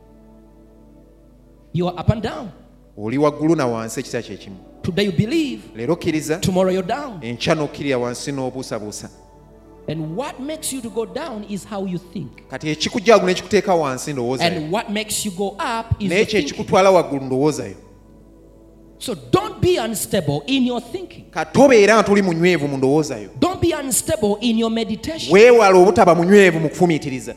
You 1.74 1.88
are 1.88 2.00
up 2.00 2.10
and 2.10 2.22
down. 2.24 2.50
Oli 2.98 3.18
waggulu 3.18 3.56
na 3.56 3.68
wansi 3.68 4.00
ekisa 4.00 4.22
kyekimu 4.22 4.56
Today 4.82 5.06
you 5.06 5.12
believe, 5.12 5.62
leero 5.76 5.94
okkiriza 5.94 6.38
tomorrow 6.38 6.72
you're 6.74 6.88
down. 6.88 7.20
enkya 7.22 7.56
n'okkirira 7.56 7.98
wansi 7.98 8.32
n'obuusabuusa 8.32 9.10
And 9.90 10.18
what 10.18 10.40
makes 10.40 10.74
you 10.74 10.82
to 10.82 10.90
go 10.90 11.06
down 11.06 11.46
is 11.50 11.66
how 11.70 11.86
you 11.86 12.00
think. 12.14 12.32
kati 12.50 12.70
ekikujjaagu 12.70 13.26
n'ekikuteeka 13.26 13.76
wansi 13.76 14.14
ndowoozayo 14.14 14.58
And 14.58 14.74
what 14.74 14.90
makes 14.90 15.26
you 15.26 15.32
go 15.32 15.48
up 15.48 15.86
is 16.02 16.10
naye 16.10 16.20
your 16.20 16.28
kye 16.28 16.40
thinking. 16.42 16.58
kikutwala 16.58 16.92
waggulu 16.92 17.26
ndowoozayo 17.26 17.76
So 19.00 19.16
don't 19.32 19.62
be 19.62 19.78
unstable 19.80 20.42
in 20.48 20.64
your 20.68 20.82
thinking. 20.92 21.24
katobeera 21.32 21.96
nga 21.96 22.04
tuli 22.04 22.22
munywevu 22.22 22.68
mu 22.68 22.78
ndowoozayo 22.78 23.30
Don't 23.40 23.62
be 23.62 23.74
unstable 23.76 24.36
in 24.42 24.58
your 24.60 24.72
meditation. 24.72 25.34
weewala 25.34 25.78
obutaba 25.80 26.16
munywevu 26.16 26.60
mu 26.60 26.70
kufumiitiriza 26.70 27.36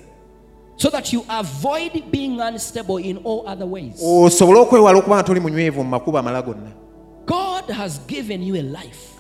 So 0.81 0.89
that 0.89 1.13
you 1.13 1.27
avoid 1.29 2.11
being 2.11 2.41
unstable 2.41 2.97
in 2.97 3.19
all 3.19 3.47
other 3.47 3.67
ways. 3.67 4.01
osobole 4.03 4.59
okwewala 4.61 4.99
okuba 4.99 5.17
nga 5.17 5.23
toli 5.23 5.41
munywevu 5.41 5.85
mu 5.85 5.91
makubo 5.91 6.19
amala 6.19 6.43
gonna 6.43 6.73
God 7.27 7.71
has 7.71 8.01
given 8.09 8.43
you 8.43 8.57
a 8.57 8.63
life. 8.63 9.15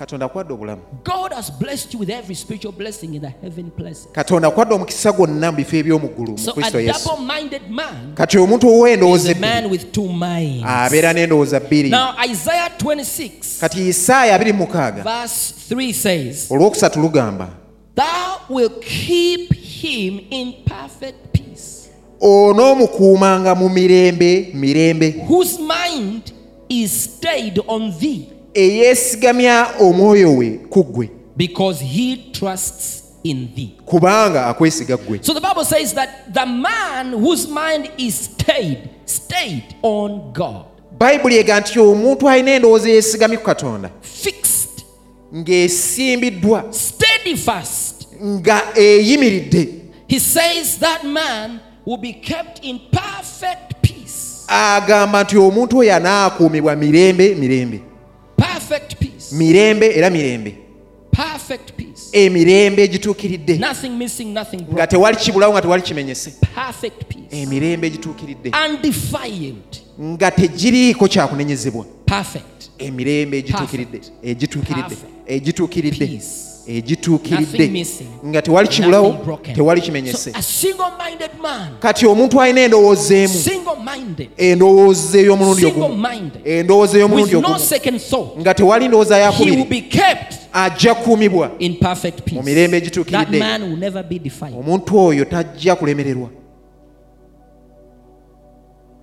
God 1.04 1.32
has 1.32 1.50
blessed 1.50 1.92
you 1.92 2.00
with 2.00 2.10
every 2.10 2.34
spiritual 2.34 2.72
blessing 2.72 3.14
in 3.14 3.22
the 3.22 3.28
heavenly 3.28 3.70
places. 3.70 4.06
katonda 4.12 4.48
akwadde 4.48 4.74
omukisa 4.74 5.12
gwonna 5.12 5.50
mu 5.52 5.56
bifo 5.56 5.76
eby'omu 5.76 6.08
ggulu 6.08 6.30
mu 6.32 6.38
So 6.38 6.50
a 6.50 6.54
kristo 6.54 6.80
yesu 6.80 7.10
kati 8.14 8.38
omuntu 8.38 8.66
ow'endowooza 8.68 9.30
is 9.30 9.36
a 9.36 9.40
man 9.40 9.70
with 9.70 9.92
two 9.92 10.08
minds. 10.12 10.64
abeera 10.66 11.12
n'endowooza 11.12 11.60
bbiri 11.60 11.90
Now, 11.90 12.14
Isaiah 12.30 12.70
26, 12.78 13.60
kati 13.60 13.88
isaaya 13.88 14.38
26 14.38 15.02
verse 15.02 15.54
3 15.74 15.92
says, 15.92 16.50
olwokusatu 16.50 17.00
lugamba 17.00 17.48
Thou 17.94 18.40
will 18.48 18.70
keep 18.80 19.52
him 19.54 20.20
in 20.30 20.54
perfect 20.64 21.29
onoomukuumanga 22.20 23.54
mu 23.54 23.68
mirembe 23.68 24.50
mirembe. 24.54 25.14
Whose 25.28 25.58
mind 25.58 26.32
is 26.68 27.04
stayed 27.04 27.60
on 27.66 27.92
thee, 27.92 28.28
eyeesigamya 28.54 29.66
omwoyo 29.80 30.36
we 30.36 30.50
ku 30.70 30.84
ggwe. 30.84 31.10
Because 31.36 31.84
he 31.84 32.16
trusts 32.32 33.02
in 33.24 33.48
thee. 33.54 33.74
kubanga 33.84 34.46
akwesiga 34.46 34.96
ggwe. 34.96 35.18
So 35.22 35.34
the 35.34 35.40
Bible 35.40 35.64
says 35.64 35.94
that 35.94 36.34
the 36.34 36.46
man 36.46 37.12
whose 37.12 37.48
mind 37.48 37.90
is 37.98 38.14
stayed, 38.14 38.90
stayed 39.06 39.76
on 39.82 40.32
God, 40.32 40.64
bayibuli 40.98 41.36
ega 41.36 41.60
nti 41.60 41.78
omuntu 41.78 42.28
alina 42.28 42.50
endowooza 42.50 42.88
eyeesigamye 42.88 43.36
ku 43.36 43.44
katonda 43.44 43.90
fixed, 44.02 44.84
ng'esimbiddwa 45.34 46.64
steady 46.70 47.36
fast. 47.36 48.06
nga 48.22 48.62
eyimiridde. 48.76 49.68
He 50.08 50.18
says 50.18 50.78
that 50.78 51.04
man 51.04 51.60
will 51.86 51.98
be 51.98 52.12
kept 52.12 52.64
in 52.64 52.78
perfect 52.90 53.74
peace. 53.82 54.44
agamba 54.48 55.22
nti 55.24 55.36
omuntu 55.38 55.78
oyo 55.78 55.94
anaakuumibwa 55.96 56.76
mirembe 56.76 57.34
mirembe 57.34 57.80
Perfect 58.36 58.94
peace. 58.96 59.34
mirembe 59.36 59.86
era 59.96 60.10
mirembe 60.10 60.56
Perfect 61.10 61.72
peace. 61.72 61.90
emirembe 62.12 62.82
egituukiridde 62.84 63.58
Nothing 63.58 63.88
missing, 63.90 64.24
nothing 64.34 64.60
nga 64.72 64.86
tewali 64.86 65.16
kibulawo 65.16 65.52
nga 65.52 65.62
tewali 65.62 65.82
kimenyese 65.82 66.30
Perfect 66.54 67.04
peace. 67.04 67.42
emirembe 67.42 67.86
egituukiridde 67.86 68.52
Undefiled. 68.68 69.76
nga 70.00 70.30
tegiriiko 70.30 71.08
kyakunenyezebwa 71.08 71.84
Perfect. 72.06 72.70
emirembe 72.78 73.38
egituukiridde 73.38 74.00
egituukiridde 74.22 74.96
egituukiridde 75.26 76.06
Peace 76.06 76.49
egituukiridde 76.66 77.86
nga 78.26 78.42
tewali 78.42 78.68
kibulawo 78.68 79.16
tewali 79.54 79.80
kimenyese. 79.80 80.32
kati 81.80 82.06
omuntu 82.06 82.40
alina 82.40 82.60
endowooza 82.60 83.14
emu. 83.16 83.34
Endowooza 84.36 85.18
ey'omulundi 85.18 85.66
ogumu. 85.66 86.06
Endowooza 86.44 86.98
ey'omulundi 86.98 87.36
ogumu. 87.36 87.56
nga 88.40 88.54
tewali 88.54 88.88
ndowooza 88.88 89.18
yakubiri 89.18 89.84
ajja 90.52 90.94
kukuumibwa 90.94 91.50
mu 92.32 92.42
mirembe 92.42 92.76
egituukiridde 92.76 93.42
omuntu 94.58 94.98
oyo 94.98 95.24
tajja 95.24 95.76
kulemererwa. 95.76 96.28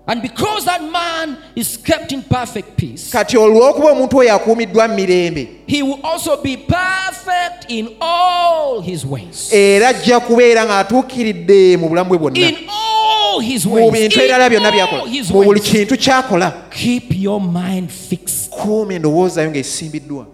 And 0.10 0.22
because 0.22 0.64
that 0.66 0.82
man 0.82 1.38
is 1.54 1.76
kept 1.76 2.14
in 2.14 2.22
perfect 2.24 2.78
peace, 2.78 3.12
kati 3.12 3.38
olw'okuba 3.38 3.92
omuntu 3.92 4.18
oyo 4.18 4.34
akuumiddwa 4.36 4.88
mu 4.88 4.96
mirembe 4.96 5.48
he 5.68 5.84
will 5.84 6.00
also 6.04 6.42
be 6.42 6.56
perfect 6.58 7.66
in 7.70 7.90
all 8.00 8.82
his 8.82 9.06
ways. 9.06 9.52
era 9.54 9.88
ajja 9.90 10.20
kubeera 10.20 10.66
ng'atuukiridde 10.66 11.78
mu 11.78 11.90
bulamu 11.90 12.10
bwe 12.10 12.18
bwonna 12.18 12.40
In 12.40 12.56
all 12.70 13.40
his 13.42 13.66
mu 13.66 13.74
ways. 13.76 13.92
bintu 13.92 14.16
In 14.20 14.22
ebirala 14.22 14.50
byonna 14.50 14.68
all 14.68 14.74
byakola 14.74 15.08
his 15.12 15.30
mu 15.32 15.44
buli 15.44 15.60
ways. 15.60 15.72
kintu 15.72 15.98
kyakola 15.98 16.52
Keep 16.72 17.04
your 17.18 17.42
mind 17.42 17.90
fixed. 17.92 18.50
kuuma 18.52 18.94
endowoozayo 18.94 19.52
ng'esimbiddwa 19.52 20.26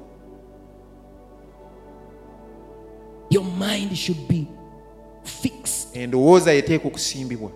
Your 3.29 3.43
mind 3.45 3.97
should 3.97 4.27
be 4.27 4.45
fixed. 5.23 5.87
endowooza 5.97 6.51
yeteeka 6.53 6.87
okusimbibwa 6.87 7.51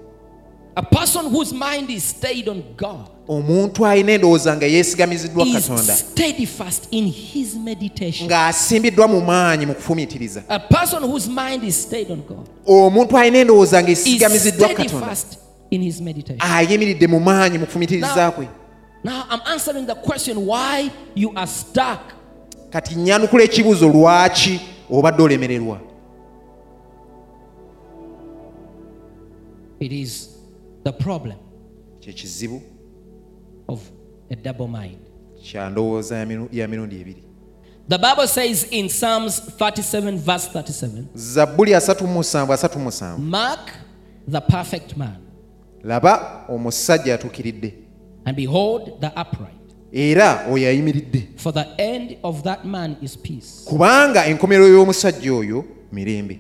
A 0.78 0.84
person 0.84 1.26
whose 1.32 1.52
mind 1.52 1.90
is 1.90 2.04
stayed 2.04 2.48
on 2.48 2.64
God 2.78 3.10
omuntu 3.28 3.86
alina 3.86 4.12
endowooza 4.12 4.56
nga 4.56 4.66
yeesigamiziddwa 4.66 5.46
katonda. 5.46 5.98
ng'asimbiddwa 8.24 9.08
mu 9.08 9.22
maanyi 9.22 9.66
mu 9.66 9.74
kufumiitiriza. 9.74 10.44
Omuntu 12.66 13.18
alina 13.18 13.38
endowooza 13.38 13.84
nga 13.84 13.92
esigamiziddwa 13.92 14.70
katonda. 14.70 15.16
ayimiridde 16.40 17.08
mu 17.08 17.20
maanyi 17.20 17.58
mu 17.58 17.66
kufumiitiriza 17.66 18.32
kwe. 18.32 18.48
kati 22.70 22.96
nnyanukula 22.96 23.44
ekibuuzo 23.44 23.88
lwaki 23.88 24.60
obadde 24.90 25.24
olemererwa? 25.24 25.80
It 29.80 29.92
is 29.92 30.37
the 30.92 31.04
problem 31.04 31.36
kyekizibu 32.00 32.62
of 33.68 33.80
a 34.32 34.36
double 34.36 34.68
mind. 34.68 34.98
kya 35.52 35.70
ndowooza 35.70 36.18
ya 36.52 36.68
mirundi 36.68 36.96
ebiri 37.02 37.24
The 37.90 37.98
Bible 37.98 38.28
says 38.28 38.68
in 38.72 38.90
Psalms 38.90 39.40
37, 39.60 40.18
verse 40.18 40.50
37, 40.54 41.04
zabbuli 41.16 41.72
37 41.72 42.46
37 42.46 43.18
Mark 43.18 43.72
the 44.32 44.42
perfect 44.42 44.98
man, 44.98 45.18
laba 45.84 46.46
omusajja 46.50 47.14
atuukiridde 47.16 47.74
And 48.26 48.36
behold, 48.36 49.00
the 49.00 49.08
upright. 49.08 49.54
era 49.94 50.46
oyo 50.52 50.68
ayimiridde 50.70 51.28
For 51.38 51.54
the 51.54 51.66
end 51.78 52.18
of 52.24 52.42
that 52.44 52.66
man 52.66 52.96
is 53.02 53.18
peace. 53.18 53.64
kubanga 53.66 54.26
enkomerero 54.26 54.68
y'omusajja 54.68 55.34
oyo 55.34 55.66
mirembe 55.92 56.40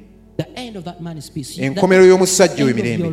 enkomero 1.64 2.06
y'omusajja 2.06 2.66
oyo 2.66 2.76
mirembe 2.76 3.04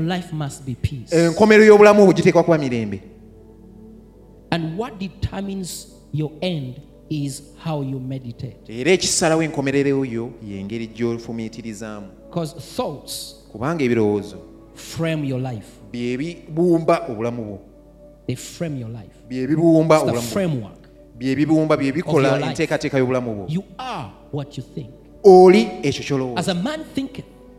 enkomero 1.13 1.65
y'obulamu 1.65 2.03
obwo 2.03 2.13
giteekwa 2.13 2.43
kuba 2.45 2.59
mirembe. 2.59 3.01
Era 8.69 8.91
ekisalawo 8.93 9.43
enkomerero 9.43 10.05
yo 10.05 10.31
yengeri 10.47 10.87
gy'ofumiitirizaamu. 10.87 12.07
Kubanga 13.53 13.85
ebirowoozo 13.85 14.37
bye 15.93 16.17
bibumba 16.17 17.07
obulamu 17.09 17.45
bwo. 17.45 17.59
Bye 19.29 19.47
bibumba 19.47 19.99
obulamu 20.03 20.29
bye 21.19 21.35
bibumba 21.37 21.77
bye 21.77 21.93
bikola 21.93 22.29
enteekateeka 22.51 22.99
y'obulamu 22.99 23.35
bwo. 23.35 23.47
oli 25.25 25.69
ekyo 25.83 26.05
kyolowooza. 26.05 26.57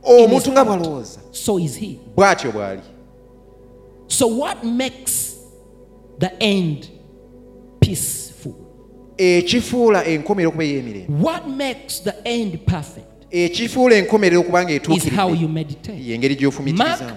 Oh, 0.03 0.23
omuntu 0.23 0.51
nga 0.51 0.65
bw'alowooza 0.65 1.19
bw'atyo 2.15 2.51
bw'ali. 2.51 2.81
So 4.07 4.27
what 4.27 4.63
makes 4.63 5.35
the 6.19 6.31
end 6.39 6.89
peaceful? 7.79 8.25
ekifuula 9.17 10.05
enkomerero 10.05 10.49
okuba 10.49 10.63
ey'emirembe. 10.63 11.07
Ekifuula 13.31 13.95
enkomerero 13.95 14.41
okuba 14.41 14.63
ng'etuukirideyengeri 14.65 16.35
gy'ofumiitirizamu. 16.35 17.11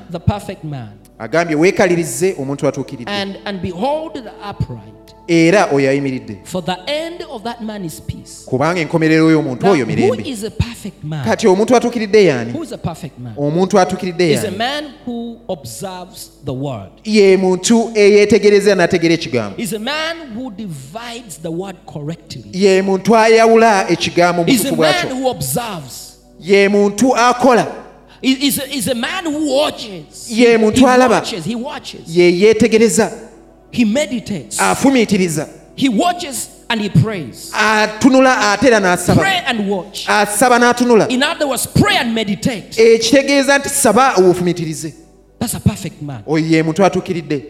Agambye 1.19 1.57
weekalirize 1.57 2.35
omuntu 2.39 2.69
atuukiridde 2.69 3.13
era 5.29 5.69
oyo 5.73 5.91
ayimiridde 5.91 6.39
kubanga 8.47 8.81
enkomerero 8.81 9.31
y'omuntu 9.31 9.67
oyo 9.67 9.87
mirembe. 9.87 10.23
kati 11.25 11.47
omuntu 11.49 11.77
atuukiridde 11.77 12.25
yani 12.25 12.53
omuntu 13.37 13.79
atuukiridde 13.79 14.25
yani 14.31 14.57
ye 17.05 17.37
muntu 17.37 17.91
eyeetegereza 17.95 18.75
n'ategera 18.75 19.15
ekigambo. 19.15 19.55
Ye 22.53 22.83
muntu 22.83 23.17
ayawula 23.17 23.91
ekigambo 23.91 24.45
mu 24.45 24.51
bwakyo 24.77 25.09
ye 26.41 26.69
muntu 26.69 27.17
akola. 27.17 27.67
Ye 30.29 30.59
muntu 30.59 30.89
alaba. 30.89 31.23
ye 32.07 32.39
yeetegereza. 32.41 33.28
He 33.71 33.85
meditates. 33.85 34.61
afumiitiriza 34.61 35.49
He 35.77 35.89
watches 35.89 36.49
and 36.69 36.81
he 36.83 36.89
prays. 36.89 37.51
atunula 37.55 38.53
ate 38.53 38.67
era 38.67 38.81
n'asaba 38.81 39.21
Pray 39.23 39.41
and 39.47 39.69
watch. 39.71 40.05
asaba 40.09 40.59
n'atunula 40.59 41.09
In 41.09 41.23
other 41.23 41.47
words, 41.47 41.67
pray 41.67 41.97
and 41.97 42.13
meditate. 42.15 42.83
ekitegeeza 42.95 43.59
nti 43.59 43.69
saba 43.69 44.15
obufumiitirize 44.17 44.95
That's 45.39 45.55
a 45.55 45.61
perfect 45.61 46.03
man. 46.03 46.23
oyo 46.27 46.47
ye 46.47 46.63
muntu 46.63 46.85
atuukiridde 46.85 47.45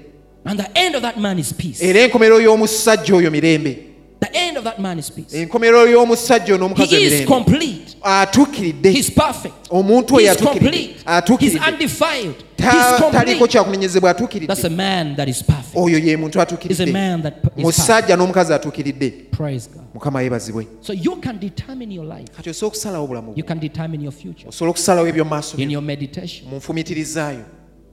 And 0.44 0.58
the 0.60 0.68
end 0.78 0.94
of 0.96 1.02
that 1.02 1.16
man 1.18 1.38
is 1.38 1.52
peace. 1.54 1.82
era 1.84 2.00
enkomerero 2.00 2.40
y'omusajja 2.40 3.14
oyo 3.14 3.30
mirembe 3.30 3.78
The 4.20 4.38
end 4.38 4.56
of 4.58 4.64
that 4.64 4.78
man 4.78 4.98
is 4.98 5.10
peace. 5.10 5.32
enkomerero 5.42 5.86
y'omusajja 5.86 6.54
ono 6.54 6.66
omukazi 6.66 6.94
He 6.96 7.02
is 7.02 7.12
emirembe 7.12 7.26
complete. 7.34 7.96
atuukiridde 8.02 8.90
He's 8.92 9.10
perfect. 9.10 9.54
omuntu 9.70 10.14
oyo 10.14 10.26
He's 10.26 10.32
atuukiridde 10.42 10.70
complete. 10.70 10.92
He's 10.94 11.02
atuukiridde 11.06 11.60
undefiled. 11.72 12.34
Ta- 12.56 12.70
He's 12.70 13.00
complete. 13.00 13.48
kyakunenyezebwa 13.48 14.14
That's 14.46 14.64
a 14.64 14.70
man 14.70 15.16
that 15.16 15.28
is 15.28 15.42
perfect. 15.42 15.74
oyo 15.76 15.98
ye 15.98 16.16
muntu 16.16 16.30
Is 16.30 16.36
a 16.36 16.42
atuukiridde 16.42 16.92
man 16.92 17.22
that 17.22 17.34
is 17.36 17.42
perfect. 17.42 17.64
musajja 17.64 18.16
n'omukazi 18.16 18.52
atuukiridde 18.52 19.10
Praise 19.30 19.68
God. 19.74 19.82
mukama 19.94 20.22
yeebazibwe 20.22 20.66
So 20.80 20.92
you 20.92 21.16
can 21.16 21.38
determine 21.38 21.94
your 21.94 22.06
life. 22.06 22.32
kati 22.36 22.50
osobola 22.50 22.68
okusalawo 22.68 23.04
obulamu 23.04 23.28
You 23.36 23.44
bwo 23.44 23.48
can 23.48 23.60
determine 23.60 24.04
your 24.04 24.12
future 24.12 24.48
osobola 24.48 24.70
okusalawo 24.70 25.08
eby'omu 25.08 25.30
maaso 25.30 25.56
in 25.58 25.70
your 25.70 25.82
meditation. 25.82 26.48
mu 26.50 26.56
nfumiitirizaayo 26.56 27.44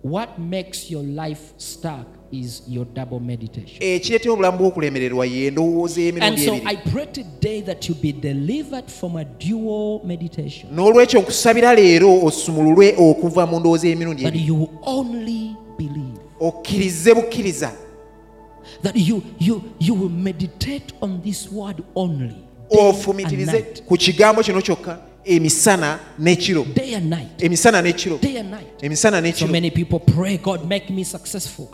What 0.04 0.30
makes 0.40 0.92
your 0.92 1.04
life 1.04 1.42
stuck 1.58 2.08
ekireetera 3.80 4.32
eh, 4.32 4.34
obulamu 4.34 4.58
bw'okulemererwa 4.58 5.26
ye 5.26 5.52
n'olwekyo 10.72 11.22
nkusabira 11.22 11.74
leero 11.76 12.26
osumululwe 12.26 12.96
okuva 12.98 13.46
mu 13.46 13.60
ndowooza 13.60 13.88
y'emirundi 13.88 14.24
okkirize 16.40 17.14
bukkiriza. 17.14 17.72
Ofumitirize 22.70 23.62
ku 23.86 23.98
kigambo 23.98 24.44
kino 24.44 24.62
kyokka. 24.62 25.15
emisana 25.26 26.00
n'ekiro. 26.20 26.66
Emisana 27.40 27.82
n'ekiro. 27.82 28.20
Emisana 28.82 29.22
n'ekiro. 29.22 29.50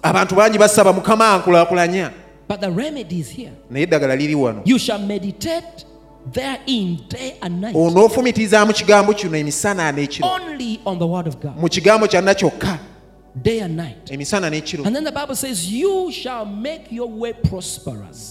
Abantu 0.04 0.36
bangi 0.36 0.58
basaba 0.58 0.94
mukama 0.94 1.34
ankulaakulanya 1.34 2.12
naye 3.70 3.84
eddagala 3.84 4.16
liri 4.16 4.36
wano. 4.36 4.64
Onoofumitizaamu 7.74 8.74
kigambo 8.74 9.14
kino 9.14 9.38
emisana 9.38 9.92
n'ekiro. 9.92 10.28
Mu 11.58 11.70
kigambo 11.70 12.08
kyanna 12.08 12.34
kyokka. 12.34 12.80
Emisana 14.10 14.50
n'ekiro. 14.50 14.84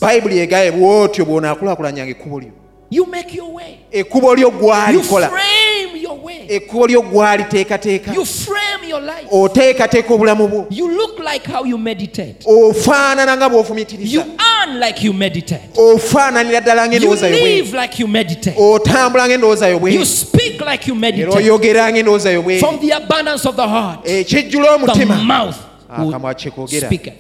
Bayibuli 0.01 0.39
egaye 0.39 0.71
bw'otyo 0.73 1.25
bw'onaakulaakulanyanga 1.25 2.11
ekkubo 2.11 2.41
lyo. 2.41 2.53
You 2.91 3.07
make 3.07 3.34
your 3.36 3.55
way. 3.55 3.78
ekkubo 3.93 4.34
lyo 4.34 4.51
gwalikola 4.51 5.28
frame 5.28 6.01
your 6.03 6.18
way. 6.24 6.36
ekkubo 6.49 6.86
lyo 6.86 7.03
gwaliteekateeka 7.03 8.14
You 8.14 8.24
frame 8.26 8.88
your 8.88 9.03
life. 9.03 9.26
oteekateeka 9.30 10.14
obulamu 10.14 10.49
bwo 10.49 10.66
You 10.70 10.88
look 10.88 11.18
like 11.32 11.53
how 11.53 11.64
you 11.66 11.78
meditate. 11.78 12.34
ofaanana 12.47 13.36
nga 13.36 13.45
You 13.45 13.51
bw'ofumiitiriza 13.51 14.24
earn 14.38 14.80
like 14.80 15.07
you 15.07 15.12
meditate. 15.12 15.80
ofaananira 15.80 16.61
ddala 16.61 16.84
You 16.84 16.91
ng'endowooza 16.91 17.28
yo 17.28 17.38
bwe 17.38 17.55
live 17.57 17.76
like 17.82 18.03
you 18.03 18.09
meditate. 18.09 18.57
otambula 18.62 19.28
ng'endowooza 19.28 19.68
yo 19.68 19.78
bwe 19.78 19.95
You 19.95 20.05
speak 20.07 20.61
like 20.61 20.88
you 20.88 20.95
era 20.95 21.01
meditate. 21.01 21.36
oyogera 21.36 21.93
ng'endowooza 21.93 22.30
yo 22.30 22.43
bwe 22.43 22.59
From 22.59 22.78
the 22.78 22.93
abundance 22.95 23.49
of 23.49 23.57
the 23.57 23.68
heart, 23.68 24.01
eh, 24.09 24.20
ekijjula 24.20 24.66
the 24.68 24.74
omutima 24.74 25.14
mouth 25.16 25.57
ah, 25.91 26.03
akamwa 26.03 26.34
kyekoogera 26.34 26.86
speak. 26.88 27.12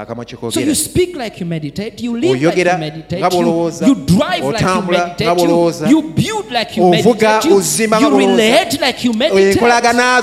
akamwa 0.00 0.24
kyekoogeraoyogera 0.24 2.78
nga 3.18 3.30
bwolowooza 3.30 3.86
otambula 4.42 5.16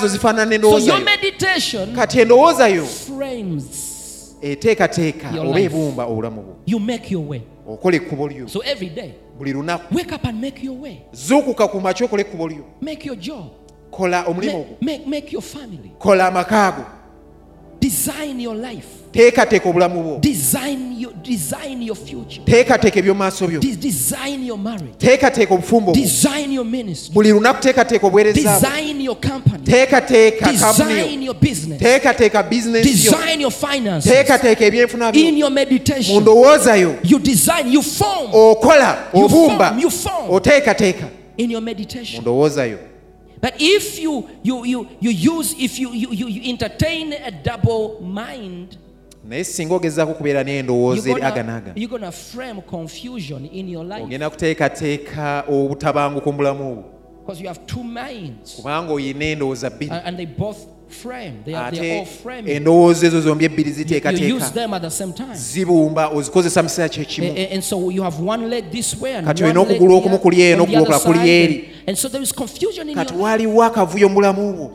zifaanana 0.07 0.55
endowooza 0.55 0.93
endowooza 2.21 2.67
yo. 2.67 2.87
eteekateeka 4.41 5.27
eh, 5.35 5.41
oba 5.49 5.59
ebumba 5.59 6.05
obulamu 6.05 6.41
bwo. 6.41 6.55
Okola 7.67 7.95
ekkubo 7.97 8.27
lyo. 8.27 8.47
Buli 9.37 9.53
lunaku. 9.53 9.93
zuukuka 11.13 11.67
ku 11.67 11.81
makya 11.81 12.05
okola 12.05 12.21
ekkubo 12.21 12.47
lyo. 12.47 12.63
Kola 13.91 14.23
omulimu 14.27 14.57
ogwo. 14.57 14.77
kola 15.99 16.27
amakaago 16.27 16.85
Design. 17.79 18.47
Teekateeka 19.17 19.69
obulamu 19.69 20.03
bwo 20.03 20.19
Design 20.19 20.95
your, 20.99 21.13
design 21.23 21.81
your 21.83 21.95
future. 21.97 22.41
teekateeka 22.45 22.99
eby'omu 22.99 23.17
maaso 23.19 23.47
byo 23.47 23.59
design 23.59 24.45
your 24.45 24.57
marriage. 24.59 24.93
teekateeka 24.97 25.53
obufumbo 25.53 25.91
bwo 25.91 26.01
Design 26.01 26.53
your 26.53 26.65
ministry. 26.65 27.13
buli 27.13 27.31
lunaku 27.31 27.61
teekateeka 27.61 28.07
obuweereza 28.07 28.41
bwo 28.41 28.59
Design 28.59 29.01
your 29.01 29.15
company. 29.21 29.63
teekateeka 29.63 30.51
Design 30.51 31.23
your 31.23 31.35
business. 31.35 31.79
teekateeka 31.81 32.43
bizinesi 32.43 33.05
yo 33.07 33.11
Design 33.13 33.41
your 33.41 33.51
finances. 33.51 34.11
ebyenfuna 34.59 35.11
mu 36.13 36.21
ndowooza 36.21 36.75
yo 36.75 36.95
you 37.03 37.19
design, 37.19 37.73
you 37.73 37.81
form 37.81 38.29
okola 38.33 38.97
obumba 39.13 39.67
form, 39.69 39.79
you 39.79 39.89
form. 39.89 40.29
oteekateeka 40.31 41.07
mu 41.37 41.61
ndowooza 42.21 42.65
yo 42.65 42.77
But 43.41 43.53
if 43.59 43.99
you 43.99 44.23
you 44.43 44.65
you 44.65 44.87
you 44.99 45.11
use 45.39 45.55
if 45.59 45.79
you, 45.79 45.91
you, 45.93 46.11
you 46.11 46.41
entertain 46.51 47.13
a 47.13 47.29
double 47.31 48.01
mind, 48.01 48.77
naye 49.27 49.43
singa 49.43 49.75
ogezaako 49.75 50.11
okubeera 50.11 50.43
n'endowooza 50.43 51.09
eri 51.09 51.21
aganaga. 51.21 51.71
ogenda 54.03 54.29
kuteekateeka 54.29 55.43
obutabanguko 55.49 56.31
mu 56.31 56.37
bulamu 56.37 56.63
obwo. 56.71 56.83
Kubanga 58.55 58.93
oyina 58.93 59.25
endowooza 59.25 59.69
bbiri 59.69 59.91
ate 61.55 62.07
endowooza 62.45 63.07
ezo 63.07 63.21
zombi 63.21 63.45
ebbiri 63.45 63.71
ziteekateeka. 63.71 64.27
zibumba 65.35 66.07
ozikozesa 66.09 66.63
mu 66.63 66.69
kiseera 66.69 66.89
kyekimu 66.89 67.27
kati 69.25 69.43
olina 69.43 69.59
okugula 69.61 69.93
okumu 69.95 70.19
kuli 70.19 70.41
eno 70.41 70.63
okugulu 70.63 70.83
okula 70.83 70.99
kuli 70.99 71.29
eri. 71.29 71.69
And 71.87 71.97
kati 72.95 73.13
waliwo 73.13 73.63
akavuyo 73.63 74.09
mubulamu 74.09 74.53
bwo. 74.53 74.71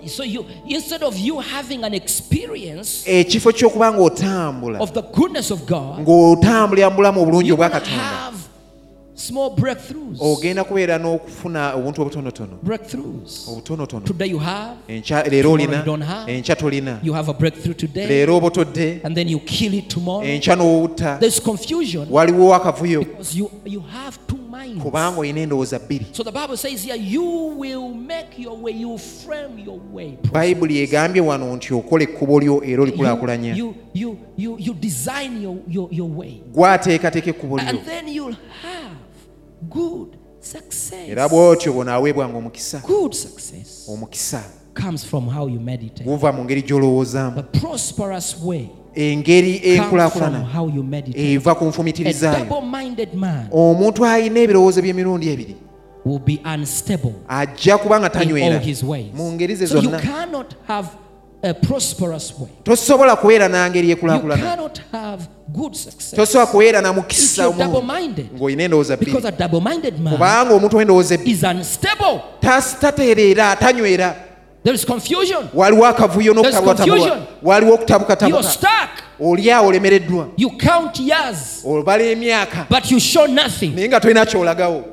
Ekifo 3.06 3.50
e, 3.50 3.52
ky'okuba 3.52 3.92
ng'otambula. 3.92 4.78
ng'otambulira 6.00 6.90
mu 6.90 6.96
bulamu 6.96 7.20
obulungi 7.22 7.52
obwa 7.52 7.70
katonda 7.70 8.32
small 9.26 9.50
breakthroughs. 9.50 10.20
ogenda 10.20 10.64
kubeera 10.64 10.98
n'okufuna 10.98 11.74
obuntu 11.74 12.02
obutonotono. 12.02 12.58
Breakthroughs. 12.62 13.48
obutonotono. 13.48 14.06
Today 14.06 14.30
you 14.30 14.38
have, 14.38 14.76
leero 15.30 15.52
olina 15.52 15.84
enkya 16.26 16.56
tolina. 16.56 17.00
You 17.02 17.12
have 17.12 17.28
a 17.28 17.34
breakthrough 17.34 17.74
today, 17.74 18.06
leero 18.06 18.36
oba 18.36 18.46
otodde 18.46 19.00
and 19.04 19.16
then 19.16 19.28
you 19.28 19.40
kill 19.40 19.74
it 19.74 19.88
tomorrow. 19.88 20.26
enkya 20.26 20.56
n'owutta. 20.56 21.20
There's 21.20 21.40
confusion. 21.40 22.08
Waliwo 22.08 22.54
akavuyo 22.54 23.00
because 23.00 23.36
you 23.36 23.50
you 23.64 23.80
have 23.80 24.18
two 24.26 24.42
kubanga 24.82 25.20
olina 25.20 25.40
endowooza 25.40 25.78
bbiri. 25.78 26.06
So 26.12 26.22
the 26.22 26.32
Bible 26.32 26.56
says 26.56 26.82
here, 26.84 26.96
you 26.96 27.24
will 27.56 27.88
make 27.94 28.38
your 28.38 28.56
way, 28.56 28.72
you 28.72 28.98
frame 28.98 29.58
your 29.58 29.80
way. 29.92 30.18
bayibuli 30.32 30.78
egambye 30.78 31.20
wano 31.20 31.56
nti 31.56 31.74
okola 31.74 32.02
ekkubo 32.04 32.40
lyo 32.40 32.64
era 32.64 32.82
olikulaakulanya. 32.82 33.54
You, 33.56 33.74
you, 33.94 34.18
you, 34.36 34.56
you 34.58 34.74
design 34.74 35.42
your, 35.42 35.56
your, 35.68 35.88
your 35.90 36.10
way. 36.18 36.42
gwateekateeka 36.52 37.30
ekkubo 37.30 37.58
lyo 37.58 38.34
good 39.70 40.16
success. 40.40 41.08
era 41.08 41.28
bw'otyo 41.28 41.72
bw'onaaweebwanga 41.72 42.36
omukisa 42.38 42.82
Good 42.86 43.12
success 43.14 43.86
omukisa. 43.88 44.42
comes 44.74 45.04
from 45.04 45.28
how 45.28 45.46
you 45.48 45.60
meditate. 45.60 46.04
guva 46.04 46.32
mu 46.32 46.44
ngeri 46.44 46.62
gy'olowoozaamu 46.62 47.36
The 47.36 47.58
prosperous 47.60 48.36
way 48.44 48.68
engeri 48.94 49.60
enkulakulana 49.64 50.38
enkulaakulana 50.38 51.18
eva 51.18 51.54
ku 51.54 51.64
nfumitirizaayo 51.64 52.46
omuntu 53.52 54.04
alina 54.06 54.40
ebirowoozo 54.40 54.82
by'emirundi 54.82 55.28
ebiri 55.28 55.56
will 56.04 56.18
be 56.18 56.40
unstable 56.54 57.14
ajja 57.28 57.78
kuba 57.78 58.00
nga 58.00 58.10
tanywera 58.10 58.60
mu 59.14 59.32
ngeri 59.32 59.54
ze 59.56 59.66
zonna 59.66 60.00
tosobola 62.64 63.16
kubeera 63.16 63.49
nangeri 63.49 63.90
ekulakulana 63.90 64.57
tosobola 66.16 66.47
kubeera 66.47 66.80
na 66.80 66.93
mukisa 66.93 67.51
ng'olina 68.36 68.62
endowooza 68.64 68.97
kubanga 70.16 70.55
omuntu 70.55 70.80
endowooza 70.80 71.18
tatereera 72.80 73.57
tanywera 73.57 74.14
waliwo 75.55 75.86
akavuyo 75.86 76.34
n'okutabukatabuka. 76.34 77.18
waliwo 77.43 77.74
okutabukatabuka. 77.74 78.38
olyawo 79.20 79.68
olemereddwa. 79.68 80.28
Obala 81.64 82.03
emyaka. 82.05 82.66
Naye 83.74 83.88
nga 83.88 84.01
tolina 84.01 84.26
kyolagawo 84.26 84.84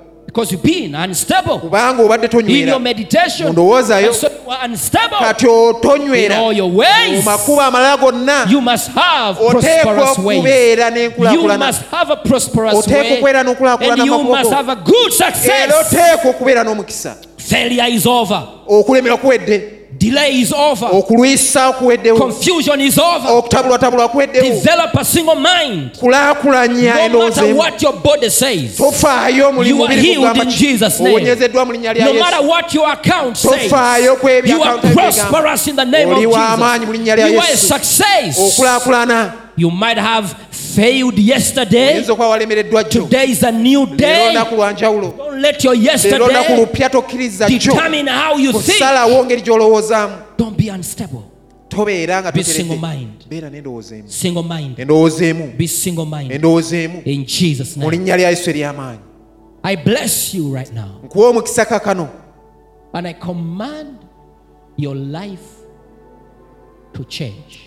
kubanga 1.61 2.03
obadde 2.03 2.27
tonyweramundowoozaayo 2.27 4.13
kati 5.19 5.47
otonywera 5.47 6.39
mu 6.41 7.61
amalala 7.61 7.97
gonna. 7.97 8.45
Oteekwa 9.39 10.11
okubeera 10.11 10.89
n'enkulakulanaoteekwa 10.89 12.71
okubeera 12.73 13.43
n'okulaakulana 13.43 14.03
era 15.63 15.79
oteekwa 15.79 16.29
okubeera 16.31 16.63
n'omukisa. 16.63 17.15
Okulemerwa 18.67 19.17
kuwedde. 19.17 19.78
Delay 19.99 20.39
is 20.41 20.53
over. 20.53 20.87
okulwisa 20.91 21.71
kuweddewo 21.73 22.17
Confusion 22.17 22.81
is 22.81 22.97
over. 22.97 23.31
okutabulwatabulwa 23.31 24.09
kuweddewo 24.09 24.43
Develop 24.49 24.95
a 24.97 25.05
single 25.05 25.35
mind. 25.35 25.97
kulaakulanya 25.99 27.01
endowooza 27.01 27.43
what 27.55 27.81
your 27.81 27.93
body 27.93 28.29
says, 28.29 28.77
tofaayo 28.77 29.51
mu 29.51 29.63
linnya 31.73 31.93
lya 31.93 32.05
no 32.05 32.13
matter 32.13 32.39
yesu 32.39 32.49
what 32.49 32.73
your 32.73 32.89
account 32.89 33.37
says, 33.37 33.51
tofaayo 33.51 34.15
ku 34.15 34.29
you 34.29 34.63
are 34.63 34.77
prosperous 34.93 35.67
in 35.67 35.75
the 35.75 35.85
name 35.85 36.09
of 36.09 36.17
Oli 36.17 36.25
w'amaanyi 36.25 36.85
mu 36.85 36.93
linnya 36.93 37.15
lya 37.15 37.27
Jesus. 37.27 37.33
You 37.33 37.39
are 37.39 37.53
a 37.53 37.57
success. 37.57 38.39
You 39.57 39.69
might 39.69 39.97
have 39.97 40.33
failed 40.75 41.19
yesterday. 41.19 42.03
okuba 42.09 42.27
walemereddwa 42.27 42.83
Today 42.83 43.31
is 43.31 43.43
a 43.43 43.51
new 43.51 43.85
day. 43.85 44.27
olunaku 44.27 44.55
Don't 45.17 45.41
let 45.41 45.63
your 45.63 45.73
olunaku 45.75 45.85
yesterday 45.85 46.57
lupya 46.57 46.89
tokkiriza 46.89 47.49
jjo 47.49 47.71
determine 47.73 48.09
how 48.11 48.37
you 48.39 48.51
think. 48.51 48.65
kusalawo 48.65 49.25
ngeri 49.25 49.41
gy'olowoozaamu 49.41 50.15
Don't 50.37 50.57
be 50.57 50.71
unstable. 50.71 51.21
tobeera 51.69 52.21
nga 52.21 52.31
Be 52.31 52.43
single 52.43 52.77
mind. 52.77 53.25
beera 53.29 53.49
n'endowooza 53.49 53.95
emu 53.95 54.07
endowooza 54.77 55.25
emu 55.25 55.53
Be 55.57 55.67
single 55.67 56.05
minded. 56.05 56.43
In 57.05 57.25
Jesus' 57.25 57.77
mu 57.77 57.83
name. 57.83 57.91
linnya 57.97 58.17
lya 58.17 58.29
yesu 58.29 58.49
ery'amaanyi 58.49 58.99
I 59.63 59.75
bless 59.75 60.33
you 60.33 60.55
right 60.55 60.71
now. 60.73 61.01
And 62.93 63.07
I 63.07 63.13
command 63.13 63.97
your 64.77 64.95
life 64.95 65.43
to 66.93 67.03
change. 67.03 67.59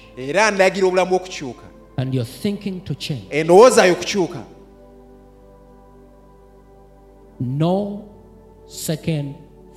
And 1.97 2.15
you're 2.15 2.31
thinking 2.43 2.81
to 2.85 2.95
change. 2.95 3.25
endowooza 3.31 3.93
okukyuka 3.93 4.43
No 7.41 8.05
second 8.67 9.35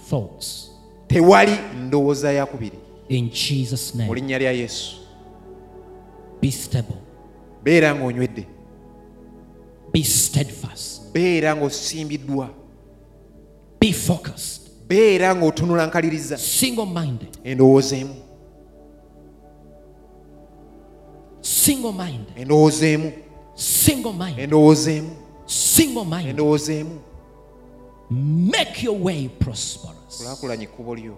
thoughts. 0.09 0.71
tewali 1.07 1.51
ndowooza 1.87 2.31
yakubiri 2.31 2.77
In 3.09 3.29
Jesus' 3.29 3.95
mu 3.95 4.01
name. 4.01 4.15
linnya 4.15 4.39
lya 4.39 4.51
yesu 4.51 4.95
Be 6.41 6.51
stable. 6.51 6.97
beera 7.63 7.95
ng'onywedde 7.95 8.45
Be 9.91 10.03
steadfast. 10.03 11.13
beera 11.13 11.55
ng'osimbiddwa 11.55 12.49
Be 13.79 13.93
focused. 13.93 14.61
beera 14.87 15.35
ng'otunula 15.35 15.87
nkaliriza 15.87 16.37
Single 16.37 16.85
minded. 16.85 17.37
endowooza 17.43 17.97
emu 17.97 18.15
Single 21.45 21.91
mind 21.91 22.25
endowooza 22.37 22.87
emu 22.87 23.11
Single 23.55 24.13
mind 24.13 24.39
endowooza 24.39 24.91
emu 24.91 25.09
Single 25.45 26.05
minded. 26.05 26.29
endowooza 26.29 26.73
emu 26.73 26.99
Make 28.09 28.83
your 28.83 28.97
way 29.03 29.27
prosperous. 29.39 30.17
kulaakulanya 30.17 30.63
ekkubo 30.63 30.95
lyo 30.95 31.17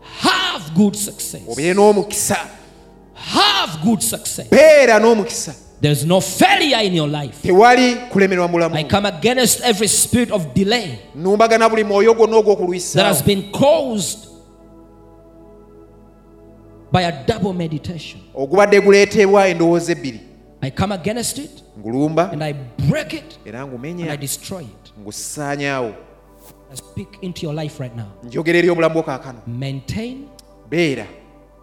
Have 0.00 0.70
good 0.74 0.94
success. 0.96 1.42
obeere 1.48 1.74
n'omukisa 1.74 2.36
Have 3.14 3.78
good 3.84 4.00
success. 4.02 4.48
beera 4.50 4.98
n'omukisa 4.98 5.54
There's 5.80 6.04
no 6.04 6.20
failure 6.20 6.80
in 6.86 6.94
your 6.94 7.08
life. 7.08 7.44
I 7.44 8.84
come 8.88 9.04
against 9.06 9.60
every 9.62 9.88
spirit 9.88 10.30
of 10.30 10.54
delay 10.54 10.98
that 11.14 13.04
has 13.04 13.22
been 13.22 13.50
caused 13.50 14.28
by 16.92 17.02
a 17.02 17.24
double 17.26 17.52
meditation. 17.52 18.20
ogubadde 18.34 18.80
guleetebwa 18.80 19.48
endowooza 19.48 19.92
ebbiri. 19.92 20.20
I 20.60 20.70
come 20.70 20.94
against 20.94 21.38
it 21.38 21.64
ngulumba. 21.78 22.30
and 22.32 22.42
I 22.44 22.52
break 22.88 23.12
it 23.14 23.38
era 23.44 23.62
and 23.62 23.72
I 23.72 23.78
ngumenya 23.78 24.16
destroy 24.20 24.62
it. 24.62 24.92
ngusaanyaawo 25.00 25.94
I 26.72 26.74
speak 26.76 27.18
into 27.22 27.46
your 27.46 27.54
life 27.54 27.80
right 27.80 27.96
now. 27.96 28.08
njogera 28.24 28.58
eri 28.58 28.70
obulamu 28.70 28.94
bwo 28.94 29.02
kaakano. 29.02 29.38
Maintain 29.46 30.28
beera 30.70 31.06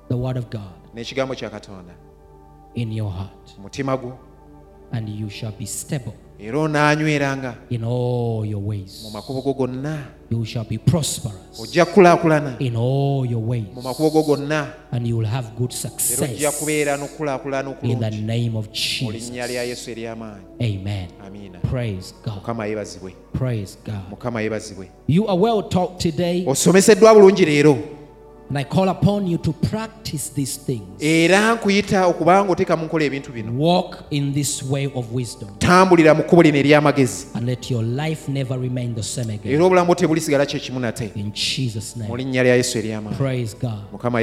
the 0.09 0.15
word 0.17 0.37
of 0.37 0.49
God 0.49 0.73
n'ekigambo 0.95 1.35
kya 1.35 1.49
katonda. 1.49 1.93
in 2.75 2.91
your 2.91 3.11
heart, 3.11 3.57
mu 3.57 3.63
mutima 3.63 3.97
gwo. 3.97 4.17
And 4.91 5.09
you 5.09 5.29
shall 5.29 5.51
be 5.51 5.65
stable 5.65 6.13
era 6.39 6.59
onaanyweranga 6.59 7.55
in 7.69 7.83
all 7.83 8.45
your 8.45 8.61
mu 8.61 8.69
ways. 8.69 9.09
makubo 9.13 9.41
go 9.41 9.53
gonna. 9.53 10.07
You 10.31 10.45
shall 10.45 10.63
be 10.63 10.77
prosperous. 10.77 11.59
Ojja 11.59 11.85
kukulaakulana. 11.85 12.55
In 12.59 12.75
all 12.75 13.25
your 13.25 13.41
ways, 13.41 13.65
mu 13.75 13.81
makubo 13.81 14.09
go 14.11 14.23
gonna. 14.23 14.73
and 14.91 15.07
you 15.07 15.17
will 15.17 15.27
have 15.27 15.47
good 15.57 15.71
era 15.71 15.89
ojja 15.89 15.89
success 15.89 16.59
kubeera 16.59 16.97
n'okukulaakulana 16.97 17.75
in 17.83 17.99
the 17.99 18.11
name 18.11 18.55
of 18.55 18.67
mu 18.67 19.11
linnya 19.11 19.47
Jesus. 19.47 19.51
lya 19.51 19.63
yesu 19.63 19.91
ery'amaanyi. 19.91 20.45
Amen. 20.61 21.07
Praise 21.69 22.13
God. 22.23 22.35
mukama 22.35 22.65
yeebazibwe. 22.65 23.13
Praise 23.33 23.77
God. 23.85 24.09
mukama 24.09 24.41
yeebazibwe. 24.41 24.89
You 25.07 25.27
are 25.27 25.37
well 25.37 25.63
taught 25.69 25.99
today, 25.99 26.45
osomeseddwa 26.47 27.13
bulungi 27.13 27.45
leero 27.45 27.98
era 30.99 31.53
nkuyita 31.55 32.07
okuba 32.07 32.43
ng'oteeka 32.45 32.75
mu 32.75 32.85
nkola 32.85 33.05
ebintu 33.05 33.31
bino. 33.31 33.51
Tambulira 35.59 36.13
mu 36.13 36.23
kkubo 36.23 36.41
lino 36.41 36.57
ery'amagezi. 36.57 37.27
Era 39.45 39.65
obulamu 39.65 39.95
tebulisigala 39.95 40.45
kye 40.45 40.59
kimu 40.59 40.79
nate. 40.79 41.11
Mu 42.07 42.17
linnya 42.17 42.43
lya 42.43 42.55
yesu 42.55 42.77
ery'amaanimukama 42.77 44.21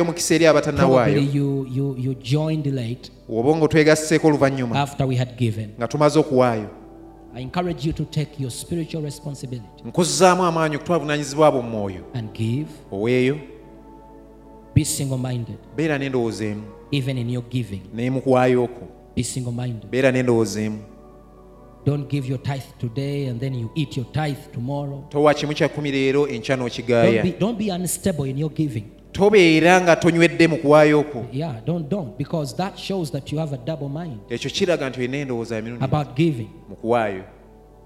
omukisa 0.00 0.34
eri 0.34 0.46
abatannawaayo 0.46 1.20
obonga 3.28 3.64
otwegasseeko 3.64 4.28
oluvannyuma. 4.28 4.86
nga 5.78 5.88
tumaze 5.88 6.18
okuwaayo. 6.18 6.79
I 7.34 7.40
encourage 7.40 7.86
you 7.86 7.92
to 7.92 8.04
take 8.04 8.40
your 8.42 8.50
spiritual 8.50 9.02
responsibility 9.04 9.82
nkuzzaamu 9.84 10.42
amaanyi 10.44 10.76
okutwala 10.76 10.98
buvunaanyizibwa 10.98 11.50
bwo 11.52 11.62
mu 11.62 11.70
mwoyo 11.70 12.04
and 12.14 12.32
give. 12.32 12.68
oweeyo 12.92 13.38
Be 14.74 14.84
single 14.84 15.18
minded, 15.18 15.56
beera 15.76 15.98
n'endowooza 15.98 16.44
emu 16.44 16.62
even 16.92 17.18
in 17.18 17.30
your 17.30 17.44
giving. 17.50 17.80
n'emukuwaayo 17.94 18.64
okwo 18.64 18.88
Be 19.16 19.22
single 19.22 19.52
minded. 19.52 19.90
beera 19.90 20.10
n'endowooza 20.12 20.60
emu 20.60 20.78
Don't 21.86 22.08
give 22.10 22.28
your 22.28 22.42
tithe 22.42 22.66
today 22.78 23.26
and 23.28 23.40
then 23.40 23.54
you 23.54 23.70
eat 23.74 23.96
your 23.96 24.06
tithe 24.12 24.38
tomorrow. 24.52 25.04
towa 25.08 25.34
kimu 25.34 25.54
kyakumi 25.54 25.90
leero 25.90 26.28
enkya 26.28 26.56
Don't 26.56 26.62
n'okigaaya 26.68 27.38
don't 27.38 27.58
be 27.58 27.70
unstable 27.70 28.24
in 28.30 28.38
your 28.38 28.50
giving. 28.52 28.84
Tobeera 29.12 29.80
nga 29.80 29.96
tonywedde 29.96 30.48
mu 30.48 30.56
kuwaayo 30.56 31.02
kwo 31.02 31.26
Yeah, 31.32 31.54
don't, 31.64 31.88
don't, 31.88 32.18
because 32.18 32.56
that 32.56 32.78
shows 32.78 33.10
that 33.10 33.32
you 33.32 33.38
have 33.38 33.52
a 33.54 33.58
double 33.58 33.88
mind 33.88 34.20
ekyo 34.28 34.50
kiraga 34.50 34.88
nti 34.90 35.00
olina 35.00 35.16
endowooza 35.16 35.56
ya 35.56 35.62
mirundi 35.62 35.84
about 35.84 36.18
mu 36.68 36.76
kuwaayo. 36.76 37.24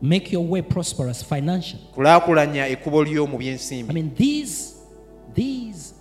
Make 0.03 0.33
your 0.33 0.45
way 0.51 0.63
prosperous 0.63 1.25
financially. 1.25 1.83
kulaakulanya 1.95 2.69
ekkubo 2.69 3.05
lyo 3.05 3.27
mu 3.27 3.39
I 3.41 3.83
mean, 3.93 4.15
these, 4.15 4.75
these 5.35 5.95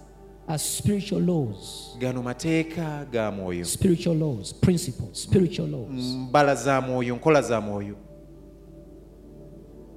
are 0.48 0.60
spiritual 0.60 1.22
laws, 1.22 1.96
gano 2.00 2.22
mateeka 2.22 3.06
ga 3.12 3.32
mwoyo. 3.32 3.66
Spiritual 3.66 4.18
laws, 4.18 4.54
principles, 4.54 5.24
spiritual 5.24 5.70
laws. 5.70 6.16
Mbala 6.30 6.56
za 6.56 6.82
mwoyo 6.82 7.16
nkola 7.16 7.42
za 7.42 7.62
mwoyo 7.62 7.96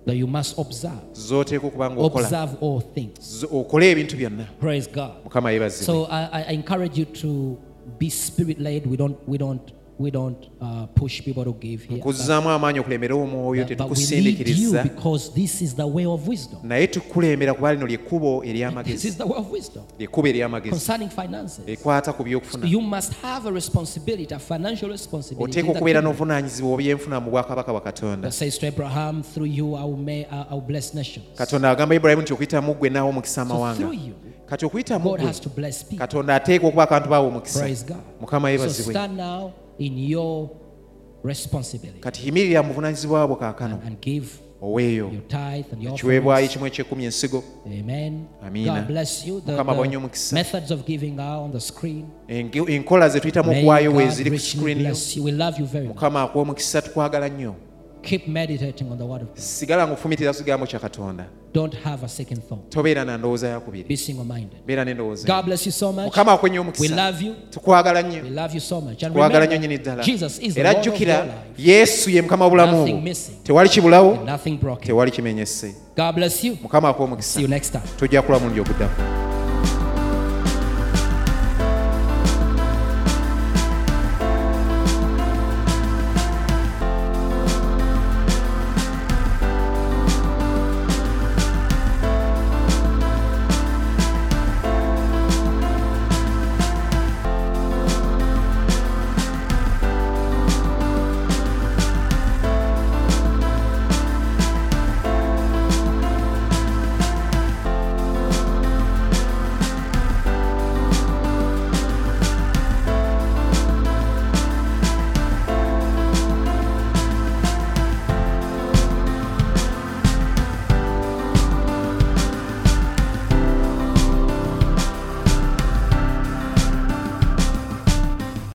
that 0.07 0.17
you 0.17 0.27
must 0.27 0.59
observe. 0.59 1.01
z'oteeka 1.13 1.67
okuba 1.67 1.91
ngaokola 1.91 2.25
Observe 2.25 2.57
all 2.61 2.81
things. 2.95 3.45
Okole 3.51 3.91
ebintu 3.91 4.17
byonna 4.17 4.45
Praise 4.61 4.89
God. 4.95 5.11
mukama 5.25 5.71
So 5.71 6.05
I, 6.11 6.29
I- 6.33 6.45
I 6.49 6.55
encourage 6.55 6.99
you 6.99 7.05
to 7.05 7.59
be 7.99 8.11
spirit 8.11 8.59
led. 8.59 8.87
We 8.87 8.97
don't, 8.97 9.17
we 9.29 9.39
don't, 9.39 9.73
we 9.99 10.11
don't 10.11 10.37
uh, 10.61 10.87
push 10.95 11.23
people 11.23 11.45
to 11.45 11.53
give 11.53 11.83
here. 11.89 12.03
But, 12.05 12.17
amaanyi 12.31 12.81
okulembera 12.81 13.15
omwoyo 13.15 13.65
but- 13.65 13.77
but 13.79 13.99
we 13.99 14.21
lead 14.21 14.49
you 14.49 14.73
because 14.83 15.33
this 15.35 15.63
is 15.63 15.75
the 15.75 15.87
way 15.87 16.07
of 16.07 16.29
wisdom. 16.29 16.59
naye 16.63 16.87
tukulembera 16.87 17.55
kuba 17.55 17.73
lino 17.75 17.87
lyekkubo 17.87 18.41
This 18.43 18.51
ery'amagezi 18.51 19.09
is 19.09 19.17
the 19.17 19.25
way 19.25 19.39
of 19.39 19.51
wisdom 19.53 19.85
lyekkubo 19.99 20.29
ery'amagezi 20.29 20.71
concerning 20.71 21.09
finances. 21.11 21.65
ekwata 21.67 22.13
ku 22.13 22.25
byokufuna 22.25 22.67
You 22.67 22.81
must 22.81 23.13
have 23.23 23.49
a 23.49 23.53
responsibility, 23.53 24.35
a 24.35 24.39
financial 24.39 24.91
responsibility. 24.91 25.45
oteeka 25.51 25.67
in 25.69 25.73
the 25.73 25.79
okubeera 25.79 26.01
n'obuvunaanyizibwa 26.01 26.73
obyenfuna 26.75 27.21
mu 27.21 27.31
bwakabaka 27.31 27.73
bwa 27.73 27.81
katonda 27.81 28.29
That 28.29 28.35
says 28.35 28.59
to 28.59 28.67
Abraham, 28.67 29.23
through 29.23 29.49
you 29.51 29.75
I 29.77 29.85
will, 29.85 29.97
may, 29.97 30.27
I 30.27 30.53
will 30.55 30.61
bless 30.61 30.95
nations. 30.95 31.27
katonda 31.37 31.71
agamba 31.71 31.95
ibulayimu 31.95 32.23
nti 32.23 32.33
okuyita 32.33 32.61
ggwe 32.63 32.91
naawo 32.91 33.09
omukisa 33.11 33.43
amawanga 33.43 33.79
through 33.79 33.95
you, 33.95 34.15
kati 34.47 34.65
okuyita 34.67 34.99
God 34.99 35.19
ggwe 35.21 35.27
has 35.27 35.41
to 35.41 35.49
bless 35.49 35.83
people. 35.85 35.99
katonda 35.99 36.35
ateeka 36.35 36.67
okuba 36.67 36.83
akantu 36.83 37.09
baawo 37.09 37.29
omukisa 37.29 37.59
Praise 37.61 37.85
God. 37.87 37.97
mukama 38.21 38.49
So 38.49 38.53
yeebazibwe 38.53 38.95
stand 38.95 39.17
now 39.17 39.53
in 39.79 39.99
your 39.99 40.51
responsibility. 41.25 42.01
Bwo 43.27 43.37
kaakano 43.37 43.81
and 43.87 44.01
give 44.01 44.29
oweeyo 44.63 45.13
ekiweebwayo 45.83 46.49
kimu 46.49 46.67
ekyekumi 46.67 47.05
ensigo. 47.05 47.45
Amiinamukama 48.43 49.75
bwonyo 49.75 50.11
enkola 52.69 53.09
ze 53.09 53.21
tuyita 53.21 53.43
mu 53.43 53.51
okuwaayo 53.53 53.93
weeziri 53.93 54.31
ku 54.31 54.39
screen 54.39 54.95
mukama 55.87 56.23
akuwa 56.23 56.43
omukisa 56.43 56.83
tukwagala 56.83 57.29
nnyo. 57.29 57.55
Keep 58.07 58.29
meditating 58.29 58.91
on 58.93 58.99
the 58.99 59.05
word 59.05 59.23
of 59.23 59.29
God. 59.29 59.39
sigala 59.39 59.87
ngufumitira 59.89 60.33
kigambo 60.35 60.67
kya 60.67 60.79
katonda 60.79 61.25
Don't 61.55 61.75
have 61.85 62.05
a 62.05 62.09
second 62.09 62.41
thought. 62.49 62.69
tobeera 62.71 63.05
na 63.05 63.19
ndowooza 63.19 63.49
yakubiri 63.49 63.85
Be 63.89 63.97
single 63.97 64.25
minded. 64.25 64.59
beera 64.67 64.85
n'endowooza 64.85 65.27
God 65.37 65.45
bless 65.45 65.67
you 65.67 65.73
so 65.73 65.93
much. 65.93 66.05
mukama 66.05 66.33
akwenye 66.33 66.59
We 66.59 66.61
omukisa 66.61 67.11
love 67.11 67.25
you. 67.27 67.35
tukwagala 67.51 68.01
We 68.03 68.31
love 68.31 68.55
you 68.55 68.61
so 68.61 68.81
much. 68.81 69.03
And 69.03 69.15
twagala 69.15 69.29
nnyo 69.29 69.41
remember, 69.41 69.59
nyini 69.61 69.79
ddala 69.79 70.03
Jesus 70.05 70.39
is 70.43 70.55
the 70.55 70.61
era 70.61 70.73
Lord 70.73 70.81
of 70.81 70.87
your 70.87 70.97
jjukira 70.97 71.21
life. 71.25 71.35
yesu 71.71 72.11
ye 72.11 72.23
mukama 72.23 72.45
w'obulamu 72.45 72.77
Nothing 72.79 72.93
bwo 72.93 73.01
missing. 73.01 73.33
tewali 73.43 73.69
kibulawo 73.69 74.25
Nothing 74.27 74.57
broken. 74.59 74.87
tewali 74.87 75.11
kimenyese 75.11 75.75
God 75.97 76.15
bless 76.15 76.45
you. 76.45 76.57
mukama 76.63 76.89
akuwa 76.89 77.09
See 77.09 77.13
omukisa 77.13 77.41
you 77.41 77.49
next 77.49 77.71
time. 77.73 77.85
tujja 77.99 78.23
kula 78.23 78.39
mulundi 78.39 78.61
oguddamu 78.61 79.36